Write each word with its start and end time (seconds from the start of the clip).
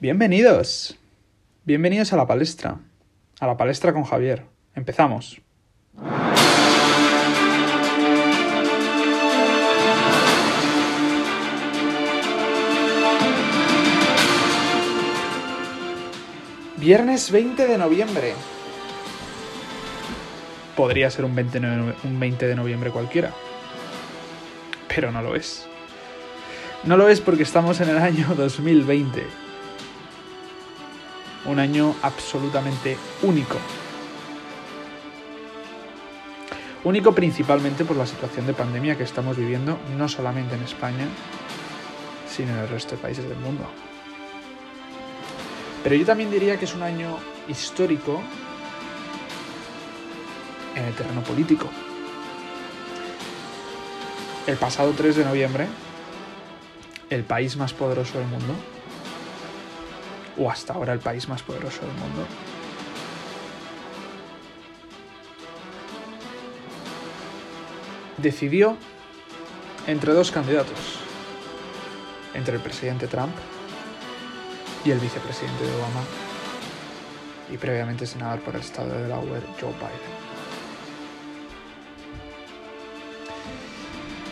Bienvenidos. 0.00 0.96
Bienvenidos 1.64 2.12
a 2.12 2.16
la 2.16 2.24
palestra. 2.24 2.78
A 3.40 3.46
la 3.48 3.56
palestra 3.56 3.92
con 3.92 4.04
Javier. 4.04 4.44
Empezamos. 4.76 5.40
Viernes 16.76 17.32
20 17.32 17.66
de 17.66 17.76
noviembre. 17.76 18.34
Podría 20.76 21.10
ser 21.10 21.24
un 21.24 21.34
20, 21.34 21.58
de 21.58 21.94
un 22.04 22.20
20 22.20 22.46
de 22.46 22.54
noviembre 22.54 22.92
cualquiera. 22.92 23.32
Pero 24.94 25.10
no 25.10 25.22
lo 25.22 25.34
es. 25.34 25.66
No 26.84 26.96
lo 26.96 27.08
es 27.08 27.20
porque 27.20 27.42
estamos 27.42 27.80
en 27.80 27.88
el 27.88 27.98
año 27.98 28.28
2020. 28.36 29.47
Un 31.48 31.58
año 31.58 31.96
absolutamente 32.02 32.98
único. 33.22 33.56
Único 36.84 37.14
principalmente 37.14 37.86
por 37.86 37.96
la 37.96 38.06
situación 38.06 38.46
de 38.46 38.52
pandemia 38.52 38.98
que 38.98 39.02
estamos 39.02 39.34
viviendo 39.34 39.78
no 39.96 40.08
solamente 40.08 40.56
en 40.56 40.62
España, 40.62 41.06
sino 42.28 42.52
en 42.52 42.58
el 42.58 42.68
resto 42.68 42.96
de 42.96 43.02
países 43.02 43.26
del 43.26 43.38
mundo. 43.38 43.64
Pero 45.82 45.94
yo 45.94 46.04
también 46.04 46.30
diría 46.30 46.58
que 46.58 46.66
es 46.66 46.74
un 46.74 46.82
año 46.82 47.16
histórico 47.48 48.20
en 50.76 50.84
el 50.84 50.94
terreno 50.94 51.22
político. 51.22 51.66
El 54.46 54.56
pasado 54.58 54.92
3 54.94 55.16
de 55.16 55.24
noviembre, 55.24 55.66
el 57.08 57.24
país 57.24 57.56
más 57.56 57.72
poderoso 57.72 58.18
del 58.18 58.28
mundo, 58.28 58.54
o 60.38 60.50
hasta 60.50 60.74
ahora 60.74 60.92
el 60.92 61.00
país 61.00 61.28
más 61.28 61.42
poderoso 61.42 61.80
del 61.80 61.94
mundo, 61.94 62.26
decidió 68.18 68.76
entre 69.86 70.12
dos 70.12 70.30
candidatos, 70.30 70.98
entre 72.34 72.56
el 72.56 72.60
presidente 72.60 73.06
Trump 73.06 73.34
y 74.84 74.90
el 74.90 74.98
vicepresidente 74.98 75.64
de 75.64 75.74
Obama 75.74 76.02
y 77.50 77.56
previamente 77.56 78.06
senador 78.06 78.40
por 78.40 78.54
el 78.54 78.60
estado 78.60 78.92
de 78.92 79.02
Delaware, 79.02 79.46
Joe 79.60 79.72
Biden. 79.72 80.18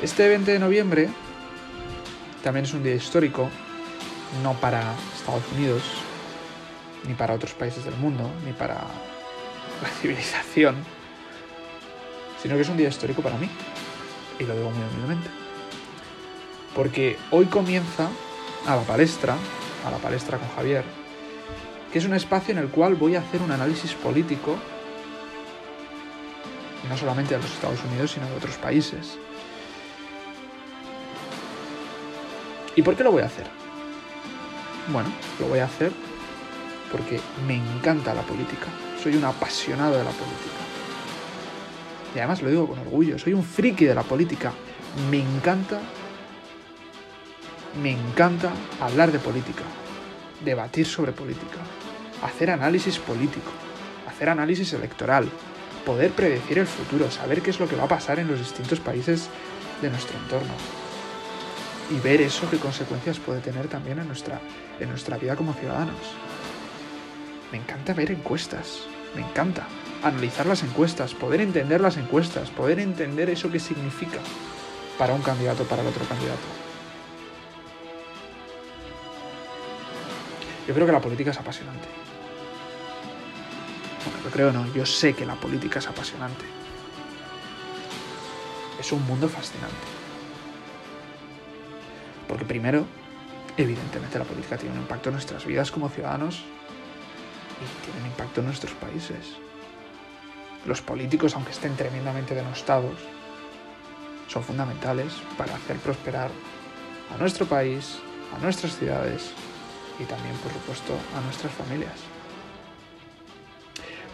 Este 0.02 0.28
20 0.28 0.52
de 0.52 0.58
noviembre 0.58 1.08
también 2.42 2.66
es 2.66 2.74
un 2.74 2.82
día 2.82 2.94
histórico, 2.94 3.48
no 4.42 4.54
para 4.54 4.94
Estados 5.14 5.42
Unidos, 5.56 5.82
ni 7.06 7.14
para 7.14 7.34
otros 7.34 7.52
países 7.54 7.84
del 7.84 7.96
mundo, 7.96 8.30
ni 8.44 8.52
para 8.52 8.74
la 8.74 9.88
civilización, 10.00 10.76
sino 12.42 12.54
que 12.56 12.62
es 12.62 12.68
un 12.68 12.76
día 12.76 12.88
histórico 12.88 13.22
para 13.22 13.36
mí, 13.36 13.48
y 14.38 14.44
lo 14.44 14.54
digo 14.54 14.70
muy 14.70 14.82
humildemente. 14.82 15.30
Porque 16.74 17.16
hoy 17.30 17.46
comienza 17.46 18.08
a 18.66 18.76
la 18.76 18.82
palestra, 18.82 19.36
a 19.86 19.90
la 19.90 19.98
palestra 19.98 20.38
con 20.38 20.48
Javier, 20.50 20.84
que 21.92 21.98
es 21.98 22.04
un 22.04 22.14
espacio 22.14 22.52
en 22.52 22.58
el 22.58 22.68
cual 22.68 22.94
voy 22.94 23.16
a 23.16 23.20
hacer 23.20 23.40
un 23.40 23.50
análisis 23.50 23.94
político, 23.94 24.56
no 26.88 26.96
solamente 26.96 27.34
de 27.34 27.42
los 27.42 27.50
Estados 27.50 27.82
Unidos, 27.90 28.12
sino 28.12 28.26
de 28.28 28.36
otros 28.36 28.56
países. 28.56 29.18
¿Y 32.74 32.82
por 32.82 32.94
qué 32.94 33.02
lo 33.02 33.12
voy 33.12 33.22
a 33.22 33.26
hacer? 33.26 33.65
Bueno, 34.88 35.10
lo 35.40 35.48
voy 35.48 35.58
a 35.58 35.64
hacer 35.64 35.92
porque 36.92 37.20
me 37.46 37.56
encanta 37.56 38.14
la 38.14 38.22
política. 38.22 38.66
Soy 39.02 39.16
un 39.16 39.24
apasionado 39.24 39.98
de 39.98 40.04
la 40.04 40.10
política. 40.10 40.54
Y 42.14 42.18
además 42.18 42.40
lo 42.40 42.50
digo 42.50 42.68
con 42.68 42.78
orgullo, 42.78 43.18
soy 43.18 43.32
un 43.32 43.42
friki 43.42 43.84
de 43.84 43.94
la 43.94 44.04
política. 44.04 44.52
Me 45.10 45.18
encanta, 45.18 45.80
me 47.82 47.90
encanta 47.90 48.52
hablar 48.80 49.10
de 49.10 49.18
política, 49.18 49.64
debatir 50.44 50.86
sobre 50.86 51.12
política, 51.12 51.58
hacer 52.22 52.50
análisis 52.50 52.98
político, 52.98 53.50
hacer 54.08 54.30
análisis 54.30 54.72
electoral, 54.72 55.28
poder 55.84 56.12
predecir 56.12 56.58
el 56.58 56.66
futuro, 56.66 57.10
saber 57.10 57.42
qué 57.42 57.50
es 57.50 57.60
lo 57.60 57.68
que 57.68 57.76
va 57.76 57.84
a 57.84 57.88
pasar 57.88 58.20
en 58.20 58.28
los 58.28 58.38
distintos 58.38 58.80
países 58.80 59.28
de 59.82 59.90
nuestro 59.90 60.16
entorno 60.18 60.85
y 61.90 62.00
ver 62.00 62.20
eso 62.20 62.48
qué 62.50 62.58
consecuencias 62.58 63.18
puede 63.18 63.40
tener 63.40 63.68
también 63.68 63.98
en 63.98 64.06
nuestra, 64.06 64.40
en 64.80 64.88
nuestra 64.88 65.16
vida 65.18 65.36
como 65.36 65.54
ciudadanos. 65.54 65.96
Me 67.52 67.58
encanta 67.58 67.94
ver 67.94 68.10
encuestas, 68.10 68.82
me 69.14 69.22
encanta 69.22 69.66
analizar 70.02 70.46
las 70.46 70.62
encuestas, 70.62 71.14
poder 71.14 71.40
entender 71.40 71.80
las 71.80 71.96
encuestas, 71.96 72.50
poder 72.50 72.80
entender 72.80 73.30
eso 73.30 73.50
que 73.50 73.60
significa 73.60 74.18
para 74.98 75.14
un 75.14 75.22
candidato, 75.22 75.64
para 75.64 75.82
el 75.82 75.88
otro 75.88 76.04
candidato. 76.06 76.46
Yo 80.66 80.74
creo 80.74 80.86
que 80.86 80.92
la 80.92 81.00
política 81.00 81.30
es 81.30 81.38
apasionante. 81.38 81.86
Bueno, 84.04 84.24
yo 84.24 84.30
creo 84.30 84.52
no, 84.52 84.72
yo 84.74 84.84
sé 84.84 85.14
que 85.14 85.24
la 85.24 85.36
política 85.36 85.78
es 85.78 85.86
apasionante. 85.86 86.44
Es 88.80 88.90
un 88.92 89.04
mundo 89.06 89.28
fascinante. 89.28 89.95
Porque 92.36 92.52
primero, 92.52 92.84
evidentemente 93.56 94.18
la 94.18 94.26
política 94.26 94.58
tiene 94.58 94.74
un 94.74 94.82
impacto 94.82 95.08
en 95.08 95.14
nuestras 95.14 95.46
vidas 95.46 95.70
como 95.70 95.88
ciudadanos 95.88 96.44
y 97.56 97.82
tiene 97.82 98.00
un 98.00 98.06
impacto 98.08 98.40
en 98.40 98.46
nuestros 98.48 98.74
países. 98.74 99.38
Los 100.66 100.82
políticos, 100.82 101.34
aunque 101.34 101.52
estén 101.52 101.74
tremendamente 101.76 102.34
denostados, 102.34 102.98
son 104.28 104.44
fundamentales 104.44 105.14
para 105.38 105.54
hacer 105.54 105.78
prosperar 105.78 106.30
a 107.14 107.16
nuestro 107.16 107.46
país, 107.46 108.00
a 108.36 108.38
nuestras 108.38 108.76
ciudades 108.76 109.30
y 109.98 110.04
también, 110.04 110.36
por 110.36 110.52
supuesto, 110.52 110.92
a 111.16 111.22
nuestras 111.22 111.54
familias. 111.54 111.96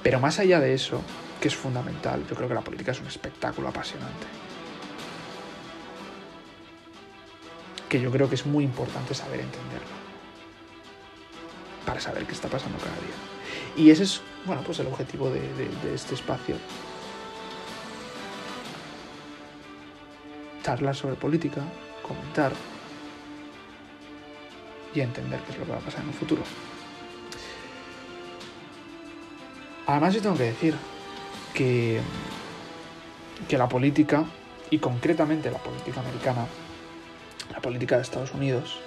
Pero 0.00 0.20
más 0.20 0.38
allá 0.38 0.60
de 0.60 0.74
eso, 0.74 1.02
que 1.40 1.48
es 1.48 1.56
fundamental, 1.56 2.24
yo 2.30 2.36
creo 2.36 2.46
que 2.46 2.54
la 2.54 2.60
política 2.60 2.92
es 2.92 3.00
un 3.00 3.08
espectáculo 3.08 3.66
apasionante. 3.66 4.51
Que 7.92 8.00
yo 8.00 8.10
creo 8.10 8.26
que 8.26 8.36
es 8.36 8.46
muy 8.46 8.64
importante 8.64 9.12
saber 9.12 9.40
entenderlo. 9.40 9.86
Para 11.84 12.00
saber 12.00 12.24
qué 12.24 12.32
está 12.32 12.48
pasando 12.48 12.78
cada 12.78 12.94
día. 12.94 13.14
Y 13.76 13.90
ese 13.90 14.04
es, 14.04 14.22
bueno, 14.46 14.62
pues 14.64 14.78
el 14.78 14.86
objetivo 14.86 15.28
de, 15.28 15.42
este 15.94 16.14
espacio. 16.14 16.56
Charlar 20.62 20.96
sobre 20.96 21.16
política, 21.16 21.60
comentar 22.00 22.54
y 24.94 25.00
entender 25.00 25.40
qué 25.40 25.52
es 25.52 25.58
lo 25.58 25.66
que 25.66 25.72
va 25.72 25.76
a 25.76 25.80
pasar 25.80 26.00
en 26.00 26.08
un 26.08 26.14
futuro. 26.14 26.42
Además 29.86 30.14
yo 30.14 30.22
tengo 30.22 30.36
que 30.38 30.44
decir 30.44 30.74
que, 31.52 32.00
que 33.46 33.58
la 33.58 33.68
política, 33.68 34.24
y 34.70 34.78
concretamente 34.78 35.50
la 35.50 35.58
política 35.58 36.00
americana, 36.00 36.46
la 37.50 37.60
política 37.60 37.96
de 37.96 38.02
Estados 38.02 38.32
Unidos, 38.32 38.78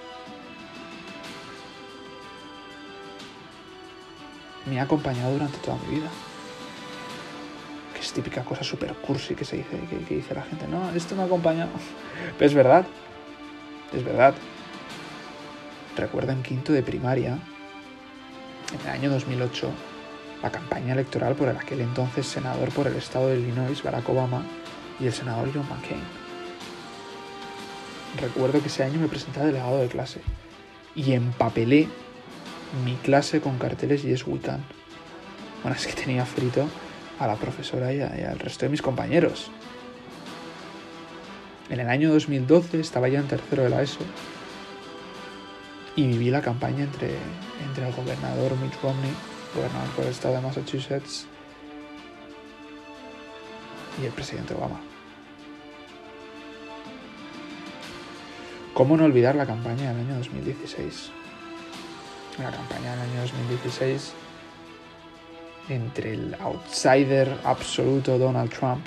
me 4.65 4.79
ha 4.79 4.83
acompañado 4.83 5.33
durante 5.33 5.57
toda 5.59 5.77
mi 5.77 5.95
vida. 5.95 6.09
Que 7.93 8.01
es 8.01 8.11
típica 8.13 8.43
cosa 8.43 8.63
super 8.63 8.93
cursi 8.95 9.35
que 9.35 9.45
se 9.45 9.57
dice, 9.57 9.79
que, 10.07 10.15
dice 10.15 10.33
la 10.33 10.43
gente, 10.43 10.67
no, 10.67 10.89
esto 10.91 11.15
me 11.15 11.23
ha 11.23 11.25
acompañado. 11.25 11.71
Pero 12.37 12.47
es 12.47 12.53
verdad, 12.53 12.85
es 13.93 14.03
verdad. 14.03 14.33
Recuerdo 15.95 16.31
en 16.31 16.43
quinto 16.43 16.73
de 16.73 16.83
primaria, 16.83 17.39
en 18.73 18.81
el 18.81 18.87
año 18.87 19.09
2008, 19.11 19.69
la 20.41 20.51
campaña 20.51 20.93
electoral 20.93 21.35
por 21.35 21.47
el 21.47 21.55
aquel 21.55 21.81
entonces 21.81 22.27
senador 22.27 22.69
por 22.69 22.87
el 22.87 22.95
estado 22.95 23.29
de 23.29 23.39
Illinois, 23.39 23.81
Barack 23.81 24.09
Obama, 24.09 24.43
y 24.99 25.07
el 25.07 25.13
senador 25.13 25.49
John 25.53 25.67
McCain 25.69 26.24
recuerdo 28.17 28.61
que 28.61 28.67
ese 28.67 28.83
año 28.83 28.99
me 28.99 29.07
presentaba 29.07 29.45
delegado 29.45 29.79
de 29.79 29.87
clase 29.87 30.21
y 30.95 31.13
empapelé 31.13 31.87
mi 32.83 32.95
clase 32.95 33.41
con 33.41 33.57
carteles 33.57 34.03
Yes 34.03 34.25
We 34.27 34.39
Can. 34.39 34.63
Bueno, 35.61 35.77
es 35.77 35.87
que 35.87 35.93
tenía 35.93 36.25
frito 36.25 36.67
a 37.19 37.27
la 37.27 37.35
profesora 37.35 37.93
y, 37.93 38.01
al 38.01 38.39
resto 38.39 38.65
de 38.65 38.69
mis 38.69 38.81
compañeros. 38.81 39.51
En 41.69 41.79
el 41.79 41.89
año 41.89 42.11
2012 42.11 42.79
estaba 42.79 43.07
ya 43.07 43.19
en 43.19 43.27
tercero 43.27 43.63
de 43.63 43.69
la 43.69 43.81
ESO 43.81 43.99
y 45.95 46.07
viví 46.07 46.29
la 46.29 46.41
campaña 46.41 46.83
entre, 46.83 47.15
entre 47.67 47.87
el 47.87 47.93
gobernador 47.95 48.55
Mitt 48.59 48.73
Romney, 48.83 49.11
gobernador 49.55 49.89
por 49.95 50.05
el 50.05 50.11
estado 50.11 50.35
de 50.35 50.41
Massachusetts, 50.41 51.27
y 54.01 54.05
el 54.05 54.11
presidente 54.11 54.53
Obama. 54.53 54.81
¿Cómo 58.75 58.97
no 58.97 59.05
olvidar 59.05 59.35
la 59.35 59.45
campaña 59.45 59.93
del 59.93 60.01
año 60.01 60.17
2016? 60.17 61.11
la 62.43 62.51
campaña 62.51 62.91
del 62.91 62.99
año 62.99 63.21
2016 63.21 64.11
entre 65.69 66.13
el 66.15 66.35
outsider 66.41 67.39
absoluto 67.45 68.19
Donald 68.19 68.51
Trump 68.51 68.85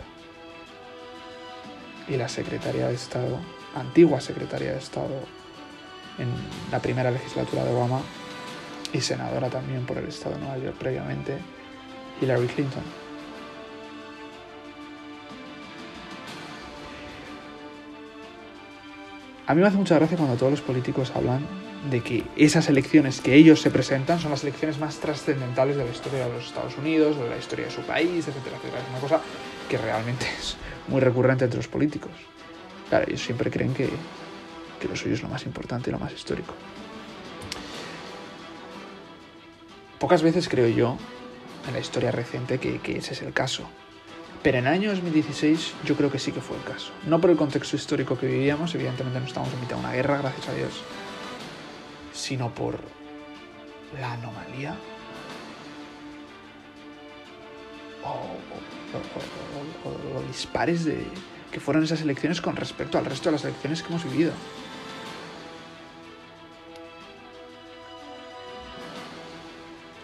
y 2.06 2.18
la 2.18 2.28
secretaria 2.28 2.88
de 2.88 2.94
Estado, 2.96 3.38
antigua 3.74 4.20
secretaria 4.20 4.72
de 4.72 4.78
Estado 4.78 5.22
en 6.18 6.28
la 6.70 6.80
primera 6.80 7.10
legislatura 7.10 7.64
de 7.64 7.74
Obama 7.74 8.02
y 8.92 9.00
senadora 9.00 9.48
también 9.48 9.86
por 9.86 9.96
el 9.96 10.08
Estado 10.08 10.34
de 10.34 10.42
Nueva 10.42 10.58
York 10.58 10.76
previamente, 10.78 11.38
Hillary 12.20 12.46
Clinton. 12.48 13.07
A 19.48 19.54
mí 19.54 19.62
me 19.62 19.66
hace 19.66 19.78
mucha 19.78 19.94
gracia 19.94 20.18
cuando 20.18 20.36
todos 20.36 20.52
los 20.52 20.60
políticos 20.60 21.10
hablan 21.14 21.40
de 21.90 22.02
que 22.02 22.22
esas 22.36 22.68
elecciones 22.68 23.22
que 23.22 23.34
ellos 23.34 23.62
se 23.62 23.70
presentan 23.70 24.20
son 24.20 24.30
las 24.30 24.42
elecciones 24.42 24.78
más 24.78 24.98
trascendentales 24.98 25.74
de 25.78 25.86
la 25.86 25.90
historia 25.90 26.26
de 26.26 26.32
los 26.34 26.48
Estados 26.48 26.76
Unidos, 26.76 27.18
de 27.18 27.30
la 27.30 27.38
historia 27.38 27.64
de 27.64 27.70
su 27.70 27.80
país, 27.80 28.28
etcétera, 28.28 28.58
etcétera. 28.58 28.82
Es 28.82 28.90
una 28.90 29.00
cosa 29.00 29.22
que 29.66 29.78
realmente 29.78 30.26
es 30.38 30.58
muy 30.86 31.00
recurrente 31.00 31.46
entre 31.46 31.56
los 31.56 31.66
políticos. 31.66 32.12
Claro, 32.90 33.06
ellos 33.08 33.22
siempre 33.22 33.50
creen 33.50 33.72
que, 33.72 33.88
que 34.78 34.86
lo 34.86 34.94
suyo 34.94 35.14
es 35.14 35.22
lo 35.22 35.30
más 35.30 35.46
importante 35.46 35.88
y 35.88 35.94
lo 35.94 35.98
más 35.98 36.12
histórico. 36.12 36.52
Pocas 39.98 40.22
veces 40.22 40.46
creo 40.46 40.68
yo, 40.68 40.98
en 41.66 41.72
la 41.72 41.80
historia 41.80 42.10
reciente, 42.10 42.58
que 42.58 42.98
ese 42.98 43.14
es 43.14 43.22
el 43.22 43.32
caso. 43.32 43.66
Pero 44.42 44.58
en 44.58 44.66
el 44.66 44.72
año 44.72 44.90
2016 44.90 45.74
yo 45.84 45.96
creo 45.96 46.10
que 46.10 46.18
sí 46.18 46.32
que 46.32 46.40
fue 46.40 46.56
el 46.56 46.62
caso. 46.62 46.92
No 47.06 47.20
por 47.20 47.30
el 47.30 47.36
contexto 47.36 47.76
histórico 47.76 48.16
que 48.18 48.26
vivíamos, 48.26 48.74
evidentemente 48.74 49.18
no 49.18 49.26
estábamos 49.26 49.52
en 49.54 49.60
mitad 49.60 49.76
de 49.76 49.82
una 49.82 49.92
guerra, 49.92 50.18
gracias 50.18 50.48
a 50.48 50.54
Dios, 50.54 50.82
sino 52.12 52.54
por 52.54 52.78
la 53.98 54.12
anomalía 54.12 54.76
o, 58.04 58.36
dispares 60.28 60.84
de 60.84 61.04
que 61.50 61.60
fueron 61.60 61.82
esas 61.82 62.00
elecciones 62.02 62.40
con 62.40 62.56
respecto 62.56 62.98
al 62.98 63.04
resto 63.04 63.28
de 63.28 63.32
las 63.32 63.44
elecciones 63.44 63.82
que 63.82 63.88
hemos 63.88 64.04
vivido. 64.04 64.32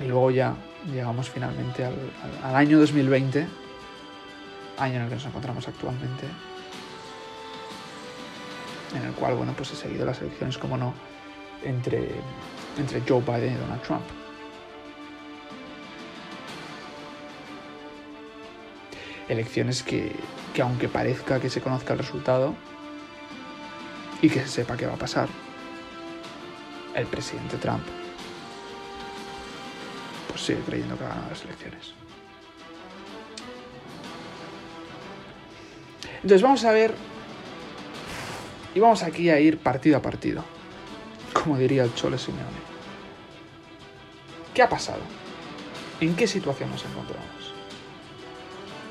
Y 0.01 0.05
luego 0.05 0.31
ya 0.31 0.55
llegamos 0.93 1.31
finalmente 1.31 1.85
al, 1.85 1.95
al 2.43 2.57
año 2.57 2.79
2020, 2.79 3.47
año 4.79 4.97
en 4.97 5.03
el 5.03 5.09
que 5.09 5.15
nos 5.17 5.27
encontramos 5.27 5.67
actualmente, 5.69 6.27
en 8.95 9.03
el 9.03 9.13
cual, 9.13 9.35
bueno, 9.35 9.53
pues 9.57 9.73
he 9.73 9.77
seguido 9.77 10.07
las 10.07 10.21
elecciones, 10.21 10.59
como 10.59 10.77
no, 10.77 10.95
entre, 11.63 12.11
entre 12.79 13.03
Joe 13.07 13.21
Biden 13.21 13.55
y 13.55 13.57
Donald 13.57 13.83
Trump. 13.83 14.03
Elecciones 19.29 19.83
que, 19.83 20.15
que 20.53 20.63
aunque 20.63 20.89
parezca 20.89 21.41
que 21.41 21.49
se 21.49 21.61
conozca 21.61 21.95
el 21.95 21.99
resultado 21.99 22.55
y 24.21 24.29
que 24.29 24.41
se 24.41 24.49
sepa 24.49 24.77
qué 24.77 24.87
va 24.87 24.95
a 24.95 24.99
pasar, 24.99 25.29
el 26.95 27.07
presidente 27.07 27.57
Trump 27.57 27.83
pues 30.29 30.47
sigue 30.47 30.61
creyendo 30.67 30.99
que 30.99 31.05
ha 31.05 31.09
ganado 31.09 31.31
las 31.31 31.45
elecciones. 31.45 32.04
Entonces 36.25 36.41
vamos 36.41 36.65
a 36.65 36.73
ver 36.73 36.95
y 38.75 38.81
vamos 38.81 39.03
aquí 39.03 39.29
a 39.29 39.39
ir 39.39 39.59
partido 39.59 39.99
a 39.99 40.03
partido 40.03 40.43
como 41.45 41.59
diría 41.59 41.85
el 41.85 41.95
Chole 41.95 42.17
Simeone. 42.17 42.65
¿Qué 44.55 44.63
ha 44.63 44.69
pasado? 44.71 45.03
¿En 46.01 46.17
qué 46.17 46.27
situación 46.27 46.71
nos 46.71 46.83
encontramos? 46.87 47.53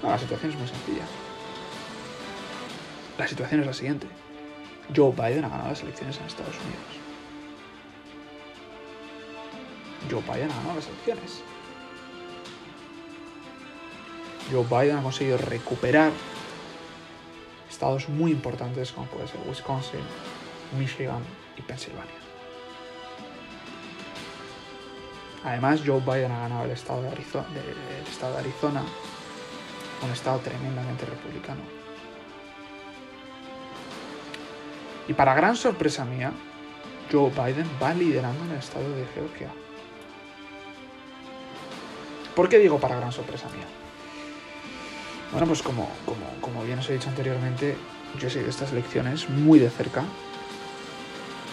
No, 0.03 0.11
la 0.11 0.19
situación 0.19 0.51
es 0.51 0.57
muy 0.59 0.67
sencilla. 0.67 1.05
La 3.17 3.27
situación 3.27 3.61
es 3.61 3.65
la 3.65 3.73
siguiente. 3.73 4.05
Joe 4.95 5.11
Biden 5.11 5.45
ha 5.45 5.49
ganado 5.49 5.69
las 5.69 5.81
elecciones 5.81 6.19
en 6.19 6.25
Estados 6.25 6.55
Unidos. 6.55 7.01
Joe 10.11 10.21
Biden 10.21 10.51
ha 10.51 10.55
ganado 10.57 10.75
las 10.75 10.87
elecciones. 10.87 11.41
Joe 14.51 14.65
Biden 14.69 14.97
ha 14.97 15.01
conseguido 15.01 15.39
recuperar 15.39 16.11
estados 17.73 18.07
muy 18.07 18.31
importantes 18.31 18.91
como 18.91 19.07
puede 19.07 19.27
ser 19.27 19.39
Wisconsin, 19.47 19.99
Michigan 20.77 21.23
y 21.57 21.61
Pensilvania. 21.61 22.13
Además, 25.43 25.81
Joe 25.85 25.99
Biden 25.99 26.31
ha 26.31 26.39
ganado 26.39 26.65
el 26.65 26.71
estado 26.71 27.01
de 27.01 27.09
Arizona, 27.09 28.83
un 30.01 30.11
estado 30.11 30.39
tremendamente 30.39 31.05
republicano. 31.05 31.61
Y 35.07 35.13
para 35.13 35.33
gran 35.33 35.57
sorpresa 35.57 36.05
mía, 36.05 36.31
Joe 37.11 37.29
Biden 37.29 37.69
va 37.81 37.93
liderando 37.93 38.45
en 38.45 38.51
el 38.51 38.57
estado 38.59 38.89
de 38.95 39.05
Georgia. 39.07 39.49
¿Por 42.35 42.47
qué 42.47 42.59
digo 42.59 42.79
para 42.79 42.95
gran 42.95 43.11
sorpresa 43.11 43.49
mía? 43.49 43.82
Bueno, 45.33 45.47
pues 45.47 45.61
como, 45.61 45.89
como, 46.05 46.25
como 46.39 46.63
bien 46.63 46.79
os 46.79 46.89
he 46.89 46.93
dicho 46.93 47.09
anteriormente, 47.09 47.75
yo 48.19 48.27
he 48.27 48.31
seguido 48.31 48.49
estas 48.49 48.71
elecciones 48.71 49.29
muy 49.29 49.59
de 49.59 49.69
cerca 49.69 50.05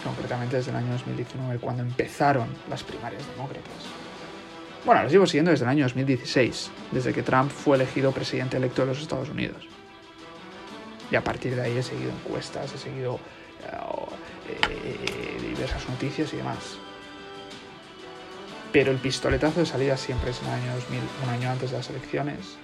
concretamente 0.04 0.56
desde 0.56 0.70
el 0.70 0.76
año 0.76 0.92
2019, 0.92 1.58
cuando 1.58 1.82
empezaron 1.82 2.48
las 2.68 2.82
primarias 2.82 3.26
demócratas. 3.28 3.72
Bueno, 4.84 5.02
las 5.02 5.12
llevo 5.12 5.26
siguiendo 5.26 5.50
desde 5.50 5.64
el 5.64 5.70
año 5.70 5.84
2016, 5.84 6.70
desde 6.90 7.12
que 7.12 7.22
Trump 7.22 7.50
fue 7.50 7.76
elegido 7.76 8.12
presidente 8.12 8.56
electo 8.56 8.82
de 8.82 8.88
los 8.88 9.00
Estados 9.00 9.28
Unidos. 9.28 9.68
Y 11.10 11.16
a 11.16 11.24
partir 11.24 11.54
de 11.54 11.62
ahí 11.62 11.76
he 11.76 11.82
seguido 11.82 12.10
encuestas, 12.10 12.72
he 12.72 12.78
seguido 12.78 13.16
eh, 13.62 14.58
eh, 14.70 15.48
diversas 15.54 15.86
noticias 15.88 16.32
y 16.32 16.36
demás. 16.36 16.78
Pero 18.72 18.92
el 18.92 18.98
pistoletazo 18.98 19.60
de 19.60 19.66
salida 19.66 19.96
siempre 19.96 20.30
es 20.30 20.40
en 20.42 20.48
año 20.48 20.74
2000, 20.76 21.00
un 21.24 21.28
año 21.30 21.50
antes 21.50 21.72
de 21.72 21.76
las 21.76 21.90
elecciones, 21.90 22.56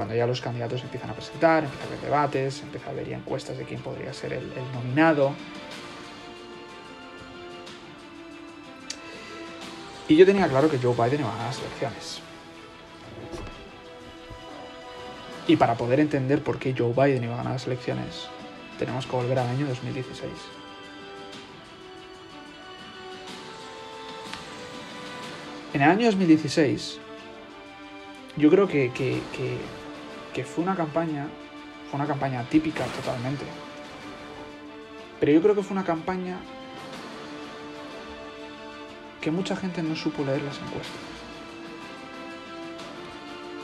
cuando 0.00 0.14
ya 0.14 0.26
los 0.26 0.40
candidatos 0.40 0.82
empiezan 0.82 1.10
a 1.10 1.12
presentar, 1.12 1.62
empiezan 1.62 1.86
a 1.86 1.92
haber 1.92 2.00
debates, 2.00 2.62
empieza 2.62 2.86
a 2.86 2.90
haber 2.90 3.12
encuestas 3.12 3.58
de 3.58 3.64
quién 3.64 3.82
podría 3.82 4.14
ser 4.14 4.32
el 4.32 4.48
nominado, 4.72 5.34
Y 10.10 10.16
yo 10.16 10.26
tenía 10.26 10.48
claro 10.48 10.68
que 10.68 10.76
Joe 10.76 10.92
Biden 10.92 11.20
iba 11.20 11.28
a 11.28 11.36
ganar 11.36 11.46
las 11.46 11.60
elecciones. 11.60 12.20
Y 15.46 15.54
para 15.54 15.76
poder 15.76 16.00
entender 16.00 16.42
por 16.42 16.58
qué 16.58 16.74
Joe 16.76 16.92
Biden 16.92 17.22
iba 17.22 17.34
a 17.34 17.36
ganar 17.36 17.52
las 17.52 17.66
elecciones, 17.68 18.26
tenemos 18.76 19.06
que 19.06 19.14
volver 19.14 19.38
al 19.38 19.46
año 19.46 19.68
2016. 19.68 20.32
En 25.74 25.82
el 25.82 25.90
año 25.90 26.06
2016, 26.06 26.98
yo 28.36 28.50
creo 28.50 28.66
que, 28.66 28.90
que, 28.92 29.20
fue 30.44 30.64
una 30.64 30.76
campaña, 30.76 31.26
fue 31.90 31.98
una 31.98 32.06
campaña 32.06 32.44
típica 32.44 32.84
totalmente. 32.86 33.44
Pero 35.18 35.32
yo 35.32 35.42
creo 35.42 35.54
que 35.54 35.62
fue 35.62 35.74
una 35.74 35.84
campaña 35.84 36.38
que 39.20 39.30
mucha 39.30 39.54
gente 39.54 39.82
no 39.82 39.94
supo 39.94 40.24
leer 40.24 40.42
las 40.42 40.56
encuestas. 40.56 41.10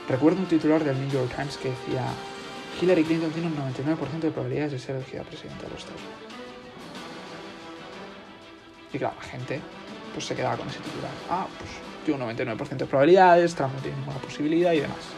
Recuerdo 0.08 0.40
un 0.40 0.46
titular 0.46 0.84
del 0.84 1.00
New 1.00 1.10
York 1.10 1.34
Times 1.34 1.56
que 1.56 1.70
decía 1.70 2.04
Hillary 2.80 3.04
Clinton 3.04 3.30
tiene 3.30 3.48
un 3.48 3.56
99% 3.56 4.20
de 4.20 4.30
probabilidades 4.30 4.72
de 4.72 4.78
ser 4.78 4.96
elegida 4.96 5.22
presidenta 5.22 5.64
de 5.64 5.70
los 5.70 5.78
Estados 5.80 6.00
Unidos. 6.00 6.36
Y 8.92 8.98
claro, 8.98 9.16
la 9.20 9.28
gente 9.28 9.60
pues 10.12 10.26
se 10.26 10.34
quedaba 10.34 10.56
con 10.56 10.68
ese 10.68 10.78
titular. 10.78 11.10
Ah, 11.30 11.46
pues 11.58 11.70
tiene 12.04 12.22
un 12.22 12.30
99% 12.30 12.76
de 12.76 12.86
probabilidades, 12.86 13.54
Trump 13.54 13.74
no 13.74 13.80
tiene 13.80 13.96
ninguna 13.96 14.18
posibilidad 14.18 14.72
y 14.72 14.80
demás. 14.80 15.15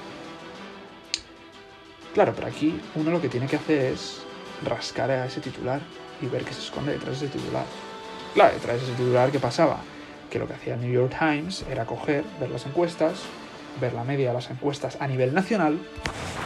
Claro, 2.15 2.33
pero 2.35 2.49
aquí 2.49 2.81
uno 2.95 3.11
lo 3.11 3.21
que 3.21 3.29
tiene 3.29 3.47
que 3.47 3.57
hacer 3.57 3.93
es 3.93 4.23
rascar 4.65 5.11
a 5.11 5.27
ese 5.27 5.41
titular 5.41 5.81
y 6.21 6.27
ver 6.27 6.45
qué 6.45 6.53
se 6.53 6.63
esconde 6.63 6.93
detrás 6.93 7.21
de 7.21 7.27
ese 7.27 7.39
titular. 7.39 7.65
Claro, 8.35 8.55
detrás 8.55 8.77
de 8.79 8.87
ese 8.87 8.93
titular, 8.93 9.31
¿qué 9.31 9.39
pasaba? 9.39 9.79
que 10.29 10.39
lo 10.39 10.47
que 10.47 10.55
hacía 10.55 10.75
el 10.75 10.81
New 10.81 10.93
York 10.93 11.15
Times 11.19 11.65
era 11.71 11.87
coger, 11.87 12.25
ver 12.41 12.51
las 12.51 12.67
encuestas, 12.67 13.23
ver 13.81 13.93
la 13.95 14.05
media 14.05 14.29
de 14.29 14.35
las 14.35 14.51
encuestas 14.51 15.01
a 15.01 15.07
nivel 15.07 15.35
nacional 15.35 15.79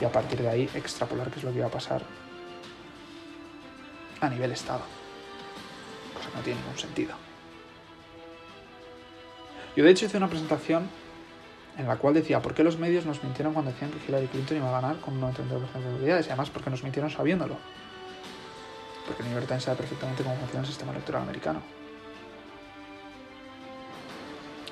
y 0.00 0.04
a 0.04 0.12
partir 0.12 0.40
de 0.40 0.48
ahí 0.48 0.70
extrapolar 0.74 1.30
qué 1.30 1.38
es 1.38 1.44
lo 1.44 1.50
que 1.50 1.58
iba 1.58 1.66
a 1.66 1.70
pasar 1.70 2.02
a 4.20 4.28
nivel 4.28 4.52
Estado. 4.52 4.82
Cosa 6.14 6.30
que 6.30 6.36
no 6.36 6.42
tiene 6.42 6.60
ningún 6.60 6.78
sentido. 6.78 7.14
Yo 9.76 9.84
de 9.84 9.90
hecho 9.90 10.06
hice 10.06 10.18
una 10.18 10.28
presentación 10.28 10.88
en 11.78 11.88
la 11.88 11.96
cual 11.96 12.14
decía 12.14 12.40
por 12.42 12.54
qué 12.54 12.64
los 12.64 12.78
medios 12.78 13.06
nos 13.06 13.22
mintieron 13.24 13.54
cuando 13.54 13.70
decían 13.70 13.90
que 13.90 13.98
Hillary 14.06 14.26
Clinton 14.26 14.58
iba 14.58 14.68
a 14.68 14.80
ganar 14.80 15.00
con 15.00 15.14
un 15.14 15.32
99% 15.32 15.48
de 15.48 15.66
probabilidades 15.66 16.26
y 16.26 16.30
además 16.30 16.50
porque 16.50 16.70
nos 16.70 16.82
mintieron 16.82 17.10
sabiéndolo. 17.10 17.56
Porque 19.06 19.22
New 19.22 19.32
York 19.32 19.46
Times 19.46 19.64
sabe 19.64 19.78
perfectamente 19.78 20.22
cómo 20.22 20.36
funciona 20.36 20.60
el 20.60 20.66
sistema 20.66 20.92
electoral 20.92 21.22
americano. 21.22 21.62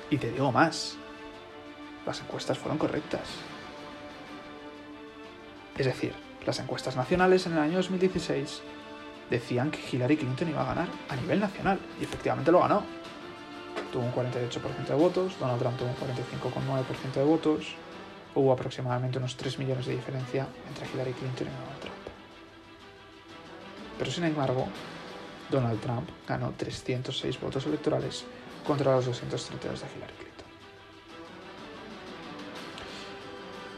Y 0.09 0.17
te 0.17 0.31
digo 0.31 0.51
más, 0.51 0.97
las 2.05 2.19
encuestas 2.21 2.57
fueron 2.57 2.77
correctas. 2.77 3.27
Es 5.77 5.85
decir, 5.85 6.13
las 6.45 6.59
encuestas 6.59 6.95
nacionales 6.95 7.45
en 7.45 7.53
el 7.53 7.59
año 7.59 7.77
2016 7.77 8.61
decían 9.29 9.71
que 9.71 9.79
Hillary 9.89 10.17
Clinton 10.17 10.49
iba 10.49 10.61
a 10.61 10.65
ganar 10.65 10.87
a 11.09 11.15
nivel 11.15 11.39
nacional 11.39 11.79
y 11.99 12.03
efectivamente 12.03 12.51
lo 12.51 12.59
ganó. 12.59 13.00
Tuvo 13.91 14.03
un 14.03 14.13
48% 14.13 14.87
de 14.87 14.95
votos, 14.95 15.37
Donald 15.39 15.59
Trump 15.59 15.77
tuvo 15.77 15.89
un 15.89 15.95
45,9% 15.95 17.13
de 17.13 17.23
votos, 17.23 17.75
hubo 18.35 18.53
aproximadamente 18.53 19.17
unos 19.17 19.35
3 19.35 19.59
millones 19.59 19.85
de 19.85 19.95
diferencia 19.95 20.47
entre 20.67 20.87
Hillary 20.87 21.13
Clinton 21.13 21.47
y 21.47 21.51
Donald 21.51 21.79
Trump. 21.79 21.95
Pero 23.97 24.11
sin 24.11 24.23
embargo, 24.23 24.67
Donald 25.49 25.79
Trump 25.81 26.09
ganó 26.27 26.53
306 26.57 27.39
votos 27.39 27.65
electorales 27.65 28.23
contra 28.65 28.95
los 28.95 29.05
232 29.05 29.81
de 29.81 29.87
Hillary 29.87 30.13
Clinton. 30.13 30.47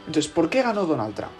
Entonces, 0.06 0.30
¿por 0.30 0.48
qué 0.48 0.62
ganó 0.62 0.86
Donald 0.86 1.14
Trump? 1.14 1.32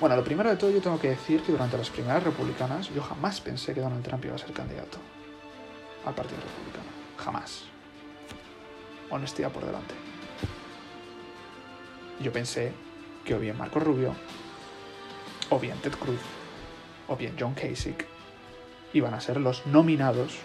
Bueno, 0.00 0.14
lo 0.14 0.24
primero 0.24 0.48
de 0.48 0.56
todo 0.56 0.70
yo 0.70 0.80
tengo 0.80 0.98
que 0.98 1.10
decir 1.10 1.42
que 1.42 1.52
durante 1.52 1.76
las 1.76 1.90
primeras 1.90 2.22
republicanas 2.22 2.88
yo 2.94 3.02
jamás 3.02 3.40
pensé 3.40 3.74
que 3.74 3.80
Donald 3.80 4.04
Trump 4.04 4.24
iba 4.24 4.36
a 4.36 4.38
ser 4.38 4.52
candidato 4.52 4.98
al 6.04 6.14
Partido 6.14 6.40
Republicano. 6.40 6.88
Jamás. 7.18 7.64
Honestidad 9.10 9.50
por 9.50 9.64
delante. 9.64 9.94
Yo 12.20 12.32
pensé 12.32 12.72
que 13.24 13.34
o 13.34 13.38
bien 13.38 13.56
Marco 13.56 13.78
Rubio, 13.78 14.14
o 15.50 15.58
bien 15.58 15.78
Ted 15.78 15.92
Cruz, 15.92 16.20
o 17.06 17.16
bien 17.16 17.36
John 17.38 17.54
Kasich 17.54 18.06
iban 18.92 19.14
a 19.14 19.20
ser 19.20 19.40
los 19.40 19.66
nominados, 19.66 20.38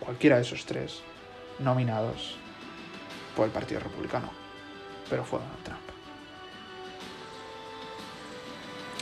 cualquiera 0.00 0.36
de 0.36 0.42
esos 0.42 0.64
tres, 0.66 1.02
nominados 1.58 2.36
por 3.36 3.46
el 3.46 3.52
Partido 3.52 3.80
Republicano. 3.80 4.30
Pero 5.08 5.24
fue 5.24 5.38
Donald 5.38 5.62
Trump. 5.62 5.80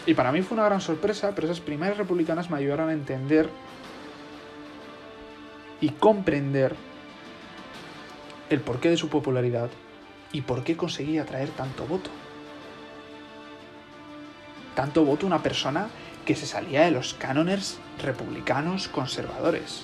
Y 0.04 0.14
para 0.14 0.32
mí 0.32 0.42
fue 0.42 0.56
una 0.56 0.66
gran 0.66 0.80
sorpresa, 0.80 1.32
pero 1.34 1.46
esas 1.46 1.60
primeras 1.60 1.96
republicanas 1.96 2.50
me 2.50 2.58
ayudaron 2.58 2.88
a 2.88 2.92
entender 2.92 3.48
y 5.80 5.90
comprender 5.90 6.74
el 8.54 8.60
porqué 8.60 8.90
de 8.90 8.96
su 8.96 9.08
popularidad 9.08 9.70
y 10.32 10.42
por 10.42 10.64
qué 10.64 10.76
conseguía 10.76 11.22
atraer 11.22 11.50
tanto 11.50 11.86
voto. 11.86 12.10
Tanto 14.74 15.04
voto 15.04 15.26
una 15.26 15.42
persona 15.42 15.88
que 16.24 16.34
se 16.34 16.46
salía 16.46 16.82
de 16.82 16.90
los 16.90 17.14
cánones 17.14 17.78
republicanos 18.02 18.88
conservadores. 18.88 19.82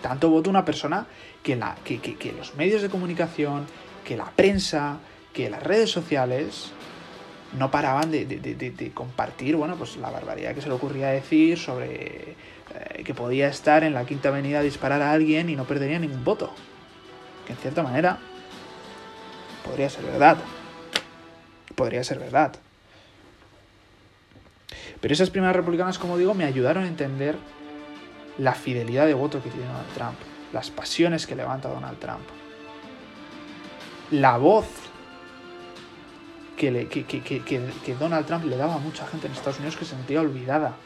Tanto 0.00 0.30
voto 0.30 0.50
una 0.50 0.64
persona 0.64 1.06
que, 1.42 1.56
la, 1.56 1.76
que, 1.84 2.00
que 2.00 2.32
los 2.32 2.54
medios 2.54 2.82
de 2.82 2.88
comunicación, 2.88 3.66
que 4.04 4.16
la 4.16 4.30
prensa, 4.30 4.98
que 5.32 5.50
las 5.50 5.62
redes 5.62 5.90
sociales 5.90 6.72
no 7.58 7.70
paraban 7.70 8.10
de, 8.10 8.92
compartir, 8.94 9.56
bueno, 9.56 9.76
pues 9.76 9.96
la 9.96 10.10
barbaridad 10.10 10.54
que 10.54 10.62
se 10.62 10.68
le 10.68 10.74
ocurría 10.74 11.08
decir 11.08 11.58
sobre 11.58 12.34
eh, 12.74 13.04
que 13.04 13.14
podía 13.14 13.48
estar 13.48 13.84
en 13.84 13.94
la 13.94 14.04
Quinta 14.04 14.28
Avenida 14.28 14.62
disparar 14.62 15.02
a 15.02 15.12
alguien 15.12 15.48
y 15.50 15.56
no 15.56 15.64
perdería 15.64 15.98
ningún 15.98 16.24
voto. 16.24 16.52
Que 17.46 17.52
en 17.52 17.58
cierta 17.58 17.82
manera 17.82 18.18
podría 19.64 19.88
ser 19.90 20.04
verdad. 20.04 20.38
Podría 21.74 22.04
ser 22.04 22.18
verdad. 22.18 22.54
Pero 25.00 25.14
esas 25.14 25.30
primeras 25.30 25.56
republicanas, 25.56 25.98
como 25.98 26.16
digo, 26.16 26.34
me 26.34 26.44
ayudaron 26.44 26.84
a 26.84 26.88
entender 26.88 27.36
la 28.38 28.54
fidelidad 28.54 29.06
de 29.06 29.14
voto 29.14 29.42
que 29.42 29.50
tiene 29.50 29.66
Donald 29.66 29.92
Trump, 29.94 30.14
las 30.52 30.70
pasiones 30.70 31.26
que 31.26 31.34
levanta 31.34 31.68
Donald 31.68 31.98
Trump, 31.98 32.22
la 34.10 34.36
voz 34.36 34.66
que, 36.56 37.94
Donald 37.98 38.26
Trump 38.26 38.44
le 38.44 38.56
daba 38.56 38.76
a 38.76 38.78
mucha 38.78 39.06
gente 39.06 39.26
en 39.26 39.32
Estados 39.32 39.58
Unidos 39.58 39.76
que 39.76 39.84
se 39.84 39.96
sentía 39.96 40.20
olvidada. 40.20 40.76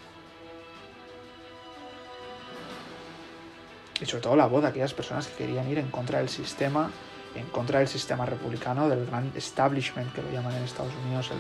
Y 4.01 4.07
sobre 4.07 4.23
todo 4.23 4.37
la 4.37 4.47
voz 4.47 4.63
de 4.63 4.69
aquellas 4.69 4.95
personas 4.95 5.27
que 5.27 5.45
querían 5.45 5.69
ir 5.69 5.79
en 5.79 5.89
contra 5.89 6.19
del 6.19 6.29
sistema, 6.29 6.91
en 7.35 7.47
contra 7.47 7.79
del 7.79 7.89
sistema 7.89 8.27
republicano, 8.27 8.89
del 8.89 9.07
gran 9.07 9.33
establishment 9.35 10.13
que 10.13 10.23
lo 10.23 10.31
llaman 10.31 10.55
en 10.55 10.65
Estados 10.65 10.93
Unidos, 11.05 11.31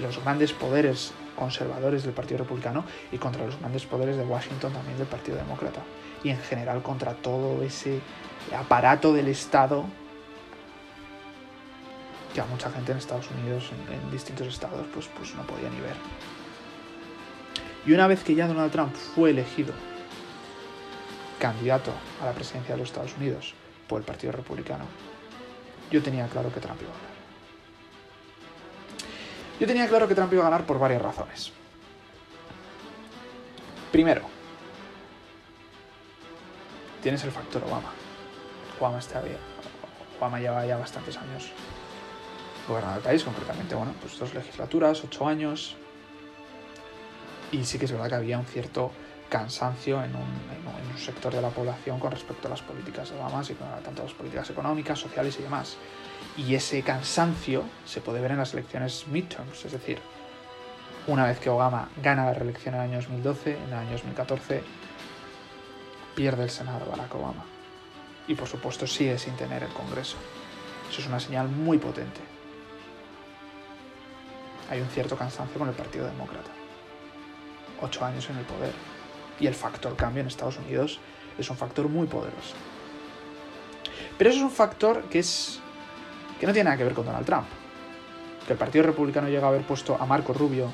los 0.00 0.22
grandes 0.22 0.52
poderes 0.52 1.12
conservadores 1.36 2.02
del 2.02 2.12
Partido 2.12 2.38
Republicano 2.38 2.84
y 3.12 3.18
contra 3.18 3.46
los 3.46 3.58
grandes 3.58 3.86
poderes 3.86 4.16
de 4.16 4.24
Washington 4.24 4.72
también 4.72 4.98
del 4.98 5.06
Partido 5.06 5.36
Demócrata. 5.36 5.80
Y 6.22 6.30
en 6.30 6.38
general 6.38 6.82
contra 6.82 7.14
todo 7.14 7.62
ese 7.62 8.00
aparato 8.56 9.12
del 9.12 9.28
Estado 9.28 9.84
que 12.34 12.40
a 12.40 12.46
mucha 12.46 12.70
gente 12.70 12.92
en 12.92 12.98
Estados 12.98 13.28
Unidos, 13.30 13.70
en, 13.90 14.10
distintos 14.10 14.46
estados, 14.46 14.86
pues, 14.94 15.08
pues 15.16 15.34
no 15.34 15.42
podía 15.42 15.68
ni 15.68 15.80
ver. 15.80 15.96
Y 17.86 17.92
una 17.92 18.06
vez 18.06 18.22
que 18.22 18.34
ya 18.34 18.46
Donald 18.46 18.70
Trump 18.70 18.94
fue 18.94 19.30
elegido 19.30 19.72
candidato 21.40 21.90
a 22.22 22.26
la 22.26 22.32
presidencia 22.32 22.74
de 22.74 22.80
los 22.80 22.90
Estados 22.90 23.16
Unidos 23.16 23.54
por 23.88 24.00
el 24.00 24.06
Partido 24.06 24.30
Republicano, 24.32 24.84
yo 25.90 26.00
tenía 26.00 26.28
claro 26.28 26.52
que 26.52 26.60
Trump 26.60 26.80
iba 26.80 26.90
a 26.90 26.94
ganar. 26.94 27.10
Yo 29.58 29.66
tenía 29.66 29.88
claro 29.88 30.06
que 30.06 30.14
Trump 30.14 30.32
iba 30.32 30.42
a 30.42 30.50
ganar 30.50 30.64
por 30.64 30.78
varias 30.78 31.02
razones. 31.02 31.52
Primero, 33.90 34.22
tienes 37.02 37.24
el 37.24 37.32
factor 37.32 37.64
Obama. 37.64 37.90
Obama 38.78 38.98
está 38.98 39.20
bien. 39.20 39.38
Obama 40.18 40.38
lleva 40.38 40.64
ya 40.64 40.76
bastantes 40.76 41.16
años 41.16 41.50
gobernado 42.68 42.98
el 42.98 43.02
país, 43.02 43.24
concretamente, 43.24 43.74
bueno, 43.74 43.94
pues 44.00 44.18
dos 44.18 44.32
legislaturas, 44.32 45.02
ocho 45.02 45.26
años. 45.26 45.76
Y 47.50 47.64
sí 47.64 47.78
que 47.78 47.86
es 47.86 47.92
verdad 47.92 48.08
que 48.08 48.14
había 48.14 48.38
un 48.38 48.46
cierto 48.46 48.92
cansancio 49.30 50.04
en 50.04 50.14
un, 50.14 50.60
sector 50.98 51.32
de 51.32 51.40
la 51.40 51.48
población 51.48 51.98
con 51.98 52.10
respecto 52.10 52.46
a 52.46 52.50
las 52.50 52.60
políticas 52.60 53.08
de 53.08 53.16
Obama, 53.16 53.42
y 53.48 53.54
tanto 53.82 54.02
las 54.02 54.12
políticas 54.12 54.50
económicas, 54.50 54.98
sociales 54.98 55.38
y 55.38 55.42
demás. 55.42 55.78
Y 56.36 56.54
ese 56.54 56.82
cansancio 56.82 57.64
se 57.86 58.02
puede 58.02 58.20
ver 58.20 58.32
en 58.32 58.36
las 58.36 58.52
elecciones 58.52 59.06
midterms, 59.08 59.64
es 59.64 59.72
decir, 59.72 59.98
una 61.06 61.24
vez 61.24 61.38
que 61.38 61.48
Obama 61.48 61.88
gana 62.02 62.26
la 62.26 62.34
reelección 62.34 62.74
en 62.74 62.80
el 62.82 62.86
año 62.88 62.96
2012, 62.96 63.56
en 63.56 63.68
el 63.68 63.74
año 63.78 63.92
2014 63.92 64.62
pierde 66.14 66.42
el 66.42 66.50
Senado 66.50 66.84
Barack 66.90 67.14
Obama. 67.14 67.46
Y 68.28 68.34
por 68.34 68.46
supuesto 68.46 68.86
sigue 68.86 69.16
sin 69.16 69.36
tener 69.36 69.62
el 69.62 69.72
Congreso. 69.72 70.18
Eso 70.90 71.00
es 71.00 71.06
una 71.06 71.20
señal 71.20 71.48
muy 71.48 71.78
potente 71.78 72.20
hay 74.70 74.80
un 74.80 74.88
cierto 74.88 75.16
cansancio 75.16 75.58
con 75.58 75.68
el 75.68 75.74
Partido 75.74 76.06
Demócrata. 76.06 76.50
Ocho 77.82 78.04
años 78.04 78.30
en 78.30 78.38
el 78.38 78.44
poder. 78.44 78.72
Y 79.40 79.46
el 79.46 79.54
factor 79.54 79.96
cambio 79.96 80.20
en 80.20 80.26
Estados 80.28 80.58
Unidos 80.58 81.00
es 81.38 81.50
un 81.50 81.56
factor 81.56 81.88
muy 81.88 82.06
poderoso. 82.06 82.54
Pero 84.18 84.30
eso 84.30 84.38
es 84.40 84.44
un 84.44 84.50
factor 84.50 85.04
que 85.04 85.18
es. 85.18 85.60
que 86.38 86.46
no 86.46 86.52
tiene 86.52 86.64
nada 86.64 86.76
que 86.76 86.84
ver 86.84 86.92
con 86.92 87.06
Donald 87.06 87.24
Trump. 87.24 87.46
Que 88.46 88.52
el 88.52 88.58
Partido 88.58 88.84
Republicano 88.84 89.28
llega 89.28 89.46
a 89.46 89.48
haber 89.48 89.62
puesto 89.62 89.96
a 89.98 90.04
Marco 90.06 90.32
Rubio, 90.32 90.70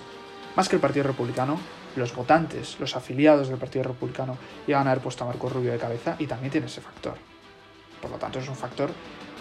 más 0.56 0.68
que 0.68 0.76
el 0.76 0.80
Partido 0.80 1.06
Republicano, 1.06 1.58
los 1.94 2.14
votantes, 2.14 2.76
los 2.80 2.96
afiliados 2.96 3.48
del 3.48 3.58
Partido 3.58 3.84
Republicano, 3.84 4.36
llegan 4.66 4.86
a 4.88 4.90
haber 4.90 5.02
puesto 5.02 5.24
a 5.24 5.28
Marco 5.28 5.48
Rubio 5.48 5.72
de 5.72 5.78
cabeza 5.78 6.16
y 6.18 6.26
también 6.26 6.50
tiene 6.50 6.66
ese 6.66 6.80
factor. 6.80 7.14
Por 8.00 8.10
lo 8.10 8.16
tanto, 8.16 8.38
es 8.38 8.48
un 8.48 8.56
factor 8.56 8.90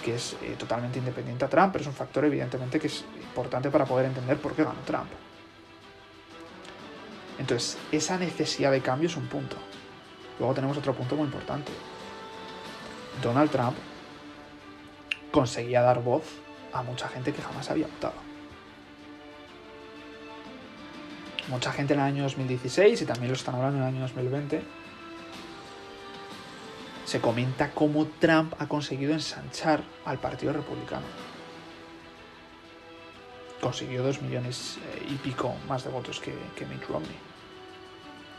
que 0.04 0.16
es 0.16 0.36
eh, 0.44 0.56
totalmente 0.58 1.00
independiente 1.00 1.46
a 1.46 1.50
Trump, 1.50 1.72
pero 1.72 1.82
es 1.82 1.88
un 1.88 1.96
factor 1.96 2.26
evidentemente 2.26 2.80
que 2.80 2.88
es 2.88 3.04
importante 3.22 3.70
para 3.72 3.86
poder 3.86 4.06
entender 4.06 4.38
por 4.38 4.54
qué 4.54 4.64
ganó 4.64 4.80
Trump. 4.86 5.08
Entonces, 7.38 7.78
esa 7.92 8.18
necesidad 8.18 8.72
de 8.72 8.82
cambio 8.82 9.08
es 9.08 9.18
un 9.18 9.28
punto. 9.28 9.58
Luego 10.40 10.54
tenemos 10.54 10.78
otro 10.78 10.94
punto 10.94 11.16
muy 11.16 11.26
importante. 11.26 11.72
Donald 13.22 13.50
Trump 13.52 13.76
conseguía 15.32 15.82
dar 15.82 16.02
voz 16.02 16.24
a 16.74 16.82
mucha 16.82 17.08
gente 17.08 17.34
que 17.34 17.42
jamás 17.42 17.70
había 17.70 17.88
votado. 17.88 18.26
Mucha 21.48 21.72
gente 21.72 21.94
en 21.94 22.00
el 22.00 22.06
año 22.06 22.24
2016, 22.24 23.02
y 23.02 23.06
también 23.06 23.30
lo 23.30 23.36
están 23.36 23.56
hablando 23.56 23.78
en 23.78 23.84
el 23.84 23.90
año 23.90 24.02
2020, 24.02 24.64
se 27.06 27.22
comenta 27.22 27.72
cómo 27.72 28.08
Trump 28.20 28.54
ha 28.58 28.68
conseguido 28.68 29.14
ensanchar 29.14 29.84
al 30.06 30.18
Partido 30.18 30.54
Republicano. 30.54 31.06
Consiguió 33.62 34.04
dos 34.04 34.22
millones 34.22 34.78
eh, 34.78 35.08
y 35.10 35.16
pico 35.16 35.56
más 35.68 35.84
de 35.84 35.90
votos 35.90 36.20
que, 36.20 36.32
Mitt 36.66 36.84
Romney. 36.88 37.16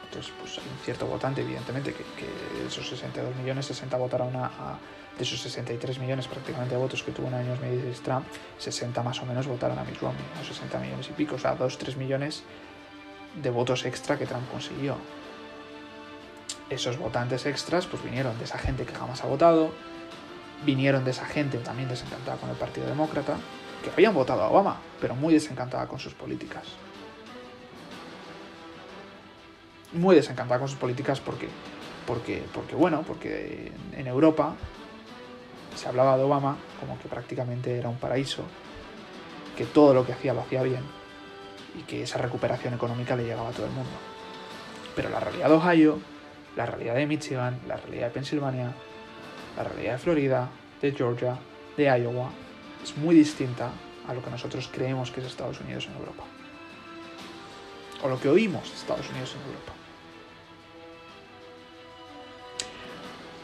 Entonces, 0.05 0.33
pues 0.41 0.59
hay 0.59 0.65
un 0.65 0.79
cierto 0.85 1.07
votante, 1.07 1.41
evidentemente, 1.43 1.93
que, 1.93 2.61
de 2.61 2.69
esos 2.69 2.89
62 2.89 3.35
millones, 3.37 3.67
60 3.67 3.97
votaron 3.97 4.35
a, 4.37 4.79
de 5.17 5.25
esos 5.25 5.41
63 5.41 5.99
millones 5.99 6.29
prácticamente 6.29 6.75
de 6.75 6.81
votos 6.81 7.03
que 7.03 7.11
tuvo 7.11 7.27
en 7.29 7.35
el 7.35 7.41
año 7.41 7.51
2016 7.51 8.03
Trump, 8.03 8.27
60 8.59 9.03
más 9.03 9.21
o 9.21 9.27
menos 9.27 9.47
votaron 9.47 9.79
a 9.79 9.85
Mitt 9.85 10.01
Romney, 10.01 10.25
o 10.41 10.45
60 10.45 10.79
millones 10.79 11.09
y 11.09 11.13
pico, 11.13 11.35
o 11.35 11.39
sea, 11.39 11.59
2-3 11.59 11.97
millones 11.97 12.45
de 13.43 13.51
votos 13.51 13.85
extra 13.85 14.17
que 14.17 14.27
Trump 14.27 14.49
consiguió 14.51 14.97
esos 16.71 16.99
votantes 16.99 17.47
extras 17.47 17.87
pues 17.87 18.03
vinieron 18.03 18.37
de 18.39 18.45
esa 18.45 18.59
gente 18.59 18.85
que 18.85 18.95
jamás 18.95 19.23
ha 19.23 19.27
votado, 19.27 19.71
vinieron 20.65 21.05
de 21.05 21.11
esa 21.13 21.27
gente 21.27 21.59
también 21.59 21.89
desencantada 21.89 22.37
con 22.39 22.51
el 22.51 22.57
Partido 22.57 22.87
Demócrata, 22.87 23.37
que 23.83 23.91
habían 23.91 24.15
votado 24.15 24.43
a 24.43 24.51
Obama, 24.51 24.76
pero 25.01 25.15
muy 25.15 25.35
desencantada 25.35 25.87
con 25.87 25.99
sus 25.99 26.15
políticas. 26.15 26.65
Muy 29.93 30.17
desencantada 30.17 30.59
con 30.59 30.69
sus 30.69 30.79
políticas 30.79 31.21
porque, 31.21 31.49
porque, 32.07 32.43
porque 32.53 32.75
bueno, 32.75 33.03
porque 33.07 33.73
en 33.93 34.07
Europa 34.07 34.55
se 35.75 35.89
hablaba 35.89 36.17
de 36.17 36.25
Obama 36.25 36.57
como 36.81 36.99
que 36.99 37.09
prácticamente 37.09 37.77
era 37.79 37.89
un 37.89 37.99
paraíso, 37.99 38.43
que 39.57 39.65
todo 39.65 39.95
lo 39.95 40.05
que 40.05 40.13
hacía 40.13 40.35
lo 40.35 40.41
hacía 40.41 40.63
bien 40.63 40.83
y 41.79 41.83
que 41.83 42.03
esa 42.03 42.19
recuperación 42.19 42.75
económica 42.75 43.17
le 43.17 43.25
llegaba 43.25 43.51
a 43.51 43.53
todo 43.53 43.67
el 43.67 43.73
mundo. 43.73 43.91
Pero 44.95 45.11
la 45.11 45.21
realidad 45.21 45.49
de 45.49 45.55
Ohio, 45.55 45.99
la 46.57 46.67
realidad 46.67 46.95
de 46.95 47.07
Michigan, 47.07 47.61
la 47.69 47.77
realidad 47.77 48.07
de 48.07 48.13
Pensilvania, 48.13 48.73
la 49.57 49.65
realidad 49.65 49.93
de 49.93 49.99
Florida, 49.99 50.49
de 50.81 50.93
Georgia, 50.93 51.39
de 51.77 51.85
Iowa, 51.85 52.31
es 52.83 52.97
muy 52.97 53.15
distinta 53.15 53.71
a 54.09 54.15
lo 54.15 54.23
que 54.23 54.31
nosotros 54.31 54.69
creemos 54.73 55.11
que 55.11 55.21
es 55.21 55.27
Estados 55.27 55.61
Unidos 55.61 55.87
en 55.87 55.95
Europa. 55.95 56.25
O 58.03 58.09
lo 58.09 58.21
que 58.21 58.29
oímos 58.29 58.73
Estados 58.73 59.09
Unidos 59.11 59.35
en 59.35 59.49
Europa. 59.49 59.73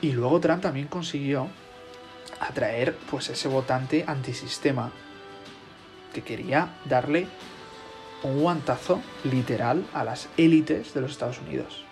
Y 0.01 0.13
luego 0.13 0.41
Trump 0.41 0.63
también 0.63 0.89
consiguió 0.89 1.49
atraer 2.41 2.97
pues 3.11 3.29
ese 3.29 3.49
votante 3.49 4.05
antisistema 4.07 4.91
que 6.13 6.23
quería 6.23 6.75
darle 6.85 7.29
un 8.23 8.41
guantazo 8.41 9.01
literal 9.25 9.85
a 9.95 10.05
las 10.05 10.29
élites 10.37 10.93
de 10.93 11.01
los 11.01 11.13
Estados 11.13 11.39
Unidos. 11.39 11.85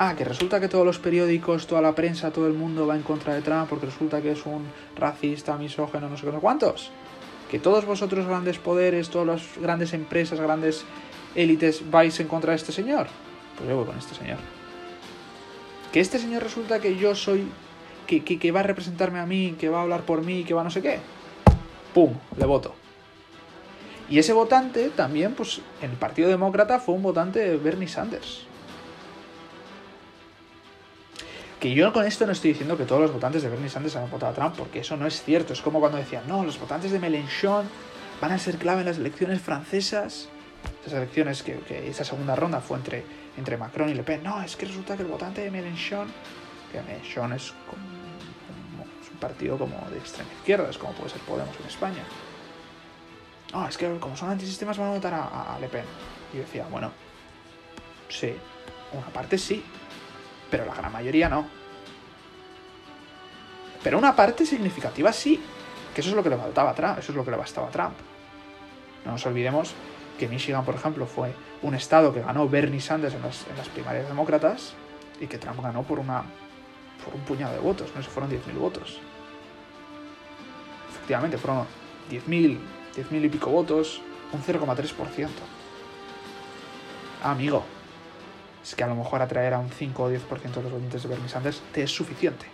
Ah, 0.00 0.14
que 0.14 0.24
resulta 0.24 0.60
que 0.60 0.68
todos 0.68 0.86
los 0.86 1.00
periódicos, 1.00 1.66
toda 1.66 1.82
la 1.82 1.92
prensa, 1.96 2.30
todo 2.30 2.46
el 2.46 2.52
mundo 2.52 2.86
va 2.86 2.94
en 2.94 3.02
contra 3.02 3.34
de 3.34 3.42
Trump 3.42 3.68
porque 3.68 3.86
resulta 3.86 4.22
que 4.22 4.30
es 4.30 4.46
un 4.46 4.64
racista, 4.94 5.56
misógeno, 5.56 6.08
no 6.08 6.16
sé 6.16 6.24
cuántos. 6.40 6.92
Que 7.50 7.58
todos 7.58 7.84
vosotros 7.84 8.26
grandes 8.26 8.58
poderes, 8.58 9.10
todas 9.10 9.26
las 9.26 9.42
grandes 9.60 9.92
empresas, 9.94 10.40
grandes 10.40 10.84
élites 11.34 11.90
vais 11.90 12.20
en 12.20 12.28
contra 12.28 12.52
de 12.52 12.58
este 12.58 12.70
señor. 12.70 13.08
Pues 13.56 13.68
yo 13.68 13.76
voy 13.76 13.86
con 13.86 13.98
este 13.98 14.14
señor. 14.14 14.38
Que 15.92 15.98
este 15.98 16.20
señor 16.20 16.44
resulta 16.44 16.78
que 16.78 16.96
yo 16.96 17.16
soy, 17.16 17.48
que, 18.06 18.22
que, 18.22 18.52
va 18.52 18.60
a 18.60 18.62
representarme 18.62 19.18
a 19.18 19.26
mí, 19.26 19.56
que 19.58 19.68
va 19.68 19.80
a 19.80 19.82
hablar 19.82 20.02
por 20.02 20.22
mí, 20.22 20.44
que 20.44 20.54
va 20.54 20.62
no 20.62 20.70
sé 20.70 20.80
qué. 20.80 21.00
¡Pum! 21.92 22.14
Le 22.36 22.46
voto. 22.46 22.72
Y 24.08 24.20
ese 24.20 24.32
votante 24.32 24.90
también, 24.90 25.34
pues 25.34 25.60
en 25.82 25.90
el 25.90 25.96
Partido 25.96 26.28
Demócrata 26.28 26.78
fue 26.78 26.94
un 26.94 27.02
votante 27.02 27.40
de 27.40 27.56
Bernie 27.56 27.88
Sanders. 27.88 28.47
Que 31.60 31.74
yo 31.74 31.92
con 31.92 32.06
esto 32.06 32.24
no 32.24 32.32
estoy 32.32 32.50
diciendo 32.50 32.76
que 32.76 32.84
todos 32.84 33.02
los 33.02 33.12
votantes 33.12 33.42
de 33.42 33.48
Bernie 33.48 33.68
Sanders 33.68 33.96
han 33.96 34.08
votado 34.08 34.30
a 34.30 34.34
Trump, 34.34 34.54
porque 34.56 34.80
eso 34.80 34.96
no 34.96 35.06
es 35.08 35.22
cierto. 35.22 35.52
Es 35.52 35.60
como 35.60 35.80
cuando 35.80 35.98
decían, 35.98 36.22
no, 36.28 36.44
los 36.44 36.58
votantes 36.58 36.92
de 36.92 37.00
Mélenchon 37.00 37.68
van 38.20 38.32
a 38.32 38.38
ser 38.38 38.58
clave 38.58 38.80
en 38.80 38.86
las 38.86 38.98
elecciones 38.98 39.40
francesas. 39.40 40.28
Esas 40.82 40.94
elecciones 40.94 41.42
que, 41.42 41.88
esa 41.88 42.04
segunda 42.04 42.36
ronda 42.36 42.60
fue 42.60 42.78
entre, 42.78 43.04
entre 43.36 43.56
Macron 43.56 43.88
y 43.88 43.94
Le 43.94 44.04
Pen. 44.04 44.22
No, 44.22 44.40
es 44.40 44.54
que 44.54 44.66
resulta 44.66 44.96
que 44.96 45.02
el 45.02 45.08
votante 45.08 45.40
de 45.40 45.50
Mélenchon, 45.50 46.06
que 46.70 46.80
Mélenchon 46.80 47.32
es, 47.32 47.46
es 49.02 49.10
un 49.10 49.18
partido 49.18 49.58
como 49.58 49.76
de 49.90 49.98
extrema 49.98 50.30
izquierda, 50.38 50.70
es 50.70 50.78
como 50.78 50.92
puede 50.92 51.10
ser 51.10 51.20
Podemos 51.22 51.58
en 51.60 51.66
España. 51.66 52.04
No, 53.52 53.66
es 53.66 53.76
que 53.76 53.98
como 53.98 54.16
son 54.16 54.30
antisistemas 54.30 54.78
van 54.78 54.88
a 54.88 54.92
votar 54.92 55.14
a, 55.14 55.56
a 55.56 55.58
Le 55.58 55.68
Pen. 55.68 55.84
Y 56.32 56.36
yo 56.36 56.42
decía, 56.42 56.66
bueno, 56.70 56.92
sí, 58.08 58.32
una 58.92 59.08
parte 59.08 59.38
sí, 59.38 59.64
pero 60.50 60.64
la 60.64 60.74
gran 60.74 60.92
mayoría 60.92 61.28
no. 61.28 61.46
Pero 63.82 63.98
una 63.98 64.14
parte 64.14 64.44
significativa 64.44 65.12
sí, 65.12 65.40
que 65.94 66.00
eso 66.00 66.10
es 66.10 66.16
lo 66.16 66.22
que 66.22 66.30
le 66.30 66.36
faltaba 66.36 66.70
a 66.70 66.74
Trump, 66.74 66.98
eso 66.98 67.12
es 67.12 67.16
lo 67.16 67.24
que 67.24 67.30
le 67.30 67.36
bastaba 67.36 67.68
a 67.68 67.70
Trump. 67.70 67.94
No 69.04 69.12
nos 69.12 69.24
olvidemos 69.26 69.74
que 70.18 70.28
Michigan, 70.28 70.64
por 70.64 70.74
ejemplo, 70.74 71.06
fue 71.06 71.32
un 71.62 71.74
estado 71.74 72.12
que 72.12 72.20
ganó 72.20 72.48
Bernie 72.48 72.80
Sanders 72.80 73.14
en 73.14 73.22
las, 73.22 73.68
primarias 73.72 74.08
demócratas 74.08 74.74
y 75.20 75.26
que 75.26 75.38
Trump 75.38 75.62
ganó 75.62 75.82
por, 75.82 75.98
una, 75.98 76.24
por 77.04 77.14
un 77.14 77.20
puñado 77.22 77.54
de 77.54 77.60
votos, 77.60 77.90
no 77.94 78.02
sé, 78.02 78.08
fueron 78.08 78.30
10.000 78.30 78.58
votos. 78.58 79.00
Efectivamente, 80.90 81.38
fueron 81.38 81.64
10.000, 82.10 82.58
10.000 82.96 83.24
y 83.24 83.28
pico 83.28 83.50
votos, 83.50 84.02
un 84.32 84.42
0,3%. 84.42 85.28
Ah, 87.22 87.30
amigo, 87.30 87.64
es 88.62 88.74
que 88.74 88.84
a 88.84 88.86
lo 88.86 88.94
mejor 88.94 89.22
atraer 89.22 89.54
a 89.54 89.58
un 89.58 89.70
5 89.70 90.02
o 90.02 90.10
10% 90.10 90.18
de 90.54 90.62
los 90.62 90.72
votantes 90.72 91.02
de 91.02 91.08
Bernie 91.08 91.28
te 91.72 91.82
es 91.82 91.90
suficiente 91.90 92.46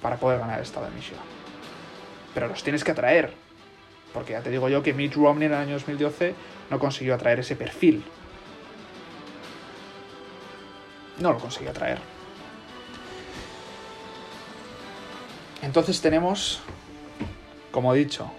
para 0.00 0.16
poder 0.16 0.38
ganar 0.38 0.58
el 0.58 0.64
estado 0.64 0.86
de 0.86 0.92
Michigan. 0.92 1.22
Pero 2.34 2.48
los 2.48 2.62
tienes 2.62 2.84
que 2.84 2.92
atraer. 2.92 3.34
Porque 4.12 4.32
ya 4.32 4.40
te 4.40 4.50
digo 4.50 4.68
yo 4.68 4.82
que 4.82 4.94
Mitt 4.94 5.14
Romney 5.14 5.46
en 5.46 5.52
el 5.52 5.58
año 5.58 5.74
2012 5.74 6.34
no 6.70 6.78
consiguió 6.78 7.14
atraer 7.14 7.40
ese 7.40 7.56
perfil. 7.56 8.04
No 11.18 11.32
lo 11.32 11.38
consiguió 11.38 11.70
atraer. 11.70 11.98
Entonces 15.62 16.00
tenemos, 16.00 16.60
como 17.72 17.94
he 17.94 17.98
dicho, 17.98 18.30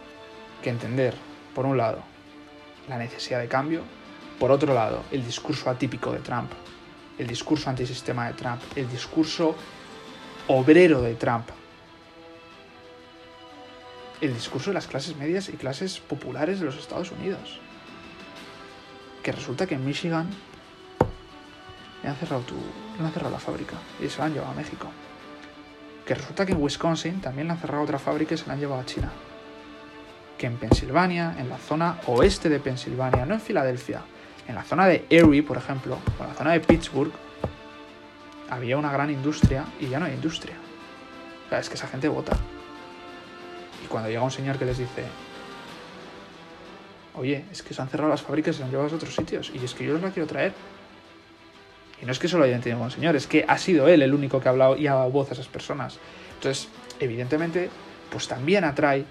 que 0.64 0.70
entender, 0.70 1.14
por 1.54 1.66
un 1.66 1.78
lado, 1.78 2.02
la 2.88 2.98
necesidad 2.98 3.40
de 3.40 3.48
cambio, 3.48 3.84
por 4.40 4.52
otro 4.52 4.74
lado, 4.74 5.04
el 5.12 5.26
discurso 5.26 5.70
atípico 5.70 6.14
de 6.14 6.20
Trump, 6.20 6.52
el 7.18 7.28
discurso 7.28 7.70
antisistema 7.70 8.28
de 8.28 8.34
Trump, 8.34 8.62
el 8.76 8.90
discurso 8.90 9.54
obrero 10.48 11.02
de 11.02 11.16
Trump, 11.16 11.50
el 14.22 14.34
discurso 14.34 14.70
de 14.70 14.76
las 14.76 14.88
clases 14.88 15.16
medias 15.18 15.50
y 15.50 15.54
clases 15.54 16.00
populares 16.00 16.60
de 16.60 16.66
los 16.66 16.78
Estados 16.78 17.12
Unidos. 17.12 17.60
Que 19.24 19.34
resulta 19.34 19.68
que 19.68 19.76
en 19.76 19.86
Michigan 19.86 20.30
le 22.02 22.10
han 22.10 22.16
cerrado, 22.16 22.42
tu, 22.44 22.56
le 22.98 23.06
han 23.06 23.12
cerrado 23.12 23.34
la 23.34 23.40
fábrica 23.40 23.76
y 24.02 24.08
se 24.08 24.20
la 24.20 24.26
han 24.26 24.34
llevado 24.34 24.54
a 24.54 24.56
México. 24.56 24.88
Que 26.06 26.16
resulta 26.16 26.46
que 26.46 26.54
en 26.54 26.62
Wisconsin 26.62 27.20
también 27.20 27.48
le 27.48 27.54
han 27.54 27.60
cerrado 27.60 27.84
otra 27.84 28.00
fábrica 28.00 28.36
y 28.36 28.38
se 28.38 28.48
la 28.48 28.54
han 28.54 28.60
llevado 28.60 28.82
a 28.82 28.86
China. 28.86 29.12
Que 30.38 30.48
en 30.48 30.58
Pensilvania, 30.58 31.36
en 31.38 31.50
la 31.50 31.58
zona 31.58 32.00
oeste 32.08 32.48
de 32.48 32.62
Pensilvania, 32.62 33.26
no 33.26 33.34
en 33.34 33.42
Filadelfia, 33.42 34.02
en 34.50 34.56
la 34.56 34.64
zona 34.64 34.88
de 34.88 35.06
Erie, 35.12 35.44
por 35.44 35.58
ejemplo, 35.58 36.00
o 36.20 36.24
en 36.24 36.30
la 36.30 36.34
zona 36.34 36.52
de 36.54 36.60
Pittsburgh, 36.60 37.12
había 38.50 38.78
una 38.78 38.92
gran 38.92 39.12
industria 39.12 39.64
y 39.80 39.88
ya 39.88 40.00
no 40.00 40.08
hay 40.08 40.14
industria. 40.14 40.56
Es 41.52 41.70
que 41.70 41.76
esa 41.76 41.88
gente 41.88 42.08
vota. 42.08 42.36
Y 43.84 43.88
cuando 43.88 44.10
llega 44.10 44.24
un 44.24 44.32
señor 44.32 44.58
que 44.58 44.66
les 44.66 44.80
dice, 44.80 45.06
oye, 47.14 47.46
es 47.52 47.62
que 47.62 47.76
se 47.76 47.82
han 47.82 47.90
cerrado 47.90 48.10
las 48.10 48.24
fábricas 48.24 48.56
y 48.56 48.58
se 48.58 48.64
han 48.64 48.72
llevado 48.72 48.90
a 48.90 48.96
otros 48.96 49.14
sitios, 49.14 49.52
y 49.54 49.64
es 49.64 49.76
que 49.76 49.86
yo 49.86 49.94
los 49.94 50.02
la 50.02 50.10
quiero 50.10 50.28
traer. 50.28 50.54
Y 52.02 52.06
no 52.06 52.12
es 52.12 52.18
que 52.18 52.28
solo 52.28 52.46
haya 52.46 52.56
entendido 52.56 52.84
el 52.84 52.92
señor, 52.92 53.16
es 53.16 53.28
que 53.28 53.46
ha 53.48 53.58
sido 53.60 53.88
él 53.88 54.02
el 54.02 54.16
único 54.16 54.40
que 54.40 54.48
ha 54.48 54.52
hablado 54.52 54.78
y 54.78 54.88
ha 54.88 54.96
dado 54.96 55.12
voz 55.12 55.30
a 55.30 55.34
esas 55.34 55.48
personas. 55.48 56.00
Entonces, 56.34 56.70
evidentemente, 57.00 57.70
pues 58.10 58.28
también 58.28 58.64
atrae, 58.64 59.06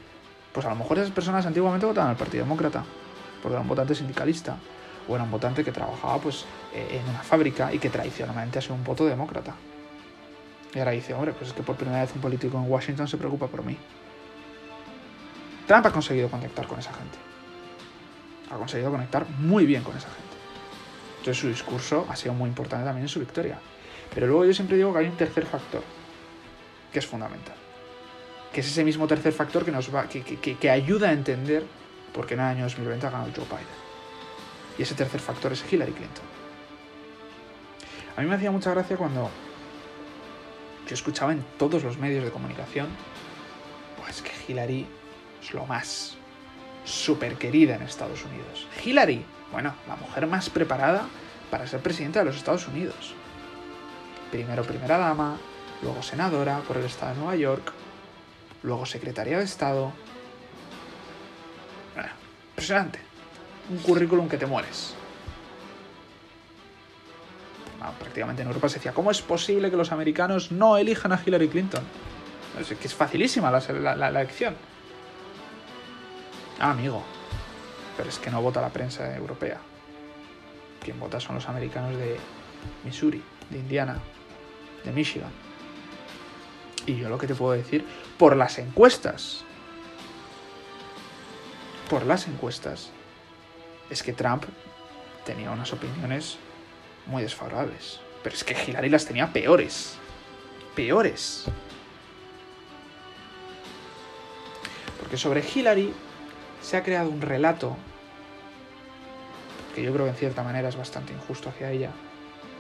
pues 0.53 0.67
a 0.67 0.71
lo 0.71 0.75
mejor 0.75 0.99
esas 0.99 1.13
personas 1.13 1.47
antiguamente 1.47 1.87
votaban 1.87 2.11
al 2.11 2.17
Partido 2.17 2.43
Demócrata, 2.43 2.85
porque 3.41 3.55
eran 3.55 3.69
votantes 3.69 3.99
sindicalista 3.99 4.57
o 5.09 5.15
era 5.15 5.25
un 5.25 5.31
votante 5.31 5.65
que 5.65 5.73
trabajaba 5.73 6.19
pues, 6.19 6.45
eh, 6.75 7.01
en 7.01 7.09
una 7.09 7.23
fábrica 7.23 7.73
y 7.73 7.79
que 7.79 7.89
tradicionalmente 7.89 8.59
ha 8.59 8.63
sido 8.63 8.75
un 8.75 8.85
voto 8.85 9.07
demócrata. 9.07 9.55
Y 10.75 10.79
ahora 10.79 10.91
dice, 10.91 11.15
hombre, 11.15 11.33
pues 11.33 11.51
es 11.51 11.57
que 11.57 11.63
por 11.63 11.77
primera 11.77 12.03
vez 12.03 12.13
un 12.15 12.21
político 12.21 12.59
en 12.59 12.71
Washington 12.71 13.09
se 13.09 13.17
preocupa 13.17 13.47
por 13.47 13.65
mí. 13.65 13.77
Trump 15.67 15.87
ha 15.87 15.93
conseguido 15.93 16.29
conectar 16.29 16.67
con 16.67 16.79
esa 16.79 16.93
gente. 16.93 17.19
Ha 18.51 18.57
conseguido 18.57 18.91
conectar 18.91 19.27
muy 19.39 19.67
bien 19.67 19.83
con 19.83 19.97
esa 19.97 20.09
gente. 20.09 20.37
Entonces 21.19 21.39
su 21.39 21.49
discurso 21.49 22.07
ha 22.09 22.17
sido 22.17 22.35
muy 22.35 22.49
importante 22.49 22.85
también 22.85 23.05
en 23.05 23.09
su 23.09 23.21
victoria. 23.21 23.59
Pero 24.15 24.27
luego 24.27 24.45
yo 24.45 24.55
siempre 24.55 24.77
digo 24.77 24.93
que 24.93 25.01
hay 25.01 25.07
un 25.07 25.17
tercer 25.17 25.45
factor, 25.45 25.83
que 26.93 26.99
es 26.99 27.07
fundamental. 27.07 27.57
Que 28.53 28.61
es 28.61 28.67
ese 28.67 28.85
mismo 28.85 29.07
tercer 29.07 29.33
factor 29.33 29.65
que, 29.65 29.71
nos 29.71 29.95
va, 29.95 30.09
que, 30.09 30.23
que, 30.23 30.57
que 30.57 30.71
ayuda 30.71 31.09
a 31.09 31.13
entender 31.13 31.65
por 32.15 32.27
qué 32.27 32.35
en 32.35 32.41
el 32.41 32.47
año 32.47 32.65
2020 32.65 33.07
ha 33.07 33.11
ganado 33.11 33.31
Joe 33.35 33.45
Biden. 33.45 33.88
Y 34.79 34.83
ese 34.83 34.95
tercer 34.95 35.21
factor 35.21 35.53
es 35.53 35.65
Hillary 35.71 35.93
Clinton. 35.93 36.25
A 38.17 38.21
mí 38.21 38.27
me 38.27 38.37
hacía 38.37 38.51
mucha 38.51 38.71
gracia 38.71 38.97
cuando 38.97 39.29
yo 40.89 40.95
escuchaba 40.95 41.33
en 41.33 41.45
todos 41.59 41.83
los 41.83 41.99
medios 41.99 42.25
de 42.25 42.31
comunicación, 42.31 42.87
pues 44.01 44.23
que 44.23 44.33
Hillary 44.47 44.87
es 45.43 45.53
lo 45.53 45.67
más 45.67 46.17
súper 46.85 47.35
querida 47.37 47.75
en 47.77 47.83
Estados 47.83 48.25
Unidos. 48.25 48.67
Hillary, 48.85 49.25
bueno, 49.53 49.75
la 49.87 49.97
mujer 49.97 50.27
más 50.27 50.49
preparada 50.49 51.07
para 51.51 51.67
ser 51.67 51.81
presidenta 51.81 52.21
de 52.21 52.27
los 52.27 52.37
Estados 52.37 52.67
Unidos. 52.69 53.15
Primero 54.31 54.63
primera 54.63 54.99
dama, 54.99 55.39
luego 55.83 56.03
senadora 56.03 56.61
por 56.61 56.77
el 56.77 56.85
estado 56.85 57.15
de 57.15 57.19
Nueva 57.19 57.37
York, 57.37 57.73
luego 58.63 58.87
secretaria 58.87 59.39
de 59.39 59.45
Estado. 59.45 59.93
Bueno, 61.95 62.11
impresionante 62.51 63.08
un 63.71 63.79
currículum 63.79 64.29
que 64.29 64.39
te 64.39 64.47
mueres. 64.47 64.95
prácticamente 67.99 68.43
en 68.43 68.49
Europa 68.49 68.69
se 68.69 68.77
decía, 68.77 68.93
¿cómo 68.93 69.11
es 69.11 69.23
posible 69.23 69.71
que 69.71 69.77
los 69.77 69.93
americanos 69.93 70.53
no 70.53 70.77
elijan 70.77 71.13
a 71.13 71.21
Hillary 71.25 71.49
Clinton? 71.49 71.83
Es 72.61 72.69
que 72.69 72.87
es 72.87 72.95
facilísima 72.95 73.51
la, 73.51 73.97
la 73.97 74.09
elección. 74.09 74.57
Ah, 76.59 76.73
amigo. 76.73 77.03
Pero 77.97 78.09
es 78.09 78.19
que 78.19 78.31
no 78.31 78.43
vota 78.43 78.61
la 78.61 78.71
prensa 78.71 79.17
europea. 79.17 79.59
Quien 80.83 80.99
vota 80.99 81.21
son 81.21 81.37
los 81.37 81.49
americanos 81.49 81.97
de 81.97 82.19
Missouri, 82.85 83.23
de 83.51 83.59
Indiana, 83.59 83.99
de 84.85 84.93
Michigan. 84.93 85.31
Y 86.87 86.97
yo 86.97 87.09
lo 87.09 87.19
que 87.19 87.27
te 87.27 87.35
puedo 87.35 87.53
decir, 87.53 87.85
por 88.19 88.37
las 88.37 88.59
encuestas, 88.59 89.45
por 91.91 92.07
las 92.07 92.27
encuestas, 92.27 92.91
es 93.91 94.03
que 94.03 94.13
Trump 94.13 94.45
tenía 95.25 95.51
unas 95.51 95.73
opiniones 95.73 96.39
muy 97.07 97.23
desfavorables. 97.23 98.01
Pero 98.23 98.35
es 98.35 98.45
que 98.45 98.55
Hillary 98.55 98.89
las 98.89 99.07
tenía 99.07 99.33
peores. 99.33 99.97
Peores. 100.75 101.45
Porque 104.99 105.17
sobre 105.17 105.43
Hillary 105.43 105.93
se 106.61 106.77
ha 106.77 106.83
creado 106.83 107.09
un 107.09 107.21
relato 107.21 107.77
que 109.75 109.83
yo 109.83 109.93
creo 109.93 110.07
que 110.07 110.11
en 110.11 110.17
cierta 110.17 110.43
manera 110.43 110.69
es 110.69 110.77
bastante 110.77 111.13
injusto 111.13 111.49
hacia 111.49 111.71
ella. 111.71 111.91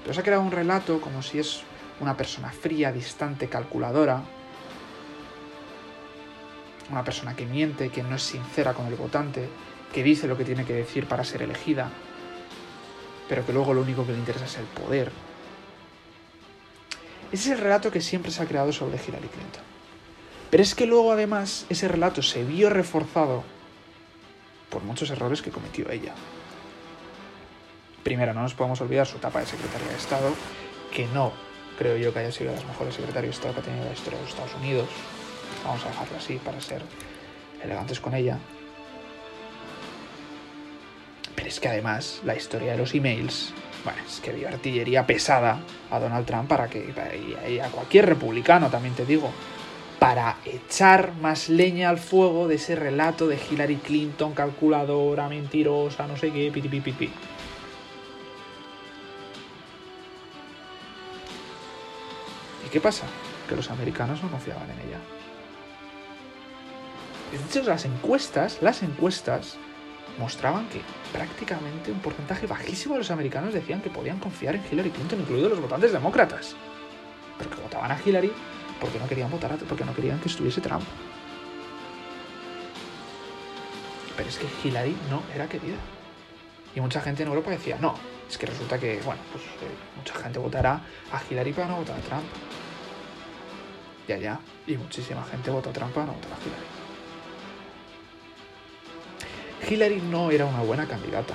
Pero 0.02 0.14
se 0.14 0.20
ha 0.20 0.22
creado 0.22 0.42
un 0.42 0.52
relato 0.52 1.00
como 1.00 1.22
si 1.22 1.38
es 1.38 1.62
una 2.00 2.16
persona 2.16 2.50
fría, 2.52 2.92
distante, 2.92 3.48
calculadora, 3.48 4.22
una 6.90 7.04
persona 7.04 7.34
que 7.34 7.44
miente, 7.44 7.90
que 7.90 8.02
no 8.02 8.16
es 8.16 8.22
sincera 8.22 8.72
con 8.72 8.86
el 8.86 8.94
votante, 8.94 9.48
que 9.92 10.02
dice 10.02 10.26
lo 10.26 10.36
que 10.36 10.44
tiene 10.44 10.64
que 10.64 10.74
decir 10.74 11.06
para 11.06 11.24
ser 11.24 11.42
elegida, 11.42 11.90
pero 13.28 13.44
que 13.44 13.52
luego 13.52 13.74
lo 13.74 13.82
único 13.82 14.06
que 14.06 14.12
le 14.12 14.18
interesa 14.18 14.46
es 14.46 14.56
el 14.58 14.64
poder. 14.64 15.10
Ese 17.30 17.52
es 17.52 17.58
el 17.58 17.62
relato 17.62 17.90
que 17.90 18.00
siempre 18.00 18.30
se 18.30 18.42
ha 18.42 18.46
creado 18.46 18.72
sobre 18.72 18.96
Hillary 18.96 19.28
Clinton. 19.28 19.62
Pero 20.50 20.62
es 20.62 20.74
que 20.74 20.86
luego 20.86 21.12
además 21.12 21.66
ese 21.68 21.88
relato 21.88 22.22
se 22.22 22.42
vio 22.42 22.70
reforzado 22.70 23.44
por 24.70 24.82
muchos 24.82 25.10
errores 25.10 25.42
que 25.42 25.50
cometió 25.50 25.90
ella. 25.90 26.14
Primero, 28.02 28.32
no 28.32 28.42
nos 28.42 28.54
podemos 28.54 28.80
olvidar 28.80 29.06
su 29.06 29.18
etapa 29.18 29.40
de 29.40 29.46
secretaria 29.46 29.88
de 29.88 29.96
Estado, 29.96 30.30
que 30.90 31.06
no 31.08 31.32
creo 31.78 31.96
yo 31.96 32.12
que 32.12 32.20
haya 32.20 32.32
sido 32.32 32.50
de 32.50 32.56
las 32.56 32.66
mejores 32.66 32.94
secretarios 32.94 33.34
de 33.34 33.36
Estado 33.36 33.54
que 33.54 33.60
ha 33.60 33.64
tenido 33.64 33.84
la 33.84 33.92
historia 33.92 34.18
de 34.18 34.24
los 34.24 34.32
Estados 34.32 34.54
Unidos. 34.54 34.88
Vamos 35.64 35.84
a 35.84 35.88
dejarlo 35.88 36.16
así 36.16 36.40
para 36.42 36.60
ser 36.60 36.82
elegantes 37.62 38.00
con 38.00 38.14
ella. 38.14 38.38
Pero 41.38 41.50
es 41.50 41.60
que 41.60 41.68
además 41.68 42.20
la 42.24 42.34
historia 42.34 42.72
de 42.72 42.78
los 42.78 42.96
emails, 42.96 43.54
bueno, 43.84 44.00
es 44.04 44.18
que 44.18 44.32
dio 44.32 44.48
artillería 44.48 45.06
pesada 45.06 45.60
a 45.88 46.00
Donald 46.00 46.26
Trump 46.26 46.48
para 46.48 46.68
que, 46.68 46.92
y 47.48 47.60
a 47.60 47.68
cualquier 47.68 48.06
republicano 48.06 48.68
también 48.70 48.96
te 48.96 49.06
digo, 49.06 49.30
para 50.00 50.38
echar 50.44 51.12
más 51.20 51.48
leña 51.48 51.90
al 51.90 51.98
fuego 51.98 52.48
de 52.48 52.56
ese 52.56 52.74
relato 52.74 53.28
de 53.28 53.38
Hillary 53.38 53.76
Clinton, 53.76 54.34
calculadora, 54.34 55.28
mentirosa, 55.28 56.08
no 56.08 56.16
sé 56.16 56.32
qué, 56.32 56.50
piti, 56.52 56.68
piti, 56.68 56.90
piti. 56.90 57.12
¿Y 62.66 62.68
qué 62.68 62.80
pasa? 62.80 63.06
Que 63.48 63.54
los 63.54 63.70
americanos 63.70 64.20
no 64.24 64.28
confiaban 64.28 64.68
en 64.72 64.88
ella. 64.88 64.98
De 67.30 67.60
hecho, 67.60 67.70
las 67.70 67.84
encuestas, 67.84 68.58
las 68.60 68.82
encuestas 68.82 69.56
mostraban 70.18 70.68
que 70.68 70.82
prácticamente 71.12 71.92
un 71.92 72.00
porcentaje 72.00 72.46
bajísimo 72.46 72.94
de 72.94 73.00
los 73.00 73.10
americanos 73.10 73.54
decían 73.54 73.80
que 73.80 73.90
podían 73.90 74.18
confiar 74.18 74.56
en 74.56 74.64
Hillary 74.70 74.90
Clinton, 74.90 75.20
incluidos 75.20 75.50
los 75.50 75.60
votantes 75.60 75.92
demócratas. 75.92 76.56
Pero 77.38 77.50
que 77.50 77.62
votaban 77.62 77.90
a 77.90 77.98
Hillary 78.04 78.32
porque 78.80 78.98
no 78.98 79.06
querían 79.06 79.30
votar, 79.30 79.56
porque 79.68 79.84
no 79.84 79.94
querían 79.94 80.18
que 80.20 80.28
estuviese 80.28 80.60
Trump. 80.60 80.84
Pero 84.16 84.28
es 84.28 84.38
que 84.38 84.46
Hillary 84.64 84.96
no 85.08 85.22
era 85.34 85.48
querida. 85.48 85.76
Y 86.74 86.80
mucha 86.80 87.00
gente 87.00 87.22
en 87.22 87.28
Europa 87.28 87.50
decía, 87.50 87.78
no, 87.80 87.94
es 88.28 88.36
que 88.36 88.46
resulta 88.46 88.78
que, 88.78 89.00
bueno, 89.04 89.20
pues 89.32 89.44
eh, 89.44 89.74
mucha 89.96 90.14
gente 90.14 90.38
votará 90.38 90.80
a 91.12 91.22
Hillary 91.28 91.52
para 91.52 91.68
no 91.68 91.76
votar 91.76 91.96
a 91.96 92.00
Trump. 92.00 92.24
Ya, 94.06 94.16
ya. 94.16 94.40
Y 94.66 94.76
muchísima 94.76 95.22
gente 95.24 95.50
votó 95.50 95.70
a 95.70 95.72
Trump 95.72 95.92
para 95.92 96.06
no 96.06 96.12
votar 96.12 96.32
a 96.32 96.36
Hillary. 96.36 96.77
Hillary 99.68 100.00
no 100.00 100.30
era 100.30 100.46
una 100.46 100.62
buena 100.62 100.86
candidata. 100.86 101.34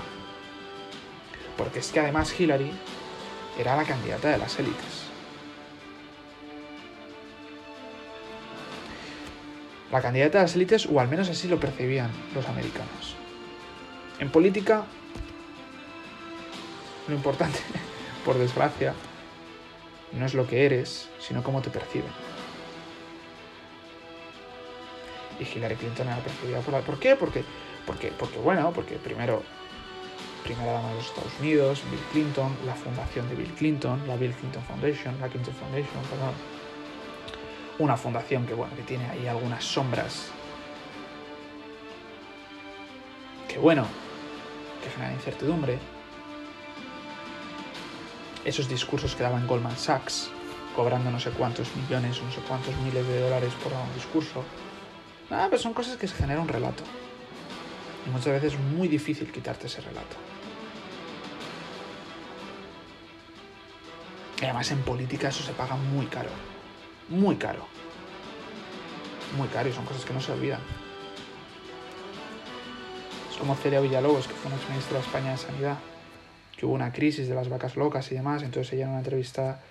Porque 1.57 1.79
es 1.79 1.91
que 1.91 1.99
además 1.99 2.39
Hillary 2.39 2.71
era 3.59 3.75
la 3.75 3.83
candidata 3.83 4.29
de 4.29 4.37
las 4.37 4.57
élites. 4.59 5.03
La 9.91 10.01
candidata 10.01 10.39
de 10.39 10.43
las 10.45 10.55
élites, 10.55 10.87
o 10.87 10.99
al 10.99 11.07
menos 11.07 11.29
así 11.29 11.47
lo 11.47 11.59
percibían 11.59 12.09
los 12.33 12.47
americanos. 12.47 13.15
En 14.19 14.31
política 14.31 14.85
lo 17.07 17.13
importante, 17.13 17.59
por 18.25 18.37
desgracia, 18.37 18.95
no 20.13 20.25
es 20.25 20.33
lo 20.33 20.47
que 20.47 20.65
eres, 20.65 21.09
sino 21.19 21.43
cómo 21.43 21.61
te 21.61 21.69
perciben. 21.69 22.11
Y 25.39 25.43
Hillary 25.43 25.75
Clinton 25.75 26.07
era 26.07 26.17
percibida 26.17 26.59
por. 26.61 26.81
¿Por 26.81 26.99
qué? 26.99 27.15
Porque, 27.15 27.43
porque, 27.85 28.11
porque 28.17 28.37
bueno, 28.39 28.71
porque 28.73 28.95
primero, 28.95 29.43
primera 30.43 30.73
dama 30.73 30.89
de 30.89 30.95
los 30.95 31.05
Estados 31.05 31.31
Unidos, 31.39 31.81
Bill 31.89 31.99
Clinton, 32.11 32.55
la 32.65 32.75
fundación 32.75 33.27
de 33.29 33.35
Bill 33.35 33.53
Clinton, 33.53 34.07
la 34.07 34.15
Bill 34.15 34.33
Clinton 34.33 34.63
Foundation, 34.63 35.19
la 35.19 35.27
Clinton 35.27 35.53
Foundation, 35.55 36.03
perdón. 36.09 36.33
Una 37.79 37.97
fundación 37.97 38.45
que, 38.45 38.53
bueno, 38.53 38.75
que 38.75 38.83
tiene 38.83 39.09
ahí 39.09 39.27
algunas 39.27 39.63
sombras. 39.63 40.29
Que 43.47 43.57
bueno, 43.57 43.85
que 44.83 44.89
genera 44.89 45.13
incertidumbre, 45.13 45.79
esos 48.45 48.67
discursos 48.67 49.15
que 49.15 49.23
daban 49.23 49.47
Goldman 49.47 49.77
Sachs, 49.77 50.29
cobrando 50.75 51.11
no 51.11 51.19
sé 51.19 51.31
cuántos 51.31 51.73
millones, 51.75 52.21
no 52.21 52.31
sé 52.31 52.41
cuántos 52.47 52.75
miles 52.77 53.07
de 53.07 53.21
dólares 53.21 53.53
por 53.63 53.71
un 53.71 53.93
discurso. 53.93 54.43
Nada, 55.29 55.49
pero 55.49 55.61
son 55.61 55.73
cosas 55.73 55.97
que 55.97 56.07
se 56.07 56.15
genera 56.15 56.41
un 56.41 56.47
relato. 56.47 56.83
Y 58.05 58.09
muchas 58.09 58.33
veces 58.33 58.53
es 58.53 58.59
muy 58.59 58.87
difícil 58.87 59.31
quitarte 59.31 59.67
ese 59.67 59.81
relato. 59.81 60.15
Y 64.41 64.45
además 64.45 64.69
en 64.71 64.81
política 64.81 65.29
eso 65.29 65.43
se 65.43 65.53
paga 65.53 65.75
muy 65.75 66.05
caro. 66.07 66.29
Muy 67.09 67.35
caro. 67.37 67.65
Muy 69.37 69.47
caro 69.47 69.69
y 69.69 69.73
son 69.73 69.85
cosas 69.85 70.03
que 70.05 70.13
no 70.13 70.21
se 70.21 70.31
olvidan. 70.31 70.61
Es 73.31 73.37
como 73.37 73.55
Celia 73.55 73.79
Villalobos, 73.79 74.27
que 74.27 74.33
fue 74.33 74.51
una 74.51 74.61
ministra 74.69 74.97
de 74.97 75.03
España 75.03 75.31
de 75.31 75.37
Sanidad 75.37 75.77
hubo 76.65 76.73
una 76.73 76.91
crisis 76.91 77.27
de 77.27 77.35
las 77.35 77.49
vacas 77.49 77.75
locas 77.75 78.11
y 78.11 78.15
demás, 78.15 78.43
entonces 78.43 78.73
ella 78.73 78.85
en 78.85 78.91
una 78.91 78.99
entrevista 78.99 79.61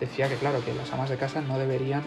decía 0.00 0.28
que 0.28 0.36
claro, 0.36 0.64
que 0.64 0.74
las 0.74 0.92
amas 0.92 1.10
de 1.10 1.16
casa 1.16 1.40
no 1.40 1.58
deberían 1.58 2.02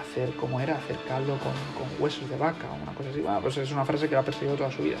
hacer 0.00 0.34
como 0.36 0.60
era, 0.60 0.76
hacer 0.76 0.96
caldo 1.06 1.38
con, 1.38 1.52
huesos 1.98 2.28
de 2.28 2.36
vaca 2.36 2.70
o 2.70 2.82
una 2.82 2.92
cosa 2.92 3.10
así. 3.10 3.20
Bueno, 3.20 3.40
pues 3.40 3.56
es 3.56 3.70
una 3.72 3.84
frase 3.84 4.08
que 4.08 4.14
la 4.14 4.20
ha 4.20 4.24
perseguido 4.24 4.56
toda 4.56 4.70
su 4.70 4.82
vida. 4.82 4.98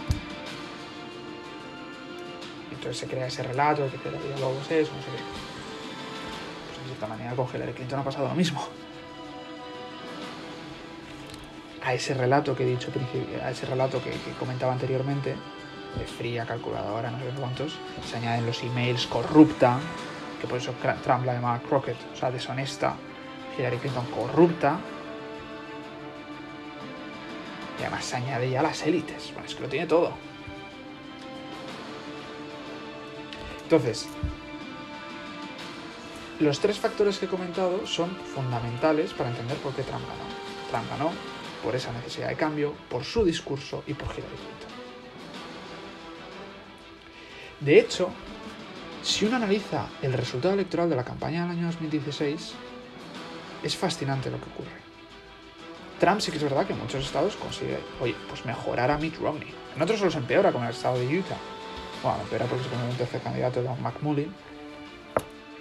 Entonces 2.70 2.98
se 2.98 3.06
crea 3.06 3.26
ese 3.26 3.42
relato 3.42 3.88
que 3.90 4.10
luego 4.38 4.56
es 4.62 4.70
eso, 4.70 4.92
no 4.94 5.02
sé 5.02 5.08
qué. 5.08 5.22
Pues 6.66 6.78
de 6.78 6.86
cierta 6.86 7.06
manera 7.06 7.34
con 7.34 7.46
Hillary 7.52 7.72
Clinton 7.72 8.00
ha 8.00 8.04
pasado 8.04 8.28
lo 8.28 8.34
mismo. 8.34 8.66
A 11.84 11.94
ese 11.94 12.14
relato 12.14 12.54
que 12.54 12.64
he 12.64 12.66
dicho, 12.66 12.90
a 13.42 13.50
ese 13.50 13.66
relato 13.66 14.02
que 14.02 14.12
comentaba 14.38 14.72
anteriormente, 14.72 15.34
de 15.96 16.04
fría, 16.04 16.44
calculadora, 16.44 17.10
no 17.10 17.18
sé 17.18 17.24
cuántos, 17.38 17.78
se 18.06 18.16
añaden 18.16 18.46
los 18.46 18.62
emails 18.62 19.06
corrupta, 19.06 19.78
que 20.40 20.46
por 20.46 20.58
eso 20.58 20.74
Trump 21.02 21.24
la 21.24 21.34
llamaba 21.34 21.60
crooked, 21.60 21.96
o 22.12 22.16
sea, 22.16 22.30
deshonesta, 22.30 22.94
Hillary 23.56 23.78
Clinton 23.78 24.06
corrupta, 24.06 24.78
y 27.78 27.82
además 27.82 28.04
se 28.04 28.16
añade 28.16 28.50
ya 28.50 28.62
las 28.62 28.82
élites, 28.86 29.32
bueno, 29.32 29.48
es 29.48 29.54
que 29.54 29.62
lo 29.62 29.68
tiene 29.68 29.86
todo. 29.86 30.12
Entonces, 33.64 34.08
los 36.40 36.58
tres 36.60 36.78
factores 36.78 37.18
que 37.18 37.26
he 37.26 37.28
comentado 37.28 37.86
son 37.86 38.10
fundamentales 38.10 39.12
para 39.12 39.30
entender 39.30 39.58
por 39.58 39.74
qué 39.74 39.82
Trump 39.82 40.04
ganó. 40.06 40.24
Trump 40.70 40.90
ganó 40.90 41.12
por 41.62 41.74
esa 41.74 41.92
necesidad 41.92 42.28
de 42.28 42.36
cambio, 42.36 42.74
por 42.88 43.04
su 43.04 43.24
discurso 43.24 43.82
y 43.86 43.94
por 43.94 44.08
Hillary 44.08 44.36
Clinton. 44.36 44.68
De 47.60 47.80
hecho, 47.80 48.10
si 49.08 49.24
uno 49.24 49.36
analiza 49.36 49.86
el 50.02 50.12
resultado 50.12 50.52
electoral 50.52 50.90
de 50.90 50.96
la 50.96 51.02
campaña 51.02 51.42
del 51.42 51.52
año 51.52 51.66
2016, 51.68 52.52
es 53.62 53.76
fascinante 53.76 54.30
lo 54.30 54.36
que 54.36 54.50
ocurre. 54.50 54.88
Trump 55.98 56.20
sí 56.20 56.30
que 56.30 56.36
es 56.36 56.42
verdad 56.42 56.66
que 56.66 56.74
en 56.74 56.78
muchos 56.78 57.06
estados 57.06 57.34
consigue, 57.36 57.80
oye, 58.02 58.14
pues 58.28 58.44
mejorar 58.44 58.90
a 58.90 58.98
Mitt 58.98 59.18
Romney. 59.18 59.52
En 59.74 59.80
otros 59.80 59.98
se 59.98 60.18
empeora, 60.18 60.52
como 60.52 60.64
en 60.64 60.70
el 60.70 60.76
estado 60.76 60.98
de 60.98 61.06
Utah. 61.06 61.38
Bueno, 62.02 62.20
empeora 62.20 62.44
porque 62.44 62.64
se 62.64 62.70
pone 62.70 62.84
un 62.84 62.96
tercer 62.96 63.22
candidato, 63.22 63.62
Don 63.62 63.82
McMullin, 63.82 64.32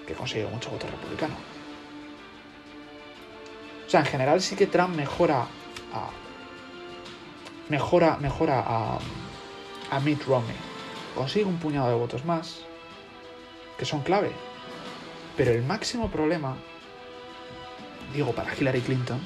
que 0.06 0.14
consigue 0.14 0.46
mucho 0.48 0.70
voto 0.70 0.86
republicano. 0.86 1.36
O 3.88 3.90
sea, 3.90 4.02
en 4.02 4.06
general 4.08 4.42
sí 4.42 4.58
que 4.58 4.68
Trump 4.68 4.94
mejora 4.94 5.44
a. 5.94 6.10
Mejora, 7.70 8.18
mejora 8.18 8.60
a, 8.60 9.00
a 9.90 10.00
Mitt 10.02 10.24
Romney. 10.26 10.56
Consigue 11.16 11.46
un 11.46 11.58
puñado 11.58 11.88
de 11.88 11.96
votos 11.96 12.24
más, 12.26 12.68
que 13.78 13.86
son 13.86 14.02
clave. 14.02 14.32
Pero 15.36 15.52
el 15.52 15.64
máximo 15.64 16.10
problema, 16.10 16.58
digo, 18.14 18.34
para 18.34 18.56
Hillary 18.56 18.82
Clinton, 18.82 19.20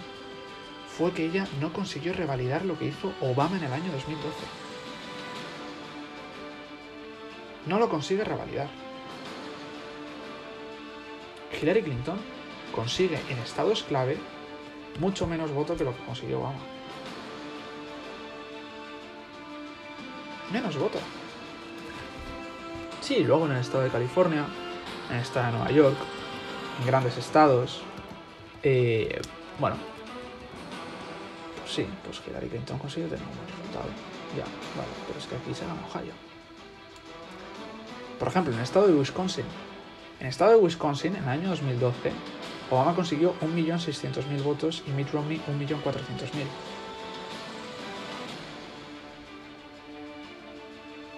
fue 0.98 1.14
que 1.14 1.26
ella 1.26 1.48
no 1.60 1.72
consiguió 1.72 2.14
revalidar 2.14 2.66
lo 2.66 2.78
que 2.78 2.86
hizo 2.86 3.14
Obama 3.22 3.58
en 3.58 3.64
el 3.64 3.74
año 3.74 3.92
2012. 3.92 4.36
No 7.66 7.80
lo 7.80 7.90
consigue 7.90 8.24
revalidar. 8.24 8.68
Hillary 11.62 11.84
Clinton 11.84 12.20
consigue 12.74 13.20
en 13.30 13.38
estados 13.40 13.84
clave 13.84 14.18
mucho 15.00 15.28
menos 15.28 15.52
votos 15.52 15.78
que 15.78 15.84
lo 15.84 15.96
que 15.96 16.04
consiguió 16.04 16.40
Obama. 16.40 16.60
Menos 20.52 20.78
votos. 20.78 21.02
Sí, 23.12 23.26
luego 23.26 23.46
en 23.46 23.52
el 23.52 23.58
estado 23.58 23.84
de 23.84 23.90
California, 23.90 24.46
en 25.10 25.18
el 25.18 25.22
estado 25.22 25.48
de 25.48 25.52
Nueva 25.52 25.72
York, 25.72 25.98
en 26.80 26.88
grandes 26.88 27.18
estados. 27.18 27.82
Eh, 28.64 29.20
bueno, 29.60 29.76
pues 31.60 31.74
sí, 31.74 31.86
pues 32.06 32.22
Hillary 32.26 32.48
Clinton 32.48 32.78
consigue 32.78 33.08
tener 33.08 33.20
un 33.20 33.36
buen 33.36 33.48
resultado. 33.50 33.90
Ya, 34.38 34.46
vale, 34.78 34.90
pero 35.06 35.20
es 35.20 35.26
que 35.26 35.36
aquí 35.36 35.54
se 35.54 35.66
gana 35.66 35.82
Ohio. 35.90 36.14
Por 38.18 38.30
ejemplo, 38.30 38.54
en 38.54 38.60
el 38.60 38.64
estado 38.64 38.88
de 38.88 38.94
Wisconsin. 38.94 39.44
En 40.22 40.28
el 40.28 40.30
estado 40.30 40.52
de 40.52 40.58
Wisconsin, 40.60 41.14
en 41.18 41.24
el 41.24 41.30
año 41.30 41.50
2012, 41.50 42.14
Obama 42.70 42.96
consiguió 42.96 43.36
1.600.000 43.42 44.42
votos 44.42 44.84
y 44.88 44.92
Mitt 44.92 45.12
Romney 45.12 45.42
1.400.000. 45.50 45.82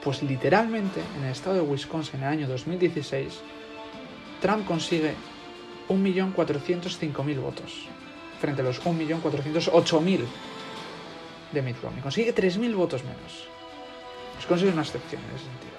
Pues 0.03 0.21
literalmente 0.21 1.01
en 1.17 1.23
el 1.23 1.31
estado 1.31 1.55
de 1.55 1.61
Wisconsin 1.61 2.19
en 2.19 2.23
el 2.23 2.29
año 2.29 2.47
2016, 2.47 3.39
Trump 4.41 4.67
consigue 4.67 5.15
1.405.000 5.87 7.39
votos 7.39 7.87
frente 8.41 8.61
a 8.61 8.65
los 8.65 8.83
1.408.000 8.83 10.25
de 11.53 11.61
Mitt 11.61 11.81
Romney. 11.81 12.01
Consigue 12.01 12.35
3.000 12.35 12.75
votos 12.75 13.03
menos. 13.03 13.47
Wisconsin 14.37 14.67
es 14.67 14.73
una 14.73 14.83
excepción 14.83 15.21
en 15.21 15.35
ese 15.35 15.45
sentido. 15.45 15.77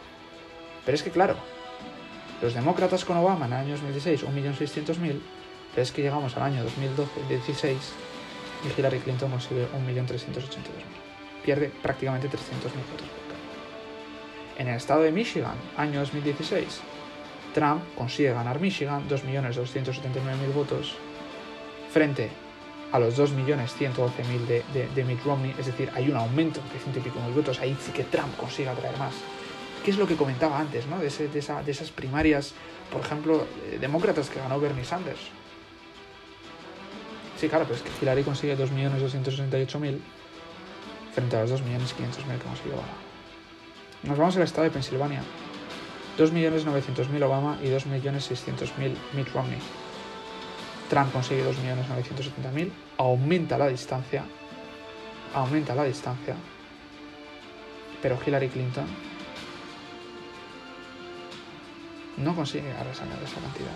Pero 0.86 0.94
es 0.94 1.02
que 1.02 1.10
claro, 1.10 1.36
los 2.40 2.54
demócratas 2.54 3.04
con 3.04 3.18
Obama 3.18 3.44
en 3.44 3.52
el 3.52 3.58
año 3.58 3.72
2016 3.72 4.24
1.600.000 4.24 5.20
es 5.76 5.92
que 5.92 6.00
llegamos 6.00 6.34
al 6.38 6.44
año 6.44 6.64
2016 6.64 7.76
y 8.64 8.80
Hillary 8.80 9.00
Clinton 9.00 9.30
consigue 9.30 9.66
1.382.000. 9.66 10.44
Pierde 11.44 11.70
prácticamente 11.82 12.28
300.000 12.28 12.32
votos. 12.32 13.23
En 14.56 14.68
el 14.68 14.76
estado 14.76 15.02
de 15.02 15.12
Michigan, 15.12 15.56
año 15.76 16.00
2016, 16.00 16.80
Trump 17.54 17.82
consigue 17.96 18.32
ganar 18.32 18.60
Michigan 18.60 19.08
2.279.000 19.08 20.52
votos 20.54 20.94
frente 21.90 22.30
a 22.92 22.98
los 23.00 23.18
2.112.000 23.18 24.46
de, 24.46 24.62
de, 24.72 24.88
de 24.94 25.04
Mitt 25.04 25.24
Romney, 25.24 25.54
es 25.58 25.66
decir, 25.66 25.90
hay 25.94 26.08
un 26.08 26.16
aumento 26.16 26.60
de 26.72 26.78
ciento 26.78 27.00
y 27.00 27.02
pico 27.02 27.18
mil 27.20 27.34
votos, 27.34 27.58
ahí 27.58 27.76
sí 27.80 27.90
que 27.90 28.04
Trump 28.04 28.36
consigue 28.36 28.68
atraer 28.68 28.96
más. 28.98 29.14
¿Qué 29.84 29.90
es 29.90 29.98
lo 29.98 30.06
que 30.06 30.16
comentaba 30.16 30.58
antes, 30.58 30.86
¿no? 30.86 30.98
de, 30.98 31.08
esas 31.08 31.90
primarias, 31.90 32.54
por 32.92 33.00
ejemplo, 33.00 33.46
eh, 33.66 33.78
demócratas 33.80 34.30
que 34.30 34.38
ganó 34.38 34.60
Bernie 34.60 34.84
Sanders? 34.84 35.20
Sí, 37.36 37.48
claro, 37.48 37.64
pero 37.64 37.76
es 37.76 37.82
que 37.82 37.90
Hillary 38.00 38.22
consigue 38.22 38.56
2.268.000 38.56 39.98
frente 41.12 41.36
a 41.36 41.42
los 41.42 41.50
2.500.000 41.50 42.38
que 42.38 42.44
consiguió 42.44 42.74
Obama. 42.74 43.03
Nos 44.06 44.18
vamos 44.18 44.36
al 44.36 44.42
estado 44.42 44.64
de 44.64 44.70
Pensilvania. 44.70 45.22
2.900.000 46.18 47.22
Obama 47.24 47.58
y 47.62 47.68
2.600.000 47.68 48.94
Mitt 49.14 49.28
Romney. 49.32 49.58
Trump 50.88 51.12
consigue 51.12 51.42
2.970.000, 51.44 52.70
aumenta 52.98 53.58
la 53.58 53.68
distancia, 53.68 54.24
aumenta 55.34 55.74
la 55.74 55.84
distancia, 55.84 56.36
pero 58.02 58.18
Hillary 58.24 58.48
Clinton 58.48 58.86
no 62.18 62.36
consigue 62.36 62.70
resacar 62.84 63.20
esa 63.24 63.40
cantidad. 63.40 63.72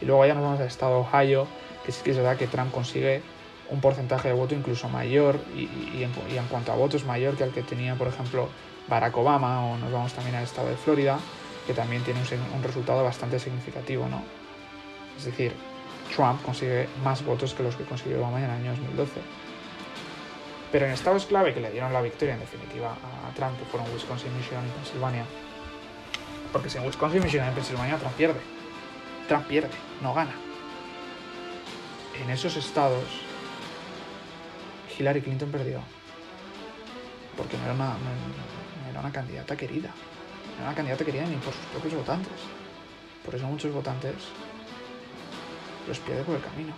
Y 0.00 0.04
luego 0.04 0.26
ya 0.26 0.34
nos 0.34 0.42
vamos 0.42 0.60
al 0.60 0.66
estado 0.66 0.96
de 0.96 1.00
Ohio, 1.00 1.48
que 1.84 1.92
sí 1.92 2.02
que 2.04 2.10
es 2.10 2.16
verdad 2.16 2.36
que 2.36 2.46
Trump 2.46 2.70
consigue 2.70 3.22
un 3.72 3.80
porcentaje 3.80 4.28
de 4.28 4.34
voto 4.34 4.54
incluso 4.54 4.88
mayor 4.88 5.40
y, 5.56 6.02
en, 6.02 6.46
cuanto 6.48 6.72
a 6.72 6.76
votos 6.76 7.04
mayor 7.04 7.36
que 7.36 7.44
el 7.44 7.52
que 7.52 7.62
tenía, 7.62 7.94
por 7.94 8.06
ejemplo, 8.06 8.48
Barack 8.86 9.16
Obama, 9.16 9.66
o 9.66 9.78
nos 9.78 9.90
vamos 9.90 10.12
también 10.12 10.36
al 10.36 10.44
estado 10.44 10.68
de 10.68 10.76
Florida, 10.76 11.18
que 11.66 11.72
también 11.72 12.02
tiene 12.02 12.20
un, 12.20 12.56
un 12.58 12.62
resultado 12.62 13.02
bastante 13.02 13.38
significativo, 13.38 14.06
¿no? 14.08 14.22
Es 15.16 15.24
decir, 15.24 15.52
Trump 16.14 16.42
consigue 16.42 16.88
más 17.02 17.24
votos 17.24 17.54
que 17.54 17.62
los 17.62 17.74
que 17.74 17.84
consiguió 17.84 18.18
Obama 18.18 18.38
en 18.38 18.44
el 18.44 18.50
año 18.50 18.70
2012. 18.72 19.20
Pero 20.70 20.86
en 20.86 20.92
estados 20.92 21.26
clave 21.26 21.54
que 21.54 21.60
le 21.60 21.70
dieron 21.70 21.92
la 21.92 22.02
victoria, 22.02 22.34
en 22.34 22.40
definitiva, 22.40 22.92
a 22.92 23.34
Trump, 23.34 23.58
que 23.58 23.64
fueron 23.66 23.90
Wisconsin, 23.92 24.34
Michigan 24.36 24.66
y 24.66 24.70
Pensilvania, 24.70 25.24
porque 26.52 26.68
si 26.68 26.76
en 26.76 26.84
Wisconsin, 26.84 27.22
Michigan 27.22 27.50
y 27.50 27.54
Pensilvania 27.54 27.96
Trump 27.96 28.14
pierde, 28.14 28.40
Trump 29.28 29.46
pierde, 29.46 29.70
no 30.02 30.12
gana. 30.12 30.34
En 32.22 32.30
esos 32.30 32.56
estados, 32.56 33.04
Hillary 34.98 35.22
Clinton 35.22 35.50
perdió. 35.50 35.80
Porque 37.36 37.56
no 37.56 37.64
era 37.64 37.74
una, 37.74 37.88
no, 37.90 38.90
era 38.90 39.00
una 39.00 39.12
candidata 39.12 39.56
querida. 39.56 39.88
No 39.88 40.56
era 40.56 40.66
una 40.66 40.74
candidata 40.74 41.04
querida 41.04 41.24
ni 41.24 41.36
por 41.36 41.52
sus 41.52 41.64
propios 41.66 41.94
votantes. 41.94 42.32
Por 43.24 43.34
eso 43.34 43.46
muchos 43.46 43.72
votantes 43.72 44.14
los 45.88 45.98
pierde 45.98 46.22
por 46.24 46.36
el 46.36 46.42
camino. 46.42 46.72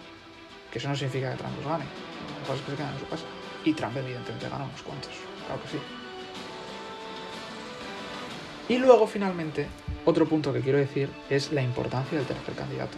Que 0.71 0.79
eso 0.79 0.89
no 0.89 0.97
significa 0.97 1.31
que 1.33 1.39
Trump 1.39 1.57
los 1.57 1.67
gane. 1.67 1.85
Lo 1.85 2.47
que 2.47 2.59
es 2.59 2.65
que 2.65 2.71
se 2.71 2.77
quedan 2.77 2.95
en 2.95 3.01
su 3.01 3.09
casa. 3.09 3.25
Y 3.65 3.73
Trump 3.73 3.97
evidentemente 3.97 4.49
gana 4.49 4.65
unos 4.65 4.83
cuantos. 4.83 5.13
Claro 5.47 5.63
que 5.63 5.69
sí. 5.69 5.79
Y 8.69 8.79
luego, 8.79 9.07
finalmente, 9.07 9.69
otro 10.05 10.27
punto 10.27 10.53
que 10.53 10.61
quiero 10.61 10.79
decir 10.79 11.11
es 11.29 11.53
la 11.53 11.63
importancia 11.63 12.17
del 12.17 12.27
tercer 12.27 12.55
candidato. 12.55 12.97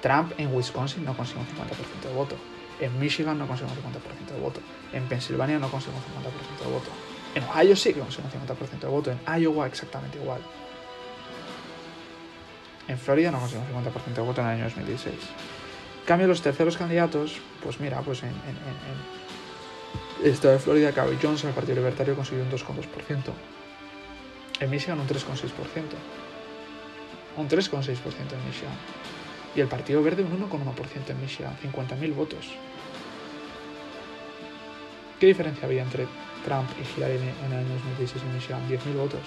Trump 0.00 0.32
en 0.38 0.54
Wisconsin 0.54 1.04
no 1.04 1.16
consigue 1.16 1.40
un 1.40 1.46
50% 1.46 2.08
de 2.08 2.14
voto. 2.14 2.36
En 2.80 2.98
Michigan 2.98 3.38
no 3.38 3.46
consigue 3.46 3.70
un 3.70 3.76
50% 3.76 4.34
de 4.34 4.40
voto. 4.40 4.60
En 4.92 5.04
Pensilvania 5.08 5.58
no 5.58 5.70
consigue 5.70 5.96
un 5.96 6.02
50% 6.02 6.64
de 6.64 6.72
voto. 6.72 6.90
En 7.34 7.44
Ohio 7.44 7.76
sí 7.76 7.92
que 7.92 8.00
consigue 8.00 8.24
un 8.24 8.46
50% 8.46 8.80
de 8.80 8.86
voto. 8.86 9.10
En 9.10 9.42
Iowa 9.42 9.66
exactamente 9.66 10.18
igual. 10.18 10.40
En 12.88 12.98
Florida 12.98 13.30
no 13.30 13.40
consigue 13.40 13.60
un 13.60 13.84
50% 13.84 14.14
de 14.14 14.22
voto 14.22 14.40
en 14.40 14.46
el 14.46 14.52
año 14.54 14.64
2016. 14.64 15.14
En 15.14 16.06
cambio, 16.06 16.28
los 16.28 16.40
terceros 16.40 16.76
candidatos, 16.76 17.38
pues 17.62 17.80
mira, 17.80 18.00
pues 18.00 18.22
en, 18.22 18.32
el 20.22 20.30
estado 20.30 20.54
de 20.54 20.60
Florida, 20.60 20.92
Gary 20.92 21.18
Johnson, 21.20 21.48
el 21.48 21.54
Partido 21.54 21.76
Libertario, 21.76 22.14
consiguió 22.14 22.44
un 22.44 22.50
2,2%. 22.50 23.32
En 24.60 24.70
Michigan 24.70 25.00
un 25.00 25.06
3,6%. 25.06 25.50
Un 27.36 27.48
3,6% 27.48 27.86
en 27.88 28.46
Michigan. 28.46 28.72
Y 29.56 29.60
el 29.60 29.68
Partido 29.68 30.02
Verde 30.02 30.22
un 30.22 30.38
1,1% 30.50 31.08
en 31.08 31.20
Michigan. 31.20 31.56
50.000 31.62 32.14
votos. 32.14 32.46
¿Qué 35.18 35.26
diferencia 35.26 35.64
había 35.64 35.82
entre 35.82 36.06
Trump 36.44 36.68
y 36.78 36.98
Hillary 36.98 37.14
en 37.16 37.52
el 37.52 37.58
año 37.60 37.74
2016 37.74 38.22
en 38.22 38.34
Michigan? 38.34 38.68
10.000 38.68 38.96
votos. 38.98 39.20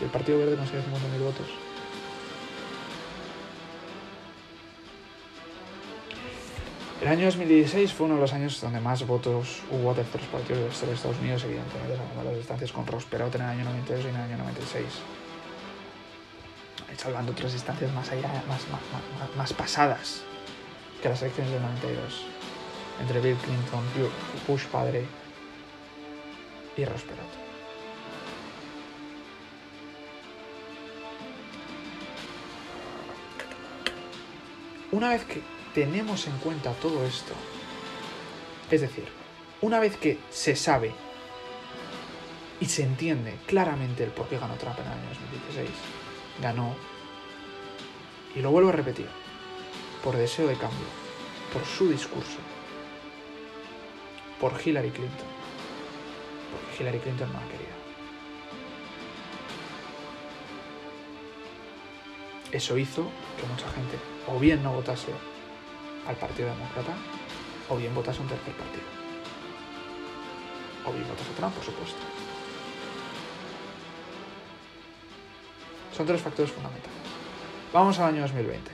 Y 0.00 0.04
el 0.04 0.10
Partido 0.10 0.38
Verde 0.38 0.56
consiguió 0.56 0.80
50.000 0.80 1.22
votos. 1.22 1.46
El 7.02 7.08
año 7.08 7.26
2016 7.26 7.92
fue 7.92 8.06
uno 8.06 8.14
de 8.14 8.22
los 8.22 8.32
años 8.32 8.58
donde 8.58 8.80
más 8.80 9.06
votos 9.06 9.60
hubo 9.70 9.92
de 9.92 10.02
terceros 10.04 10.26
partidos 10.28 10.80
de 10.80 10.94
Estados 10.94 11.18
Unidos, 11.18 11.44
evidentemente, 11.44 11.96
sacando 11.98 12.24
las 12.24 12.36
distancias 12.36 12.72
con 12.72 12.86
Ross 12.86 13.04
Perot 13.04 13.34
en 13.34 13.42
el 13.42 13.48
año 13.48 13.64
92 13.64 14.06
y 14.06 14.08
en 14.08 14.14
el 14.16 14.22
año 14.22 14.38
96. 14.38 14.86
De 16.86 17.30
otras 17.30 17.52
distancias 17.52 17.92
más 17.92 18.10
allá, 18.10 18.28
más, 18.48 18.62
más, 18.68 19.36
más, 19.36 19.52
pasadas 19.52 20.22
que 21.00 21.08
las 21.08 21.22
elecciones 21.22 21.52
del 21.52 21.62
92, 21.62 22.24
entre 23.00 23.20
Bill 23.20 23.36
Clinton, 23.36 23.84
Bush 24.48 24.64
padre 24.64 25.06
y 26.76 26.84
Ross. 26.84 27.04
Una 34.90 35.10
vez 35.10 35.24
que 35.24 35.42
tenemos 35.74 36.26
en 36.26 36.36
cuenta 36.38 36.72
todo 36.72 37.04
esto, 37.04 37.34
es 38.70 38.80
decir, 38.80 39.04
una 39.60 39.78
vez 39.78 39.96
que 39.96 40.18
se 40.30 40.56
sabe 40.56 40.92
y 42.60 42.66
se 42.66 42.82
entiende 42.82 43.36
claramente 43.46 44.04
el 44.04 44.10
por 44.10 44.28
qué 44.28 44.38
ganó 44.38 44.54
Trump 44.54 44.78
en 44.78 44.86
el 44.86 44.92
año 44.92 45.08
2016, 45.10 45.70
ganó, 46.40 46.74
y 48.34 48.40
lo 48.40 48.50
vuelvo 48.50 48.68
a 48.68 48.72
repetir, 48.72 49.08
por 50.02 50.16
deseo 50.16 50.46
de 50.46 50.56
cambio, 50.56 50.86
por 51.52 51.64
su 51.64 51.88
discurso, 51.88 52.38
por 54.40 54.52
Hillary 54.62 54.90
Clinton, 54.90 55.28
porque 56.52 56.82
Hillary 56.82 56.98
Clinton 56.98 57.32
no 57.32 57.38
ha 57.38 57.48
querido. 57.48 57.76
Eso 62.52 62.78
hizo 62.78 63.10
que 63.38 63.46
mucha 63.46 63.68
gente 63.70 63.98
o 64.28 64.38
bien 64.38 64.62
no 64.62 64.72
votase 64.72 65.12
al 66.06 66.16
Partido 66.16 66.48
Demócrata 66.48 66.94
o 67.68 67.76
bien 67.76 67.94
votase 67.94 68.20
un 68.20 68.28
tercer 68.28 68.54
partido. 68.54 68.84
O 70.86 70.92
bien 70.92 71.08
votase 71.08 71.30
a 71.32 71.34
Trump, 71.34 71.54
por 71.54 71.64
supuesto. 71.64 72.25
Son 75.96 76.06
tres 76.06 76.20
factores 76.20 76.52
fundamentales. 76.52 76.94
Vamos 77.72 77.98
al 77.98 78.08
año 78.08 78.22
2020. 78.22 78.70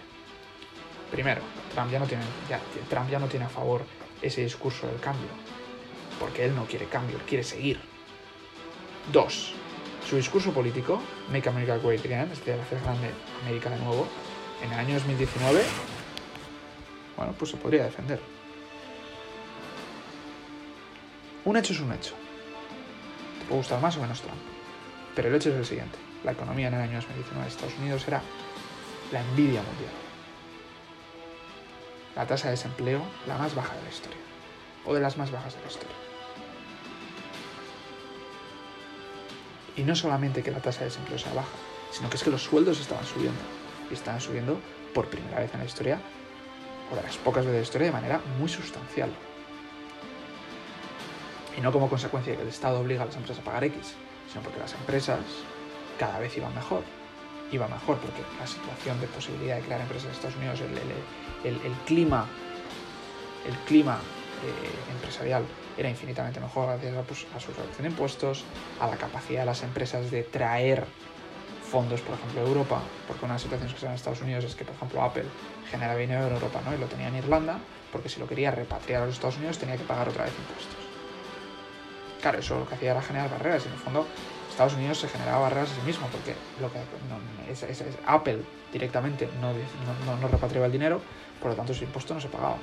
Primero, 1.10 1.42
Trump 1.72 1.90
ya 1.90 1.98
no 1.98 2.06
tiene, 2.06 2.24
Trump 2.88 3.10
ya 3.10 3.18
no 3.18 3.26
tiene 3.26 3.44
a 3.44 3.48
favor 3.48 3.82
ese 4.20 4.42
discurso 4.42 4.86
del 4.86 4.98
cambio, 4.98 5.28
porque 6.18 6.44
él 6.44 6.54
no 6.54 6.64
quiere 6.64 6.86
cambio, 6.86 7.16
él 7.16 7.22
quiere 7.22 7.44
seguir. 7.44 7.80
Dos, 9.12 9.52
su 10.08 10.16
discurso 10.16 10.52
político, 10.52 11.00
Make 11.30 11.48
America 11.48 11.76
Great 11.78 12.04
Again, 12.04 12.30
es 12.32 12.38
decir, 12.38 12.54
hacer 12.54 12.80
grande 12.80 13.10
América 13.42 13.70
de 13.70 13.78
nuevo, 13.78 14.08
en 14.62 14.72
el 14.72 14.78
año 14.78 14.94
2019, 14.94 15.62
bueno, 17.16 17.34
pues 17.38 17.50
se 17.50 17.56
podría 17.56 17.84
defender. 17.84 18.20
Un 21.44 21.56
hecho 21.56 21.72
es 21.72 21.80
un 21.80 21.92
hecho. 21.92 22.14
Te 23.40 23.44
puede 23.46 23.58
gustar 23.58 23.80
más 23.80 23.96
o 23.96 24.00
menos 24.00 24.20
Trump. 24.22 24.40
Pero 25.14 25.28
el 25.28 25.34
hecho 25.34 25.50
es 25.50 25.56
el 25.56 25.66
siguiente. 25.66 26.11
La 26.24 26.32
economía 26.32 26.68
en 26.68 26.74
el 26.74 26.80
año 26.80 26.96
2019 26.96 27.42
de 27.42 27.48
Estados 27.48 27.78
Unidos 27.78 28.06
era 28.06 28.22
la 29.10 29.20
envidia 29.20 29.62
mundial. 29.62 29.90
La 32.14 32.26
tasa 32.26 32.44
de 32.44 32.52
desempleo 32.52 33.02
la 33.26 33.38
más 33.38 33.54
baja 33.54 33.74
de 33.74 33.82
la 33.82 33.88
historia. 33.88 34.18
O 34.84 34.94
de 34.94 35.00
las 35.00 35.16
más 35.16 35.30
bajas 35.30 35.54
de 35.54 35.60
la 35.60 35.66
historia. 35.66 35.96
Y 39.76 39.82
no 39.82 39.96
solamente 39.96 40.42
que 40.42 40.50
la 40.50 40.60
tasa 40.60 40.80
de 40.80 40.86
desempleo 40.86 41.18
sea 41.18 41.32
baja, 41.32 41.48
sino 41.90 42.08
que 42.10 42.16
es 42.16 42.22
que 42.22 42.30
los 42.30 42.42
sueldos 42.42 42.80
estaban 42.80 43.04
subiendo. 43.04 43.40
Y 43.90 43.94
estaban 43.94 44.20
subiendo 44.20 44.60
por 44.94 45.08
primera 45.08 45.40
vez 45.40 45.52
en 45.54 45.60
la 45.60 45.66
historia, 45.66 46.00
o 46.90 46.96
de 46.96 47.02
las 47.02 47.16
pocas 47.16 47.44
veces 47.44 47.52
de 47.52 47.58
la 47.58 47.64
historia, 47.64 47.86
de 47.86 47.92
manera 47.92 48.20
muy 48.38 48.48
sustancial. 48.48 49.10
Y 51.56 51.60
no 51.60 51.72
como 51.72 51.88
consecuencia 51.88 52.32
de 52.32 52.36
que 52.36 52.42
el 52.42 52.48
Estado 52.48 52.80
obliga 52.80 53.02
a 53.02 53.06
las 53.06 53.16
empresas 53.16 53.40
a 53.40 53.44
pagar 53.44 53.64
X, 53.64 53.94
sino 54.30 54.42
porque 54.42 54.58
las 54.58 54.74
empresas 54.74 55.20
cada 55.98 56.18
vez 56.18 56.36
iban 56.36 56.54
mejor. 56.54 56.82
Iba 57.50 57.68
mejor 57.68 57.98
porque 57.98 58.22
la 58.38 58.46
situación 58.46 59.00
de 59.00 59.06
posibilidad 59.08 59.56
de 59.56 59.62
crear 59.62 59.80
empresas 59.80 60.06
en 60.06 60.12
Estados 60.12 60.36
Unidos, 60.36 60.60
el, 61.44 61.72
clima, 61.86 62.26
el 63.46 63.54
clima 63.66 63.98
eh, 64.42 64.92
empresarial 64.92 65.44
era 65.76 65.88
infinitamente 65.88 66.40
mejor 66.40 66.66
gracias 66.68 66.96
a, 66.96 67.02
pues, 67.02 67.26
a, 67.34 67.40
su 67.40 67.52
reducción 67.52 67.82
de 67.82 67.90
impuestos, 67.90 68.44
a 68.80 68.86
la 68.86 68.96
capacidad 68.96 69.40
de 69.40 69.46
las 69.46 69.62
empresas 69.62 70.10
de 70.10 70.22
traer 70.22 70.86
fondos, 71.70 72.00
por 72.02 72.14
ejemplo, 72.16 72.40
a 72.40 72.44
Europa, 72.44 72.82
porque 73.08 73.24
una 73.24 73.34
de 73.34 73.36
las 73.36 73.42
situaciones 73.42 73.72
que 73.72 73.80
se 73.80 73.86
dan 73.86 73.92
en 73.92 73.96
Estados 73.96 74.20
Unidos 74.20 74.44
es 74.44 74.54
que, 74.54 74.64
por 74.64 74.74
ejemplo, 74.74 75.02
Apple 75.02 75.24
genera 75.70 75.96
dinero 75.96 76.26
en 76.26 76.34
Europa, 76.34 76.60
¿no? 76.64 76.74
Y 76.74 76.78
lo 76.78 76.86
tenía 76.86 77.08
en 77.08 77.16
Irlanda, 77.16 77.58
porque 77.90 78.08
si 78.08 78.20
lo 78.20 78.26
quería 78.26 78.50
repatriar 78.50 79.02
a 79.02 79.06
los 79.06 79.14
Estados 79.14 79.36
Unidos 79.38 79.58
tenía 79.58 79.76
que 79.76 79.84
pagar 79.84 80.08
otra 80.08 80.24
vez 80.24 80.34
impuestos. 80.38 80.76
Claro, 82.20 82.38
eso 82.38 82.58
lo 82.58 82.68
que 82.68 82.74
hacía 82.74 82.90
era 82.92 83.02
generar 83.02 83.30
barreras, 83.30 83.64
y 83.64 83.68
en 83.68 83.74
el 83.74 83.80
fondo 83.80 84.06
Estados 84.52 84.74
Unidos 84.74 84.98
se 84.98 85.08
generaba 85.08 85.40
barreras 85.40 85.70
a 85.70 85.74
sí 85.74 85.80
mismo, 85.84 86.06
porque 86.08 86.34
lo 86.60 86.70
que 86.72 86.78
es, 87.50 87.84
Apple 88.06 88.38
directamente 88.72 89.28
no, 89.40 89.52
no, 89.52 90.16
no 90.20 90.28
repatriaba 90.28 90.66
el 90.66 90.72
dinero, 90.72 91.00
por 91.40 91.50
lo 91.50 91.56
tanto 91.56 91.74
su 91.74 91.84
impuesto 91.84 92.14
no 92.14 92.20
se 92.20 92.28
pagaba 92.28 92.56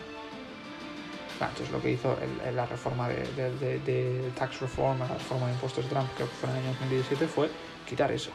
entonces 1.48 1.72
lo 1.72 1.82
que 1.82 1.92
hizo 1.92 2.18
la 2.54 2.66
reforma 2.66 3.08
de, 3.08 4.32
tax 4.38 4.60
reform, 4.60 5.00
la 5.00 5.08
reforma 5.08 5.48
de 5.48 5.54
impuestos 5.54 5.86
de 5.86 5.90
Trump, 5.90 6.10
que 6.18 6.26
fue 6.26 6.50
en 6.50 6.56
el 6.56 6.62
año 6.64 6.72
2017, 6.80 7.28
fue 7.28 7.50
quitar 7.88 8.12
eso. 8.12 8.32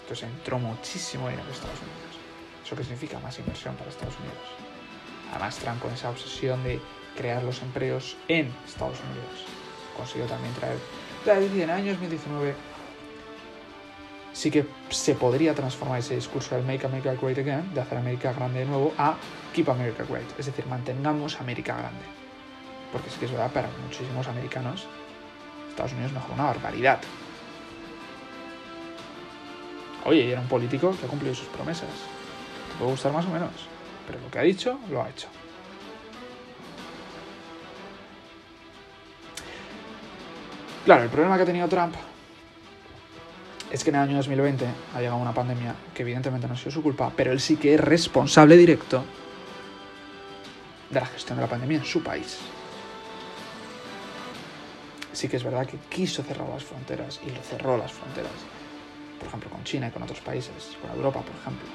Entonces 0.00 0.28
entró 0.28 0.58
muchísimo 0.58 1.28
dinero 1.28 1.46
en 1.46 1.54
Estados 1.54 1.78
Unidos. 1.78 2.18
¿Eso 2.64 2.76
qué 2.76 2.82
significa? 2.82 3.18
Más 3.20 3.38
inversión 3.38 3.74
para 3.76 3.90
Estados 3.90 4.16
Unidos. 4.18 4.38
Además, 5.30 5.56
Trump 5.58 5.80
con 5.80 5.92
esa 5.92 6.10
obsesión 6.10 6.62
de 6.64 6.80
crear 7.16 7.42
los 7.42 7.60
empleos 7.62 8.16
en 8.28 8.52
Estados 8.66 8.98
Unidos 9.00 9.46
consiguió 10.00 10.26
también 10.26 10.54
traer... 10.54 10.78
En 11.26 11.60
el 11.60 11.70
año 11.70 11.92
2019 11.92 12.54
sí 14.32 14.50
que 14.50 14.66
se 14.88 15.14
podría 15.14 15.54
transformar 15.54 15.98
ese 15.98 16.14
discurso 16.14 16.54
del 16.54 16.64
Make 16.64 16.86
America 16.86 17.14
Great 17.20 17.38
Again, 17.38 17.74
de 17.74 17.80
hacer 17.80 17.98
América 17.98 18.32
grande 18.32 18.60
de 18.60 18.66
nuevo, 18.66 18.94
a 18.96 19.16
Keep 19.54 19.68
America 19.68 20.04
Great, 20.08 20.26
es 20.38 20.46
decir, 20.46 20.66
mantengamos 20.66 21.38
América 21.40 21.76
grande. 21.76 22.04
Porque 22.92 23.10
sí 23.10 23.18
que 23.18 23.26
es 23.26 23.32
verdad, 23.32 23.52
para 23.52 23.68
muchísimos 23.84 24.26
americanos, 24.28 24.86
Estados 25.68 25.92
Unidos 25.92 26.12
mejor 26.12 26.32
una 26.32 26.44
barbaridad. 26.44 27.00
Oye, 30.06 30.22
y 30.22 30.30
era 30.30 30.40
un 30.40 30.48
político 30.48 30.96
que 30.98 31.04
ha 31.04 31.08
cumplido 31.08 31.34
sus 31.34 31.48
promesas. 31.48 31.90
Te 32.70 32.78
puede 32.78 32.92
gustar 32.92 33.12
más 33.12 33.26
o 33.26 33.30
menos, 33.30 33.50
pero 34.06 34.18
lo 34.20 34.30
que 34.30 34.38
ha 34.38 34.42
dicho, 34.42 34.78
lo 34.90 35.02
ha 35.02 35.10
hecho. 35.10 35.28
Claro, 40.84 41.02
el 41.02 41.10
problema 41.10 41.36
que 41.36 41.42
ha 41.42 41.46
tenido 41.46 41.68
Trump 41.68 41.94
es 43.70 43.84
que 43.84 43.90
en 43.90 43.96
el 43.96 44.02
año 44.02 44.16
2020 44.16 44.66
ha 44.94 44.98
llegado 44.98 45.18
una 45.18 45.34
pandemia 45.34 45.74
que 45.94 46.02
evidentemente 46.02 46.48
no 46.48 46.54
ha 46.54 46.56
sido 46.56 46.70
su 46.70 46.82
culpa, 46.82 47.12
pero 47.14 47.32
él 47.32 47.40
sí 47.40 47.56
que 47.56 47.74
es 47.74 47.80
responsable 47.80 48.56
directo 48.56 49.04
de 50.88 51.00
la 51.00 51.06
gestión 51.06 51.36
de 51.36 51.42
la 51.42 51.50
pandemia 51.50 51.78
en 51.78 51.84
su 51.84 52.02
país. 52.02 52.38
Sí 55.12 55.28
que 55.28 55.36
es 55.36 55.44
verdad 55.44 55.66
que 55.66 55.76
quiso 55.90 56.22
cerrar 56.22 56.48
las 56.48 56.64
fronteras 56.64 57.20
y 57.24 57.30
lo 57.30 57.42
cerró 57.42 57.76
las 57.76 57.92
fronteras, 57.92 58.32
por 59.18 59.28
ejemplo 59.28 59.50
con 59.50 59.62
China 59.64 59.88
y 59.88 59.90
con 59.90 60.02
otros 60.02 60.20
países, 60.20 60.76
con 60.80 60.90
Europa 60.90 61.20
por 61.20 61.36
ejemplo, 61.36 61.68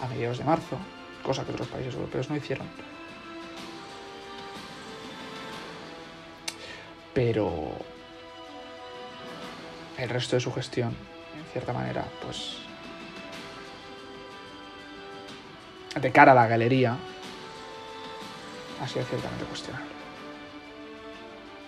a 0.00 0.08
mediados 0.08 0.38
de 0.38 0.44
marzo, 0.44 0.78
cosa 1.22 1.44
que 1.44 1.52
otros 1.52 1.68
países 1.68 1.94
europeos 1.94 2.30
no 2.30 2.36
hicieron. 2.36 2.66
Pero 7.12 7.91
el 10.02 10.08
resto 10.08 10.36
de 10.36 10.40
su 10.40 10.52
gestión 10.52 10.94
cierta 11.52 11.72
manera, 11.72 12.04
pues 12.22 12.56
de 16.00 16.10
cara 16.10 16.32
a 16.32 16.34
la 16.34 16.46
galería, 16.46 16.96
ha 18.80 18.88
sido 18.88 19.04
ciertamente 19.04 19.44
cuestionable. 19.44 19.92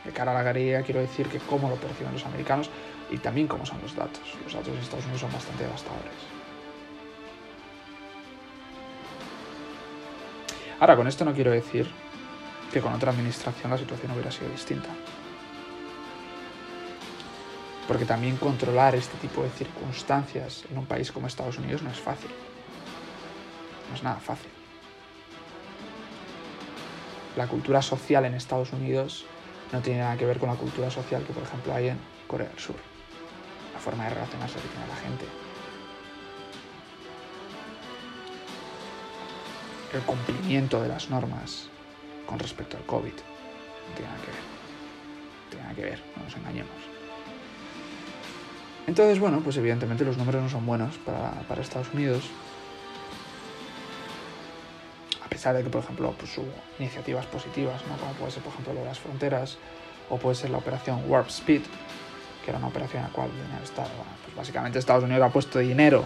De 0.04 0.12
cara 0.12 0.32
a 0.32 0.34
la 0.34 0.42
galería 0.42 0.82
quiero 0.82 1.00
decir 1.00 1.28
que 1.28 1.38
cómo 1.38 1.68
lo 1.68 1.76
perciben 1.76 2.12
los 2.12 2.24
americanos 2.24 2.70
y 3.10 3.18
también 3.18 3.46
cómo 3.46 3.66
son 3.66 3.80
los 3.82 3.94
datos. 3.94 4.22
Los 4.44 4.54
datos 4.54 4.74
de 4.74 4.80
Estados 4.80 5.04
Unidos 5.04 5.20
son 5.20 5.32
bastante 5.32 5.64
devastadores. 5.64 6.12
Ahora, 10.80 10.96
con 10.96 11.06
esto 11.06 11.24
no 11.24 11.32
quiero 11.32 11.50
decir 11.50 11.88
que 12.72 12.80
con 12.80 12.92
otra 12.92 13.12
administración 13.12 13.70
la 13.70 13.78
situación 13.78 14.12
hubiera 14.12 14.30
sido 14.30 14.50
distinta 14.50 14.88
porque 17.86 18.04
también 18.04 18.36
controlar 18.36 18.94
este 18.94 19.16
tipo 19.18 19.42
de 19.42 19.50
circunstancias 19.50 20.64
en 20.70 20.78
un 20.78 20.86
país 20.86 21.12
como 21.12 21.26
Estados 21.26 21.58
Unidos 21.58 21.82
no 21.82 21.90
es 21.90 21.98
fácil. 21.98 22.30
No 23.90 23.94
es 23.94 24.02
nada 24.02 24.20
fácil. 24.20 24.50
La 27.36 27.46
cultura 27.46 27.82
social 27.82 28.24
en 28.24 28.34
Estados 28.34 28.72
Unidos 28.72 29.26
no 29.72 29.80
tiene 29.80 30.00
nada 30.00 30.16
que 30.16 30.24
ver 30.24 30.38
con 30.38 30.48
la 30.48 30.54
cultura 30.54 30.90
social 30.90 31.22
que, 31.24 31.32
por 31.32 31.42
ejemplo, 31.42 31.74
hay 31.74 31.88
en 31.88 31.98
Corea 32.26 32.48
del 32.48 32.58
Sur. 32.58 32.76
La 33.72 33.80
forma 33.80 34.04
de 34.04 34.10
relacionarse 34.10 34.54
que 34.60 34.68
tiene 34.68 34.86
la 34.86 34.96
gente. 34.96 35.24
El 39.92 40.00
cumplimiento 40.02 40.80
de 40.80 40.88
las 40.88 41.10
normas 41.10 41.68
con 42.26 42.38
respecto 42.38 42.76
al 42.76 42.84
COVID. 42.84 43.12
No 43.12 43.94
tiene 43.96 44.10
nada 44.10 44.24
que 44.24 44.30
ver. 44.30 44.40
No 44.40 45.50
tiene 45.50 45.62
nada 45.64 45.74
que 45.74 45.82
ver, 45.82 46.02
no 46.16 46.24
nos 46.24 46.36
engañemos. 46.36 46.93
Entonces, 48.86 49.18
bueno, 49.18 49.40
pues 49.40 49.56
evidentemente 49.56 50.04
los 50.04 50.18
números 50.18 50.42
no 50.42 50.48
son 50.48 50.66
buenos 50.66 50.98
para, 50.98 51.60
Estados 51.60 51.92
Unidos. 51.94 52.24
A 55.24 55.28
pesar 55.28 55.56
de 55.56 55.62
que, 55.62 55.70
por 55.70 55.82
ejemplo, 55.82 56.14
pues, 56.18 56.36
hubo 56.38 56.52
iniciativas 56.78 57.26
positivas, 57.26 57.82
¿no? 57.88 57.96
como 57.96 58.12
puede 58.12 58.30
ser, 58.30 58.42
por 58.42 58.52
ejemplo, 58.52 58.74
lo 58.74 58.80
de 58.80 58.86
las 58.86 58.98
fronteras, 58.98 59.58
o 60.10 60.18
puede 60.18 60.36
ser 60.36 60.50
la 60.50 60.58
operación 60.58 61.02
Warp 61.08 61.28
Speed, 61.28 61.62
que 62.44 62.50
era 62.50 62.58
una 62.58 62.68
operación 62.68 63.02
en 63.02 63.08
la 63.08 63.14
cual 63.14 63.30
Estado, 63.62 63.88
pues 64.24 64.36
básicamente 64.36 64.78
Estados 64.78 65.04
Unidos 65.04 65.22
ha 65.22 65.32
puesto 65.32 65.58
dinero 65.58 66.04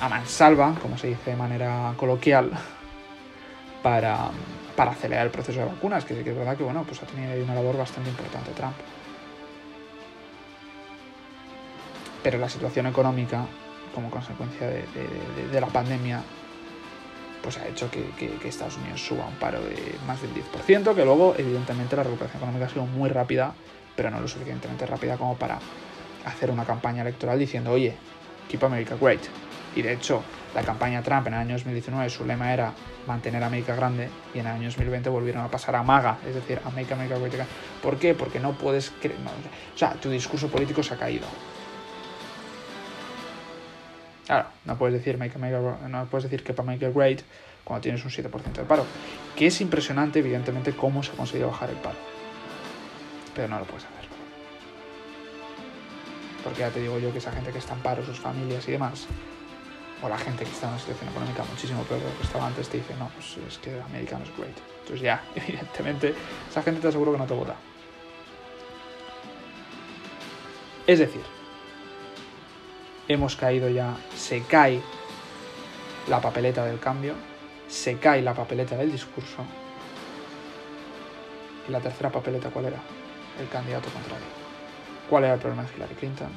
a 0.00 0.08
mansalva, 0.08 0.74
como 0.80 0.96
se 0.96 1.08
dice 1.08 1.30
de 1.30 1.36
manera 1.36 1.94
coloquial, 1.96 2.52
para, 3.82 4.30
para 4.76 4.92
acelerar 4.92 5.26
el 5.26 5.32
proceso 5.32 5.58
de 5.60 5.66
vacunas, 5.66 6.04
que 6.04 6.18
es 6.18 6.24
verdad 6.24 6.56
que 6.56 6.62
bueno, 6.62 6.84
pues 6.84 7.02
ha 7.02 7.06
tenido 7.06 7.32
ahí 7.32 7.40
una 7.40 7.54
labor 7.54 7.76
bastante 7.76 8.08
importante 8.08 8.52
Trump. 8.52 8.74
Pero 12.24 12.38
la 12.38 12.48
situación 12.48 12.86
económica, 12.86 13.46
como 13.94 14.10
consecuencia 14.10 14.66
de, 14.66 15.60
la 15.60 15.68
pandemia, 15.68 16.22
pues 17.42 17.58
ha 17.58 17.68
hecho 17.68 17.90
que, 17.90 18.10
que, 18.18 18.48
Estados 18.48 18.78
Unidos 18.78 19.06
suba 19.06 19.26
un 19.26 19.34
paro 19.34 19.60
de 19.60 19.76
más 20.06 20.20
del 20.22 20.30
10%, 20.32 20.94
que 20.94 21.04
luego 21.04 21.34
evidentemente 21.36 21.94
la 21.94 22.02
recuperación 22.02 22.38
económica 22.38 22.66
ha 22.66 22.68
sido 22.70 22.86
muy 22.86 23.10
rápida, 23.10 23.54
pero 23.94 24.10
no 24.10 24.20
lo 24.20 24.26
suficientemente 24.26 24.86
rápida 24.86 25.18
como 25.18 25.36
para 25.36 25.58
hacer 26.24 26.50
una 26.50 26.64
campaña 26.64 27.02
electoral 27.02 27.38
diciendo, 27.38 27.70
oye, 27.72 27.94
Keep 28.48 28.64
America 28.64 28.96
Great. 28.98 29.20
Y 29.76 29.82
de 29.82 29.92
hecho, 29.92 30.22
la 30.54 30.62
campaña 30.62 31.02
Trump 31.02 31.26
en 31.26 31.34
el 31.34 31.40
año 31.40 31.52
2019 31.54 32.08
su 32.08 32.24
lema 32.24 32.54
era 32.54 32.72
mantener 33.06 33.42
a 33.42 33.48
América 33.48 33.74
grande 33.74 34.08
y 34.32 34.38
en 34.38 34.46
el 34.46 34.52
año 34.52 34.64
2020 34.68 35.10
volvieron 35.10 35.44
a 35.44 35.50
pasar 35.50 35.76
a 35.76 35.82
MAGA, 35.82 36.18
es 36.26 36.34
decir, 36.34 36.58
a 36.64 36.70
Make 36.70 36.94
America 36.94 37.18
Great 37.18 37.34
Again. 37.34 37.46
¿Por 37.82 37.98
qué? 37.98 38.14
Porque 38.14 38.40
no 38.40 38.52
puedes... 38.52 38.90
o 38.90 39.78
sea, 39.78 39.92
tu 39.94 40.08
discurso 40.08 40.48
político 40.48 40.82
se 40.82 40.94
ha 40.94 40.96
caído. 40.96 41.26
Claro, 44.26 44.46
no 44.64 44.78
puedes 44.78 44.94
decir 44.94 45.18
Make 45.18 45.36
America, 45.36 45.88
no 45.88 46.06
puedes 46.06 46.24
decir 46.24 46.42
Keep 46.42 46.60
America 46.60 46.88
Great 46.88 47.20
cuando 47.64 47.82
tienes 47.82 48.04
un 48.04 48.10
7% 48.10 48.52
de 48.52 48.64
paro. 48.64 48.86
Que 49.36 49.46
es 49.46 49.60
impresionante, 49.60 50.20
evidentemente, 50.20 50.72
cómo 50.72 51.02
se 51.02 51.12
ha 51.12 51.14
conseguido 51.14 51.48
bajar 51.48 51.70
el 51.70 51.76
paro. 51.76 51.96
Pero 53.34 53.48
no 53.48 53.58
lo 53.58 53.64
puedes 53.64 53.84
hacer. 53.84 54.04
Porque 56.42 56.60
ya 56.60 56.70
te 56.70 56.80
digo 56.80 56.98
yo 56.98 57.10
que 57.10 57.18
esa 57.18 57.32
gente 57.32 57.50
que 57.50 57.58
está 57.58 57.74
en 57.74 57.80
paro, 57.80 58.04
sus 58.04 58.20
familias 58.20 58.66
y 58.68 58.72
demás, 58.72 59.06
o 60.02 60.08
la 60.08 60.18
gente 60.18 60.44
que 60.44 60.50
está 60.50 60.66
en 60.66 60.74
una 60.74 60.80
situación 60.80 61.08
económica 61.10 61.42
muchísimo 61.50 61.82
peor 61.84 62.00
de 62.00 62.10
lo 62.10 62.16
que 62.18 62.24
estaba 62.24 62.46
antes, 62.46 62.68
te 62.68 62.78
dice, 62.78 62.94
no, 62.98 63.08
pues 63.08 63.36
es 63.46 63.58
que 63.58 63.80
América 63.80 64.18
no 64.18 64.24
es 64.24 64.36
great. 64.36 64.56
Entonces 64.80 65.00
ya, 65.00 65.22
evidentemente, 65.34 66.14
esa 66.50 66.62
gente 66.62 66.80
te 66.80 66.88
aseguro 66.88 67.12
que 67.12 67.18
no 67.18 67.26
te 67.26 67.34
vota. 67.34 67.56
Es 70.86 70.98
decir, 70.98 71.22
hemos 73.08 73.36
caído 73.36 73.68
ya, 73.68 73.96
se 74.16 74.42
cae 74.42 74.80
la 76.08 76.20
papeleta 76.20 76.64
del 76.64 76.78
cambio, 76.78 77.14
se 77.68 77.98
cae 77.98 78.22
la 78.22 78.34
papeleta 78.34 78.76
del 78.76 78.92
discurso. 78.92 79.44
¿Y 81.68 81.72
la 81.72 81.80
tercera 81.80 82.10
papeleta 82.10 82.50
cuál 82.50 82.66
era? 82.66 82.78
El 83.40 83.48
candidato 83.48 83.88
contrario. 83.90 84.26
¿Cuál 85.08 85.24
era 85.24 85.34
el 85.34 85.40
problema 85.40 85.64
de 85.64 85.74
Hillary 85.74 85.94
Clinton? 85.94 86.28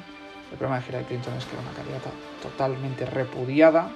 El 0.50 0.56
problema 0.56 0.80
de 0.80 0.88
Hillary 0.88 1.04
Clinton 1.04 1.34
es 1.34 1.44
que 1.44 1.52
era 1.52 1.62
una 1.62 1.72
candidata 1.72 2.10
totalmente 2.42 3.06
repudiada 3.06 3.90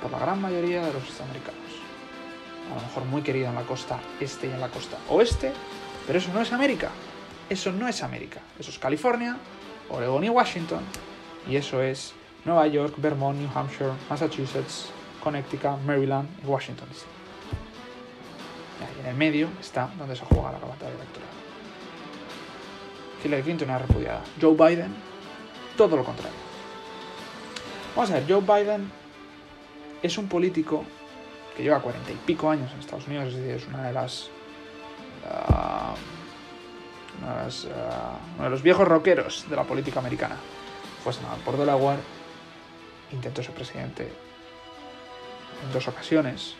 por 0.00 0.10
la 0.10 0.18
gran 0.18 0.40
mayoría 0.40 0.84
de 0.84 0.92
los 0.92 1.06
estadounidenses. 1.06 1.80
A 2.70 2.74
lo 2.76 2.82
mejor 2.82 3.04
muy 3.04 3.22
querida 3.22 3.48
en 3.48 3.56
la 3.56 3.62
costa 3.62 3.98
este 4.20 4.46
y 4.46 4.50
en 4.50 4.60
la 4.60 4.68
costa 4.68 4.96
oeste, 5.08 5.52
pero 6.06 6.18
eso 6.18 6.32
no 6.32 6.40
es 6.40 6.52
América. 6.52 6.90
Eso 7.48 7.72
no 7.72 7.88
es 7.88 8.02
América. 8.02 8.40
Eso 8.58 8.70
es 8.70 8.78
California, 8.78 9.36
Oregon 9.90 10.22
y 10.24 10.28
Washington. 10.28 10.84
Y 11.48 11.56
eso 11.56 11.82
es 11.82 12.14
Nueva 12.44 12.66
York, 12.66 12.94
Vermont, 12.96 13.38
New 13.38 13.48
Hampshire, 13.54 13.92
Massachusetts, 14.08 14.90
Connecticut, 15.22 15.78
Maryland 15.86 16.28
y 16.42 16.46
Washington 16.46 16.88
DC. 16.88 17.06
Y 18.96 19.00
en 19.00 19.06
el 19.06 19.16
medio 19.16 19.48
está 19.60 19.90
donde 19.98 20.16
se 20.16 20.24
juega 20.24 20.52
la 20.52 20.58
batalla 20.58 20.94
electoral. 20.94 21.28
Hillary 23.24 23.42
Clinton 23.42 23.68
era 23.68 23.78
repudiada. 23.78 24.22
Joe 24.40 24.54
Biden 24.54 24.94
todo 25.76 25.96
lo 25.96 26.04
contrario. 26.04 26.36
Vamos 27.94 28.10
a 28.10 28.14
ver, 28.14 28.24
Joe 28.28 28.40
Biden 28.40 28.90
es 30.02 30.16
un 30.18 30.28
político 30.28 30.84
que 31.56 31.62
lleva 31.62 31.80
cuarenta 31.80 32.10
y 32.12 32.14
pico 32.14 32.50
años 32.50 32.70
en 32.72 32.80
Estados 32.80 33.06
Unidos, 33.06 33.28
es 33.28 33.36
decir, 33.36 33.50
es 33.56 33.66
una 33.66 33.86
de 33.86 33.92
las. 33.92 34.30
Uh, 35.24 35.94
uno 38.36 38.44
de 38.44 38.50
los 38.50 38.62
viejos 38.62 38.88
rockeros 38.88 39.44
de 39.50 39.56
la 39.56 39.64
política 39.64 40.00
americana. 40.00 40.36
Fue 41.02 41.12
senador 41.12 41.38
por 41.40 41.56
Delaware, 41.56 42.00
intentó 43.12 43.42
ser 43.42 43.54
presidente 43.54 44.12
en 45.64 45.72
dos 45.72 45.88
ocasiones. 45.88 46.54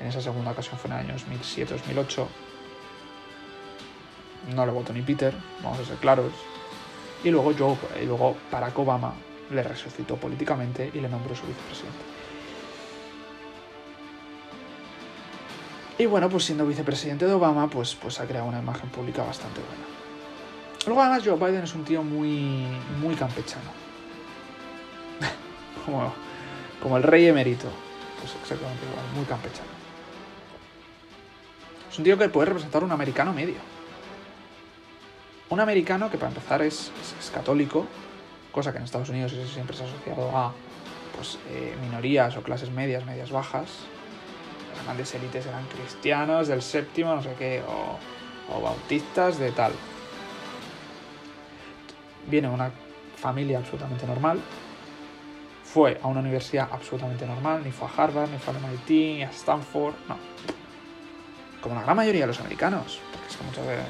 En 0.00 0.08
esa 0.08 0.20
segunda 0.20 0.50
ocasión 0.50 0.78
fue 0.78 0.90
en 0.90 0.96
el 0.96 1.10
año 1.10 1.14
2007-2008. 1.16 2.26
No 4.54 4.66
le 4.66 4.72
votó 4.72 4.92
ni 4.92 5.02
Peter, 5.02 5.32
vamos 5.62 5.78
a 5.78 5.84
ser 5.84 5.96
claros. 5.96 6.32
Y 7.22 7.30
luego, 7.30 7.52
Joe, 7.56 7.76
y 8.02 8.06
luego 8.06 8.36
Obama 8.76 9.14
le 9.50 9.62
resucitó 9.62 10.16
políticamente 10.16 10.90
y 10.92 11.00
le 11.00 11.08
nombró 11.08 11.36
su 11.36 11.46
vicepresidente. 11.46 12.04
Y 15.98 16.06
bueno, 16.06 16.28
pues 16.28 16.44
siendo 16.44 16.66
vicepresidente 16.66 17.26
de 17.26 17.32
Obama, 17.32 17.68
pues, 17.68 17.94
pues 17.94 18.18
ha 18.18 18.26
creado 18.26 18.48
una 18.48 18.58
imagen 18.58 18.90
pública 18.90 19.22
bastante 19.22 19.60
buena. 19.60 20.01
Luego 20.86 21.00
además 21.02 21.22
Joe 21.24 21.36
Biden 21.36 21.64
es 21.64 21.74
un 21.74 21.84
tío 21.84 22.02
muy, 22.02 22.66
muy 23.00 23.14
campechano. 23.14 23.70
como, 25.84 26.12
como 26.82 26.96
el 26.96 27.02
rey 27.02 27.26
emérito. 27.26 27.68
Pues 28.20 28.34
exactamente 28.40 28.84
igual, 28.86 29.04
muy 29.14 29.24
campechano. 29.24 29.70
Es 31.90 31.98
un 31.98 32.04
tío 32.04 32.18
que 32.18 32.28
puede 32.28 32.46
representar 32.46 32.82
un 32.82 32.90
americano 32.90 33.32
medio. 33.32 33.56
Un 35.50 35.60
americano 35.60 36.10
que 36.10 36.16
para 36.16 36.28
empezar 36.28 36.62
es, 36.62 36.90
católico, 37.32 37.86
cosa 38.50 38.72
que 38.72 38.78
en 38.78 38.84
Estados 38.84 39.10
Unidos 39.10 39.34
siempre 39.52 39.76
se 39.76 39.84
ha 39.84 39.86
asociado 39.86 40.36
a 40.36 40.52
pues, 41.14 41.38
eh, 41.50 41.76
minorías 41.82 42.36
o 42.36 42.42
clases 42.42 42.70
medias, 42.70 43.04
medias 43.04 43.30
bajas. 43.30 43.68
Las 44.74 44.84
grandes 44.84 45.14
élites 45.14 45.46
eran 45.46 45.66
cristianos 45.66 46.48
del 46.48 46.62
séptimo, 46.62 47.14
no 47.14 47.22
sé 47.22 47.34
qué, 47.38 47.62
o, 47.68 48.56
o 48.56 48.62
bautistas 48.62 49.38
de 49.38 49.52
tal. 49.52 49.72
Viene 52.26 52.48
de 52.48 52.54
una 52.54 52.70
familia 53.16 53.58
absolutamente 53.58 54.06
normal, 54.06 54.40
fue 55.64 55.98
a 56.02 56.06
una 56.06 56.20
universidad 56.20 56.68
absolutamente 56.70 57.26
normal, 57.26 57.62
ni 57.64 57.70
fue 57.70 57.88
a 57.88 58.02
Harvard, 58.02 58.30
ni 58.30 58.38
fue 58.38 58.54
a 58.54 58.58
MIT, 58.58 58.88
ni 58.88 59.22
a 59.22 59.30
Stanford, 59.30 59.94
no. 60.08 60.16
Como 61.60 61.74
la 61.74 61.82
gran 61.82 61.96
mayoría 61.96 62.22
de 62.22 62.26
los 62.26 62.40
americanos, 62.40 63.00
porque 63.12 63.28
es 63.28 63.42
muchas 63.42 63.66
veces 63.66 63.86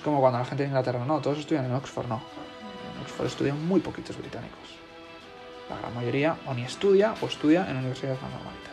es 0.00 0.04
como 0.04 0.20
cuando 0.20 0.38
la 0.38 0.46
gente 0.46 0.62
de 0.62 0.68
Inglaterra, 0.68 1.04
no, 1.04 1.20
todos 1.20 1.38
estudian 1.38 1.66
en 1.66 1.74
Oxford, 1.74 2.06
no. 2.06 2.22
En 2.94 3.02
Oxford 3.02 3.26
estudian 3.26 3.66
muy 3.66 3.80
poquitos 3.80 4.16
británicos. 4.16 4.78
La 5.68 5.76
gran 5.76 5.94
mayoría 5.94 6.36
o 6.46 6.54
ni 6.54 6.62
estudia 6.62 7.14
o 7.20 7.26
estudia 7.26 7.68
en 7.68 7.76
universidades 7.76 8.20
más 8.22 8.30
normalitas. 8.30 8.72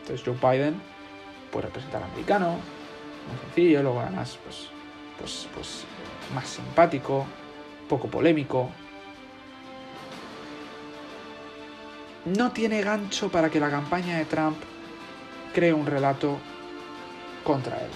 Entonces 0.00 0.26
Joe 0.26 0.52
Biden 0.52 0.82
puede 1.50 1.66
representar 1.66 2.02
americano, 2.02 2.50
muy 3.28 3.38
sencillo, 3.44 3.82
luego 3.82 4.00
además 4.00 4.38
pues, 4.44 4.68
pues, 5.18 5.48
pues 5.54 5.84
más 6.34 6.48
simpático, 6.48 7.26
poco 7.88 8.08
polémico. 8.08 8.70
No 12.24 12.52
tiene 12.52 12.82
gancho 12.82 13.30
para 13.30 13.50
que 13.50 13.60
la 13.60 13.70
campaña 13.70 14.18
de 14.18 14.24
Trump 14.26 14.58
cree 15.54 15.72
un 15.72 15.86
relato 15.86 16.38
contra 17.44 17.76
él. 17.80 17.90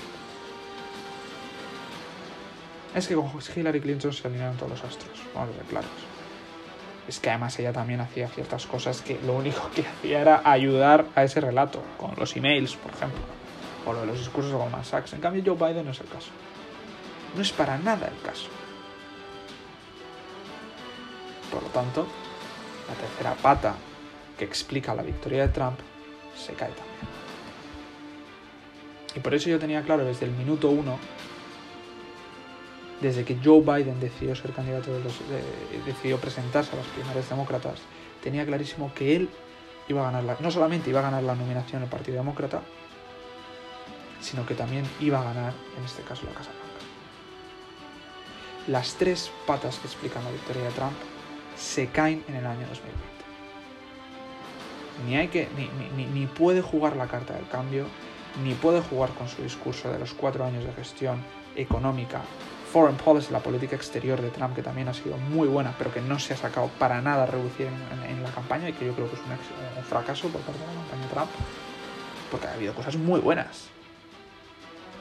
Es 2.94 3.09
que 3.09 3.14
con 3.14 3.28
Hillary 3.57 3.80
Clinton 3.80 4.12
se 4.12 4.26
alinearon 4.26 4.57
todos 4.57 4.70
los 4.70 4.84
astros, 4.84 5.20
vamos 5.34 5.55
a 5.55 5.57
ver 5.59 5.66
claros. 5.66 5.90
Es 7.09 7.20
que 7.20 7.28
además 7.28 7.59
ella 7.59 7.72
también 7.72 8.00
hacía 8.00 8.28
ciertas 8.28 8.66
cosas 8.66 9.02
que 9.02 9.20
lo 9.26 9.34
único 9.34 9.68
que 9.74 9.82
hacía 9.82 10.20
era 10.20 10.42
ayudar 10.44 11.07
a 11.14 11.24
ese 11.24 11.40
relato, 11.40 11.82
con 11.98 12.14
los 12.16 12.34
emails, 12.36 12.76
por 12.76 12.92
ejemplo, 12.92 13.20
o 13.87 13.93
lo 13.93 14.01
de 14.01 14.07
los 14.07 14.18
discursos 14.18 14.53
de 14.53 14.59
Goldman 14.59 14.85
Sachs. 14.85 15.12
En 15.12 15.20
cambio, 15.20 15.43
Joe 15.45 15.68
Biden 15.68 15.85
no 15.85 15.93
es 15.93 16.01
el 16.01 16.09
caso. 16.09 16.30
No 17.35 17.43
es 17.43 17.53
para 17.53 17.78
nada 17.78 18.09
el 18.09 18.22
caso. 18.22 18.49
Por 21.51 21.62
lo 21.62 21.68
tanto, 21.68 22.07
la 22.89 22.95
tercera 22.95 23.35
pata 23.35 23.74
que 24.39 24.45
explica 24.45 24.95
la 24.95 25.03
victoria 25.03 25.43
de 25.43 25.49
Trump 25.49 25.78
se 26.37 26.53
cae 26.55 26.70
también. 26.70 27.14
Y 29.14 29.20
por 29.20 29.35
eso 29.35 29.49
yo 29.49 29.59
tenía 29.59 29.82
claro 29.82 30.05
desde 30.05 30.26
el 30.26 30.32
minuto 30.32 30.70
uno, 30.70 30.99
desde 33.01 33.24
que 33.24 33.39
Joe 33.43 33.61
Biden 33.61 34.01
decidió 34.01 34.35
ser 34.35 34.53
candidato, 34.53 34.93
de 34.93 35.05
los, 35.05 35.20
decidió 35.87 36.18
presentarse 36.18 36.72
a 36.72 36.76
las 36.76 36.87
primarias 36.87 37.28
demócratas, 37.28 37.80
tenía 38.22 38.45
clarísimo 38.45 38.93
que 38.95 39.14
él 39.14 39.28
iba 39.89 40.01
a 40.01 40.11
ganar, 40.11 40.24
la, 40.24 40.37
no 40.41 40.51
solamente 40.51 40.91
iba 40.91 41.01
a 41.01 41.03
ganar 41.03 41.22
la 41.22 41.35
nominación 41.35 41.82
del 41.82 41.91
Partido 41.91 42.16
Demócrata, 42.16 42.62
sino 44.21 44.47
que 44.47 44.55
también 44.55 44.85
iba 45.01 45.21
a 45.21 45.25
ganar, 45.25 45.53
en 45.77 45.85
este 45.85 46.03
caso, 46.03 46.25
la 46.27 46.33
Casa 46.33 46.51
Blanca. 46.51 46.65
Las 48.67 48.95
tres 48.95 49.31
patas 49.47 49.79
que 49.79 49.87
explican 49.87 50.25
la 50.25 50.31
victoria 50.31 50.65
de 50.65 50.71
Trump 50.71 50.95
se 51.57 51.89
caen 51.89 52.25
en 52.29 52.37
el 52.37 52.47
año 52.47 52.67
2020. 52.69 53.15
Ni, 55.07 56.27
puede 56.27 56.62
jugar 56.62 56.97
la 56.97 57.07
carta 57.07 57.35
del 57.35 57.49
cambio, 57.49 57.87
ni 58.43 58.55
puede 58.55 58.81
jugar 58.81 59.11
con 59.11 59.29
su 59.29 59.43
discurso 59.43 59.91
de 59.91 59.99
los 59.99 60.15
cuatro 60.15 60.45
años 60.45 60.65
de 60.65 60.73
gestión 60.73 61.23
económica, 61.57 62.23
foreign 62.73 62.97
policy, 62.97 63.33
la 63.33 63.41
política 63.41 63.77
exterior 63.77 64.21
de 64.21 64.31
Trump, 64.31 64.55
que 64.55 64.62
también 64.62 64.89
ha 64.89 64.95
sido 64.95 65.17
muy 65.17 65.47
buena, 65.49 65.75
pero 65.79 65.93
que 65.93 66.01
no 66.01 66.19
se 66.19 66.35
ha 66.35 66.37
sacado 66.37 66.69
para 66.79 67.01
nada 67.03 67.25
a 67.25 67.27
reducir 67.27 67.67
en, 67.67 68.23
la 68.23 68.31
campaña 68.31 68.69
y 68.69 68.73
que 68.73 68.87
yo 68.87 68.95
creo 68.95 69.09
que 69.09 69.17
es 69.17 69.23
un, 69.23 69.85
fracaso 69.85 70.29
por 70.29 70.41
parte 70.41 70.61
de 70.61 70.67
la 70.67 70.73
campaña 70.73 71.03
de 71.03 71.09
Trump, 71.09 71.31
porque 72.31 72.47
ha 72.47 72.53
habido 72.55 72.75
cosas 72.75 72.97
muy 72.97 73.21
buenas, 73.21 73.69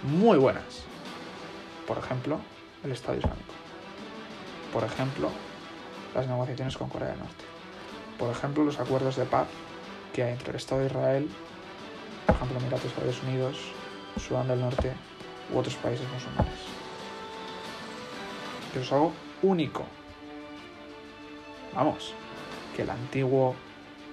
muy 0.04 0.38
buenas. 0.38 0.84
Por 1.88 1.98
ejemplo, 1.98 2.40
el 2.84 2.92
Estado 2.92 3.18
Islámico. 3.18 3.54
Por 4.72 4.84
ejemplo, 4.84 5.30
las 6.14 6.28
negociaciones 6.28 6.78
con 6.78 6.90
Corea 6.90 7.10
del 7.10 7.20
Norte. 7.20 7.46
Por 8.18 8.30
ejemplo, 8.30 8.64
los 8.64 8.80
acuerdos 8.80 9.16
de 9.16 9.26
paz 9.26 9.48
que 10.14 10.24
hay 10.24 10.34
entre 10.34 10.52
el 10.52 10.56
Estado 10.58 10.82
de 10.82 10.88
Israel, 10.88 11.30
por 12.26 12.36
ejemplo, 12.36 12.60
Emiratos 12.60 12.92
Árabes 12.98 13.24
Unidos, 13.24 13.58
Sudán 14.18 14.48
del 14.48 14.60
Norte 14.60 14.94
u 15.54 15.58
otros 15.58 15.76
países 15.76 16.08
musulmanes. 16.14 16.60
Que 18.72 18.82
es 18.82 18.92
algo 18.92 19.14
único. 19.42 19.86
Vamos, 21.74 22.14
que 22.76 22.84
el 22.84 22.90
antiguo 22.90 23.56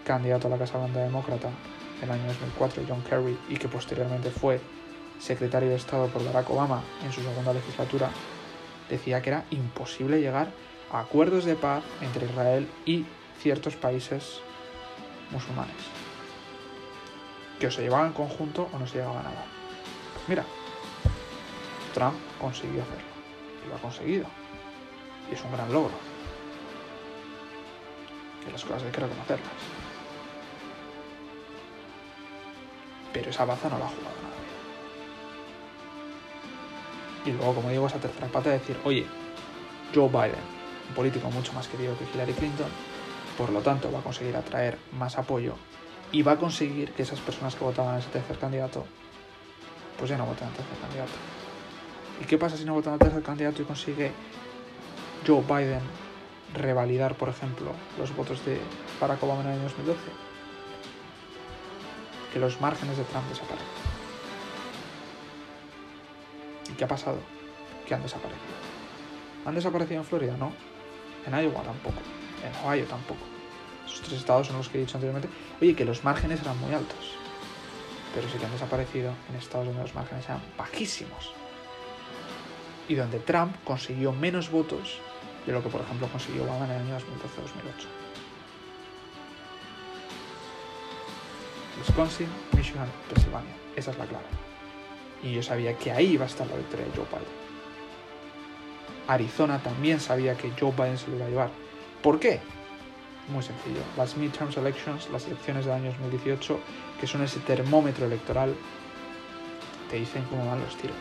candidato 0.04 0.46
a 0.46 0.50
la 0.50 0.58
Casa 0.58 0.78
Blanca 0.78 1.00
Demócrata 1.00 1.50
en 2.00 2.08
el 2.08 2.10
año 2.10 2.26
2004, 2.28 2.84
John 2.88 3.02
Kerry, 3.02 3.38
y 3.48 3.56
que 3.56 3.68
posteriormente 3.68 4.30
fue 4.30 4.60
secretario 5.20 5.68
de 5.68 5.76
Estado 5.76 6.08
por 6.08 6.24
Barack 6.24 6.48
Obama 6.50 6.82
en 7.04 7.12
su 7.12 7.22
segunda 7.22 7.52
legislatura, 7.52 8.10
decía 8.88 9.20
que 9.22 9.30
era 9.30 9.44
imposible 9.50 10.20
llegar 10.20 10.50
a 10.90 11.00
acuerdos 11.00 11.44
de 11.44 11.54
paz 11.54 11.84
entre 12.00 12.26
Israel 12.26 12.68
y 12.86 13.04
ciertos 13.38 13.76
países 13.76 14.40
musulmanes. 15.30 15.76
Que 17.58 17.66
o 17.66 17.70
se 17.70 17.82
llevaban 17.82 18.08
en 18.08 18.12
conjunto 18.14 18.68
o 18.72 18.78
no 18.78 18.86
se 18.86 18.98
llegaba 18.98 19.20
a 19.20 19.24
nada. 19.24 19.44
Pues 20.14 20.28
mira, 20.28 20.44
Trump 21.94 22.16
consiguió 22.40 22.82
hacerlo. 22.82 23.10
Y 23.64 23.68
lo 23.68 23.76
ha 23.76 23.78
conseguido. 23.78 24.26
Y 25.30 25.34
es 25.34 25.44
un 25.44 25.52
gran 25.52 25.70
logro. 25.70 25.92
Que 28.44 28.50
las 28.50 28.64
cosas 28.64 28.84
hay 28.84 28.90
que 28.90 29.00
reconocerlas. 29.00 29.50
Pero 33.12 33.30
esa 33.30 33.44
baza 33.44 33.68
no 33.68 33.78
la 33.78 33.84
ha 33.84 33.88
jugado 33.88 34.19
Y 37.24 37.32
luego, 37.32 37.54
como 37.54 37.70
digo, 37.70 37.86
esa 37.86 37.98
tercera 37.98 38.28
pata 38.28 38.50
de 38.50 38.58
decir, 38.58 38.76
oye, 38.84 39.06
Joe 39.94 40.08
Biden, 40.08 40.40
un 40.88 40.94
político 40.94 41.30
mucho 41.30 41.52
más 41.52 41.68
querido 41.68 41.96
que 41.98 42.04
Hillary 42.04 42.32
Clinton, 42.32 42.70
por 43.36 43.50
lo 43.50 43.60
tanto 43.60 43.90
va 43.92 44.00
a 44.00 44.02
conseguir 44.02 44.36
atraer 44.36 44.78
más 44.92 45.18
apoyo 45.18 45.54
y 46.12 46.22
va 46.22 46.32
a 46.32 46.36
conseguir 46.36 46.92
que 46.92 47.02
esas 47.02 47.20
personas 47.20 47.54
que 47.54 47.64
votaban 47.64 47.94
a 47.94 47.98
ese 47.98 48.08
tercer 48.08 48.38
candidato, 48.38 48.84
pues 49.98 50.10
ya 50.10 50.16
no 50.16 50.26
voten 50.26 50.48
al 50.48 50.54
tercer 50.54 50.78
candidato. 50.78 51.12
¿Y 52.20 52.24
qué 52.24 52.36
pasa 52.38 52.56
si 52.56 52.64
no 52.64 52.74
votan 52.74 52.94
al 52.94 52.98
tercer 52.98 53.22
candidato 53.22 53.62
y 53.62 53.64
consigue 53.64 54.12
Joe 55.26 55.42
Biden 55.42 55.82
revalidar, 56.54 57.14
por 57.14 57.28
ejemplo, 57.28 57.72
los 57.98 58.14
votos 58.14 58.44
de 58.44 58.60
Barack 59.00 59.22
Obama 59.22 59.42
en 59.42 59.46
el 59.48 59.52
año 59.54 59.62
2012? 59.64 59.98
Que 62.32 62.38
los 62.38 62.60
márgenes 62.60 62.96
de 62.96 63.04
Trump 63.04 63.28
desaparecen. 63.28 63.79
Qué 66.80 66.84
ha 66.84 66.88
pasado? 66.88 67.18
Que 67.86 67.94
han 67.94 68.02
desaparecido. 68.02 68.54
¿Han 69.44 69.54
desaparecido 69.54 70.00
en 70.00 70.06
Florida? 70.06 70.34
No. 70.38 70.50
En 71.26 71.34
Iowa 71.34 71.62
tampoco. 71.62 72.00
En 72.42 72.66
Ohio 72.66 72.86
tampoco. 72.86 73.20
Esos 73.84 74.00
tres 74.00 74.20
estados 74.20 74.46
son 74.46 74.56
los 74.56 74.70
que 74.70 74.78
he 74.78 74.80
dicho 74.80 74.96
anteriormente. 74.96 75.28
Oye, 75.60 75.76
que 75.76 75.84
los 75.84 76.02
márgenes 76.04 76.40
eran 76.40 76.58
muy 76.58 76.72
altos. 76.72 77.16
Pero 78.14 78.26
sí 78.30 78.38
que 78.38 78.46
han 78.46 78.52
desaparecido 78.52 79.12
en 79.28 79.36
estados 79.36 79.66
donde 79.66 79.82
los 79.82 79.94
márgenes 79.94 80.24
eran 80.24 80.40
bajísimos. 80.56 81.34
Y 82.88 82.94
donde 82.94 83.18
Trump 83.18 83.54
consiguió 83.62 84.12
menos 84.12 84.50
votos 84.50 85.00
de 85.44 85.52
lo 85.52 85.62
que, 85.62 85.68
por 85.68 85.82
ejemplo, 85.82 86.08
consiguió 86.08 86.44
Obama 86.44 86.64
en 86.64 86.70
el 86.70 86.76
año 86.78 86.96
2012-2008. 86.96 87.02
Wisconsin, 91.78 92.28
Michigan, 92.56 92.88
Pensilvania. 93.10 93.54
Esa 93.76 93.90
es 93.90 93.98
la 93.98 94.06
clave. 94.06 94.49
Y 95.22 95.32
yo 95.32 95.42
sabía 95.42 95.76
que 95.76 95.92
ahí 95.92 96.12
iba 96.12 96.24
a 96.24 96.28
estar 96.28 96.46
la 96.46 96.56
victoria 96.56 96.86
de 96.86 96.92
Joe 96.92 97.06
Biden. 97.06 97.40
Arizona 99.06 99.62
también 99.62 100.00
sabía 100.00 100.36
que 100.36 100.52
Joe 100.58 100.72
Biden 100.72 100.98
se 100.98 101.08
lo 101.08 101.16
iba 101.16 101.26
a 101.26 101.28
llevar. 101.28 101.50
¿Por 102.02 102.20
qué? 102.20 102.40
Muy 103.28 103.42
sencillo. 103.42 103.80
Las 103.96 104.16
midterms 104.16 104.56
elections, 104.56 105.10
las 105.10 105.26
elecciones 105.26 105.64
del 105.64 105.74
año 105.74 105.90
2018, 105.90 106.58
que 107.00 107.06
son 107.06 107.22
ese 107.22 107.40
termómetro 107.40 108.06
electoral, 108.06 108.54
te 109.90 109.96
dicen 109.96 110.24
cómo 110.30 110.46
van 110.46 110.60
los 110.60 110.76
tiros. 110.76 110.96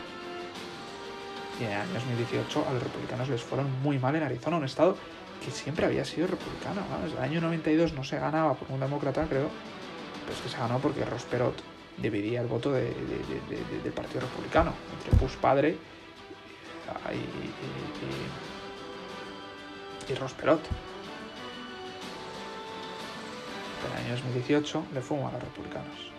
Y 1.59 1.63
en 1.63 1.71
el 1.71 1.77
año 1.81 1.93
2018 1.93 2.65
a 2.67 2.73
los 2.73 2.83
republicanos 2.83 3.29
les 3.29 3.41
fueron 3.41 3.67
muy 3.81 3.99
mal 3.99 4.15
en 4.15 4.23
Arizona, 4.23 4.57
un 4.57 4.65
estado 4.65 4.97
que 5.43 5.51
siempre 5.51 5.85
había 5.85 6.03
sido 6.03 6.27
republicano. 6.27 6.81
Desde 7.03 7.17
el 7.17 7.23
año 7.23 7.41
92 7.41 7.93
no 7.93 8.03
se 8.03 8.17
ganaba 8.19 8.55
por 8.55 8.71
un 8.71 8.79
demócra, 8.79 9.11
creo, 9.11 9.27
pero 9.29 10.35
es 10.35 10.41
que 10.41 10.49
se 10.49 10.57
ganó 10.57 10.79
porque 10.79 11.05
Ross 11.05 11.23
Perot 11.23 11.68
dividía 12.01 12.41
el 12.41 12.47
voto 12.47 12.71
de, 12.71 12.83
de, 12.83 12.93
de, 12.93 13.81
del 13.83 13.93
Partido 13.93 14.21
Republicano 14.21 14.73
entre 14.97 15.17
Bush 15.19 15.35
padre 15.37 15.77
y, 17.11 17.15
y, 17.15 17.21
y, 20.09 20.11
y 20.11 20.15
Ross 20.15 20.33
Perot. 20.33 20.61
En 23.85 23.91
el 23.91 24.05
año 24.05 24.15
2018 24.15 24.85
le 24.93 25.01
fue 25.01 25.17
mal 25.17 25.29
a 25.29 25.33
los 25.33 25.43
republicanos. 25.43 26.11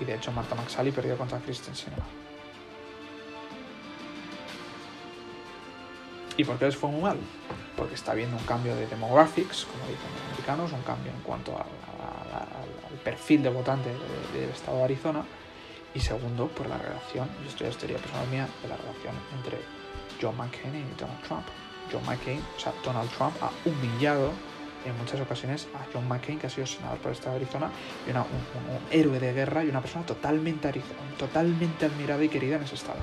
Y 0.00 0.04
de 0.04 0.14
hecho 0.14 0.32
Marta 0.32 0.54
McSally 0.54 0.90
perdió 0.90 1.16
contra 1.16 1.38
Kristen 1.38 1.74
Sinema. 1.74 2.04
¿Y 6.36 6.44
por 6.44 6.58
qué 6.58 6.64
les 6.66 6.76
fue 6.76 6.90
muy 6.90 7.02
mal? 7.02 7.18
Porque 7.76 7.94
está 7.94 8.12
habiendo 8.12 8.36
un 8.36 8.44
cambio 8.44 8.74
de 8.74 8.86
demographics, 8.86 9.66
como 9.66 9.84
dicen 9.84 10.08
los 10.14 10.22
americanos, 10.30 10.72
un 10.72 10.82
cambio 10.82 11.12
en 11.12 11.20
cuanto 11.20 11.52
a, 11.52 11.66
a, 12.32 12.38
al 12.38 12.98
perfil 13.04 13.42
de 13.42 13.50
votante 13.50 13.90
de, 13.90 14.40
del 14.40 14.50
estado 14.50 14.78
de 14.78 14.84
Arizona. 14.84 15.24
Y 15.94 16.00
segundo, 16.00 16.46
por 16.48 16.68
la 16.68 16.78
relación, 16.78 17.28
y 17.44 17.48
esto 17.48 17.64
ya 17.64 17.70
es 17.70 17.76
teoría 17.76 17.98
personal 17.98 18.28
mía, 18.28 18.48
de 18.62 18.68
la 18.68 18.76
relación 18.76 19.14
entre 19.36 19.58
John 20.20 20.36
McCain 20.36 20.74
y 20.74 20.84
Donald 20.98 21.20
Trump. 21.22 21.46
John 21.90 22.04
McCain, 22.06 22.40
o 22.56 22.60
sea, 22.60 22.72
Donald 22.84 23.10
Trump 23.10 23.34
ha 23.42 23.50
humillado 23.68 24.32
en 24.84 24.96
muchas 24.96 25.20
ocasiones 25.20 25.68
a 25.74 25.84
John 25.92 26.06
McCain, 26.08 26.38
que 26.38 26.46
ha 26.46 26.50
sido 26.50 26.66
senador 26.66 26.98
por 26.98 27.08
el 27.10 27.16
estado 27.16 27.36
de 27.36 27.42
Arizona, 27.44 27.70
y 28.06 28.10
una, 28.10 28.22
un, 28.22 28.28
héroe 28.90 29.18
de 29.18 29.32
guerra 29.32 29.64
y 29.64 29.68
una 29.68 29.80
persona 29.80 30.06
totalmente, 30.06 30.82
totalmente 31.18 31.86
admirada 31.86 32.22
y 32.24 32.28
querida 32.28 32.56
en 32.56 32.62
ese 32.62 32.76
estado. 32.76 33.00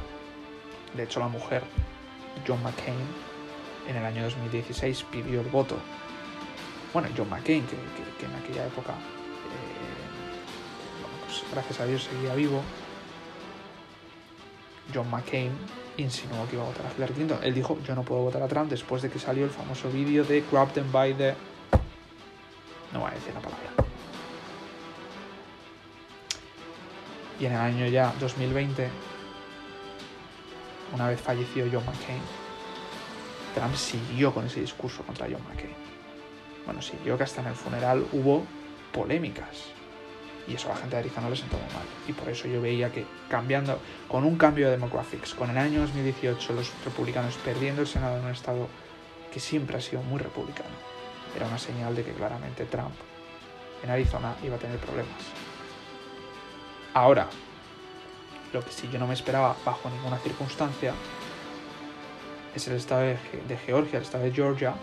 De 0.95 1.03
hecho, 1.03 1.19
la 1.19 1.27
mujer, 1.27 1.63
John 2.47 2.61
McCain, 2.63 2.95
en 3.87 3.95
el 3.95 4.05
año 4.05 4.23
2016 4.23 5.03
pidió 5.11 5.41
el 5.41 5.47
voto. 5.47 5.77
Bueno, 6.93 7.09
John 7.15 7.29
McCain, 7.29 7.65
que, 7.65 7.75
que, 7.75 8.17
que 8.19 8.25
en 8.25 8.35
aquella 8.35 8.65
época, 8.65 8.93
gracias 11.51 11.79
a 11.79 11.85
Dios, 11.85 12.03
seguía 12.03 12.35
vivo. 12.35 12.61
John 14.93 15.09
McCain 15.09 15.51
insinuó 15.97 16.47
que 16.47 16.55
iba 16.55 16.63
a 16.63 16.67
votar 16.67 16.85
a 16.85 16.93
Hillary 16.95 17.13
Clinton. 17.13 17.39
Él 17.43 17.53
dijo, 17.53 17.77
yo 17.85 17.95
no 17.95 18.03
puedo 18.03 18.21
votar 18.21 18.41
a 18.41 18.47
Trump 18.47 18.69
después 18.69 19.01
de 19.01 19.09
que 19.09 19.19
salió 19.19 19.43
el 19.43 19.51
famoso 19.51 19.89
vídeo 19.89 20.23
de 20.23 20.43
Grab 20.51 20.71
them 20.73 20.91
by 20.91 21.13
the 21.15 21.35
no 22.93 23.01
voy 23.01 23.11
a 23.11 23.13
decir 23.15 23.33
la 23.33 23.41
palabra. 23.41 23.69
Y 27.39 27.45
en 27.45 27.51
el 27.51 27.59
año 27.59 27.85
ya 27.87 28.13
2020, 28.19 28.89
una 30.93 31.09
vez 31.09 31.21
falleció 31.21 31.65
John 31.71 31.85
McCain, 31.85 32.21
Trump 33.53 33.75
siguió 33.75 34.33
con 34.33 34.45
ese 34.45 34.61
discurso 34.61 35.03
contra 35.03 35.27
John 35.29 35.43
McCain. 35.47 35.75
Bueno, 36.65 36.81
siguió 36.81 37.17
que 37.17 37.23
hasta 37.23 37.41
en 37.41 37.47
el 37.47 37.55
funeral 37.55 38.05
hubo 38.11 38.45
polémicas. 38.91 39.76
Y 40.47 40.55
eso 40.55 40.69
a 40.69 40.75
la 40.75 40.77
gente 40.77 40.95
de 40.95 41.01
Arizona 41.01 41.29
le 41.29 41.35
sentó 41.35 41.57
muy 41.57 41.73
mal. 41.73 41.85
Y 42.07 42.13
por 42.13 42.29
eso 42.29 42.47
yo 42.47 42.61
veía 42.61 42.91
que 42.91 43.05
cambiando, 43.29 43.79
con 44.07 44.23
un 44.23 44.37
cambio 44.37 44.67
de 44.67 44.71
demographics, 44.71 45.33
con 45.33 45.49
el 45.49 45.57
año 45.57 45.81
2018 45.81 46.53
los 46.53 46.71
republicanos 46.85 47.35
perdiendo 47.43 47.81
el 47.81 47.87
Senado 47.87 48.17
en 48.17 48.25
un 48.25 48.31
estado 48.31 48.67
que 49.33 49.39
siempre 49.39 49.77
ha 49.77 49.81
sido 49.81 50.01
muy 50.03 50.19
republicano, 50.19 50.69
era 51.35 51.47
una 51.47 51.57
señal 51.57 51.95
de 51.95 52.03
que 52.03 52.13
claramente 52.13 52.65
Trump 52.65 52.95
en 53.83 53.89
Arizona 53.89 54.35
iba 54.43 54.55
a 54.55 54.59
tener 54.59 54.79
problemas. 54.79 55.21
Ahora, 56.93 57.27
lo 58.53 58.61
que 58.63 58.71
sí 58.71 58.89
yo 58.91 58.97
no 58.97 59.07
me 59.07 59.13
esperaba 59.13 59.55
bajo 59.65 59.89
ninguna 59.89 60.17
circunstancia 60.17 60.93
es 62.55 62.67
el 62.67 62.75
estado 62.75 63.01
de, 63.01 63.17
de 63.47 63.57
Georgia, 63.57 63.97
el 63.97 64.03
estado 64.03 64.23
de 64.23 64.31
Georgia, 64.31 64.73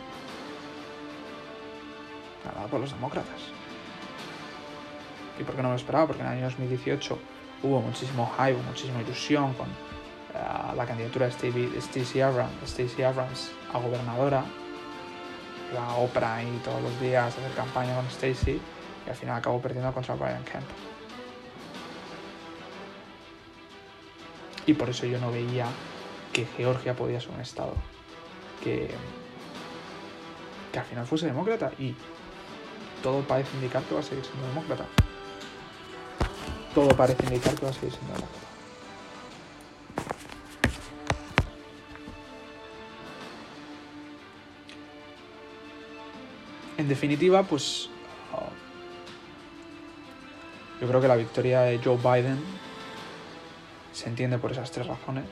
ganado 2.44 2.68
por 2.68 2.80
los 2.80 2.92
demócratas. 2.92 3.40
¿Y 5.38 5.42
por 5.42 5.56
qué 5.56 5.62
no 5.62 5.70
me 5.70 5.76
esperaba? 5.76 6.06
Porque 6.06 6.22
en 6.22 6.28
el 6.28 6.34
año 6.34 6.44
2018 6.44 7.18
hubo 7.62 7.80
muchísimo 7.80 8.30
hype, 8.36 8.56
muchísima 8.66 9.02
ilusión 9.02 9.54
con 9.54 9.68
uh, 9.68 10.76
la 10.76 10.86
candidatura 10.86 11.26
de 11.26 11.80
Stacey 11.80 12.20
Abrams, 12.20 12.52
Stacey 12.66 13.04
Abrams 13.04 13.50
a 13.72 13.78
gobernadora 13.78 14.44
iba 15.72 15.84
a 15.84 15.96
Oprah 15.96 16.42
y 16.42 16.58
todos 16.58 16.82
los 16.82 17.00
días 17.00 17.26
hacer 17.36 17.50
campaña 17.52 17.96
con 17.96 18.06
Stacy 18.06 18.60
y 19.06 19.10
al 19.10 19.16
final 19.16 19.36
acabó 19.38 19.60
perdiendo 19.60 19.92
contra 19.92 20.14
Brian 20.14 20.44
Kemp. 20.44 20.64
Y 24.66 24.74
por 24.74 24.88
eso 24.88 25.06
yo 25.06 25.18
no 25.18 25.30
veía 25.30 25.66
que 26.32 26.46
Georgia 26.56 26.94
podía 26.94 27.20
ser 27.20 27.30
un 27.30 27.40
estado 27.40 27.74
que, 28.62 28.90
que 30.72 30.78
al 30.78 30.84
final 30.84 31.06
fuese 31.06 31.26
demócrata 31.26 31.72
y 31.78 31.94
todo 33.02 33.20
parece 33.22 33.54
indicar 33.56 33.82
que 33.82 33.94
va 33.94 34.00
a 34.00 34.02
seguir 34.02 34.24
siendo 34.24 34.46
demócrata. 34.48 34.86
Todo 36.74 36.88
parece 36.96 37.24
indicar 37.24 37.54
que 37.54 37.64
va 37.64 37.70
a 37.70 37.74
seguir 37.74 37.92
siendo 37.92 38.14
demócrata. 38.14 38.44
En 46.76 46.88
definitiva, 46.88 47.44
pues 47.44 47.88
oh, 48.32 48.48
yo 50.80 50.88
creo 50.88 51.00
que 51.00 51.08
la 51.08 51.16
victoria 51.16 51.60
de 51.60 51.78
Joe 51.78 51.96
Biden 51.96 52.42
se 53.92 54.08
entiende 54.08 54.38
por 54.38 54.50
esas 54.50 54.70
tres 54.72 54.86
razones. 54.86 55.24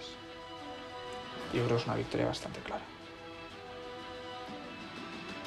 Yo 1.52 1.64
creo 1.64 1.76
que 1.76 1.82
es 1.82 1.86
una 1.86 1.96
victoria 1.96 2.26
bastante 2.26 2.60
clara. 2.60 2.84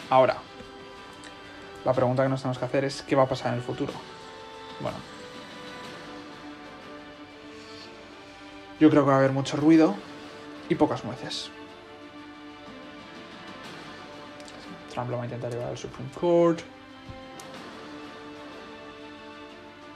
Ahora, 0.09 0.37
la 1.85 1.93
pregunta 1.93 2.23
que 2.23 2.29
nos 2.29 2.41
tenemos 2.41 2.59
que 2.59 2.65
hacer 2.65 2.83
es 2.83 3.01
¿qué 3.01 3.15
va 3.15 3.23
a 3.23 3.29
pasar 3.29 3.53
en 3.53 3.59
el 3.59 3.63
futuro? 3.63 3.93
Bueno, 4.81 4.97
yo 8.80 8.89
creo 8.89 9.03
que 9.03 9.09
va 9.09 9.15
a 9.15 9.19
haber 9.19 9.32
mucho 9.32 9.57
ruido 9.57 9.95
y 10.69 10.76
pocas 10.76 11.03
nueces. 11.03 11.49
Trump 14.93 15.09
lo 15.09 15.17
va 15.17 15.23
a 15.23 15.26
intentar 15.26 15.51
llevar 15.51 15.69
al 15.69 15.78
Supreme 15.78 16.09
Court. 16.11 16.61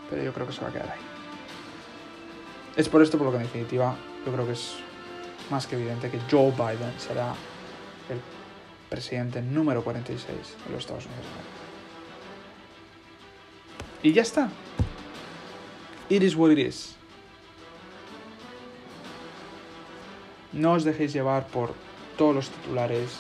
Pero 0.10 0.24
yo 0.24 0.34
creo 0.34 0.48
que 0.48 0.54
se 0.54 0.62
va 0.62 0.70
a 0.70 0.72
quedar 0.72 0.90
ahí. 0.90 1.00
Es 2.76 2.90
por 2.90 3.02
esto 3.02 3.18
por 3.18 3.28
lo 3.28 3.32
que 3.32 3.38
en 3.38 3.44
definitiva 3.44 3.96
yo 4.26 4.32
creo 4.32 4.46
que 4.46 4.54
es 4.54 4.76
más 5.50 5.68
que 5.68 5.76
evidente 5.76 6.10
que 6.10 6.20
Joe 6.30 6.52
Biden 6.52 6.94
será 6.98 7.34
el 8.10 8.20
presidente 8.90 9.42
número 9.42 9.84
46 9.84 10.28
de 10.66 10.72
los 10.72 10.80
Estados 10.80 11.06
Unidos. 11.06 11.26
Y 14.02 14.14
ya 14.14 14.22
está. 14.22 14.50
It 16.10 16.24
is 16.24 16.36
what 16.36 16.52
it 16.52 16.58
is. 16.58 16.99
No 20.54 20.74
os 20.74 20.84
dejéis 20.84 21.14
llevar 21.14 21.48
por 21.48 21.74
todos 22.18 22.36
los 22.36 22.50
titulares, 22.50 23.20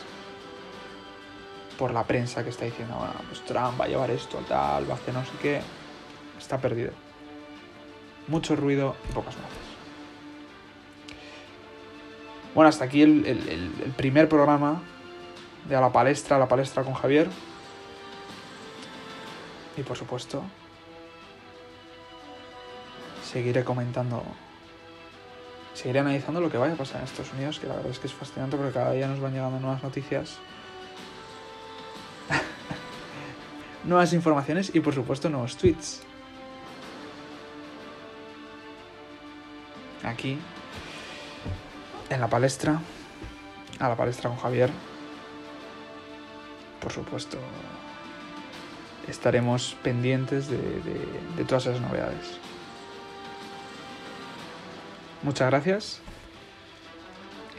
por 1.77 1.93
la 1.93 2.03
prensa 2.03 2.43
que 2.43 2.49
está 2.49 2.65
diciendo, 2.65 2.95
bueno, 2.97 3.13
pues 3.29 3.41
Trump 3.45 3.79
va 3.79 3.85
a 3.85 3.87
llevar 3.87 4.11
esto, 4.11 4.37
tal, 4.47 4.89
va 4.89 4.95
a 4.95 4.97
hacer 4.97 5.13
no 5.13 5.23
sé 5.23 5.31
qué. 5.41 5.61
Está 6.37 6.57
perdido. 6.57 6.91
Mucho 8.27 8.55
ruido 8.55 8.95
y 9.09 9.13
pocas 9.13 9.35
nueces. 9.37 9.57
Bueno, 12.53 12.67
hasta 12.67 12.85
aquí 12.85 13.01
el, 13.01 13.25
el, 13.25 13.93
primer 13.95 14.27
programa 14.27 14.81
de 15.67 15.75
A 15.75 15.81
la 15.81 15.91
Palestra, 15.91 16.35
A 16.35 16.39
la 16.39 16.47
Palestra 16.47 16.83
con 16.83 16.93
Javier. 16.93 17.29
Y 19.77 19.83
por 19.83 19.95
supuesto, 19.95 20.43
seguiré 23.23 23.63
comentando, 23.63 24.23
seguiré 25.79 25.99
analizando 25.99 26.41
lo 26.41 26.51
que 26.51 26.57
vaya 26.57 26.73
a 26.73 26.77
pasar 26.77 26.97
en 26.97 27.05
Estados 27.05 27.31
Unidos, 27.31 27.57
que 27.57 27.67
la 27.67 27.75
verdad 27.75 27.91
es 27.91 27.99
que 27.99 28.07
es 28.07 28.13
fascinante 28.13 28.57
porque 28.57 28.73
cada 28.73 28.91
día 28.91 29.07
nos 29.07 29.21
van 29.21 29.31
llegando 29.31 29.59
nuevas 29.61 29.81
noticias 29.81 30.37
nuevas 33.85 34.11
informaciones 34.11 34.75
y 34.75 34.81
por 34.81 34.93
supuesto 34.93 35.29
nuevos 35.29 35.55
tweets. 35.55 36.01
Aquí, 40.03 40.37
en 42.09 42.19
la 42.19 42.27
palestra, 42.27 42.81
a 43.79 43.89
la 43.89 43.95
palestra 43.95 44.29
con 44.29 44.37
Javier, 44.39 44.69
por 46.81 46.91
supuesto, 46.91 47.37
estaremos 49.07 49.77
pendientes 49.81 50.49
de, 50.49 51.43
todas 51.47 51.67
esas 51.67 51.81
novedades. 51.81 52.39
Muchas 55.23 55.49
gracias 55.49 56.01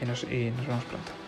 y 0.01 0.05
nos 0.05 0.67
vemos 0.67 0.83
pronto. 0.85 1.20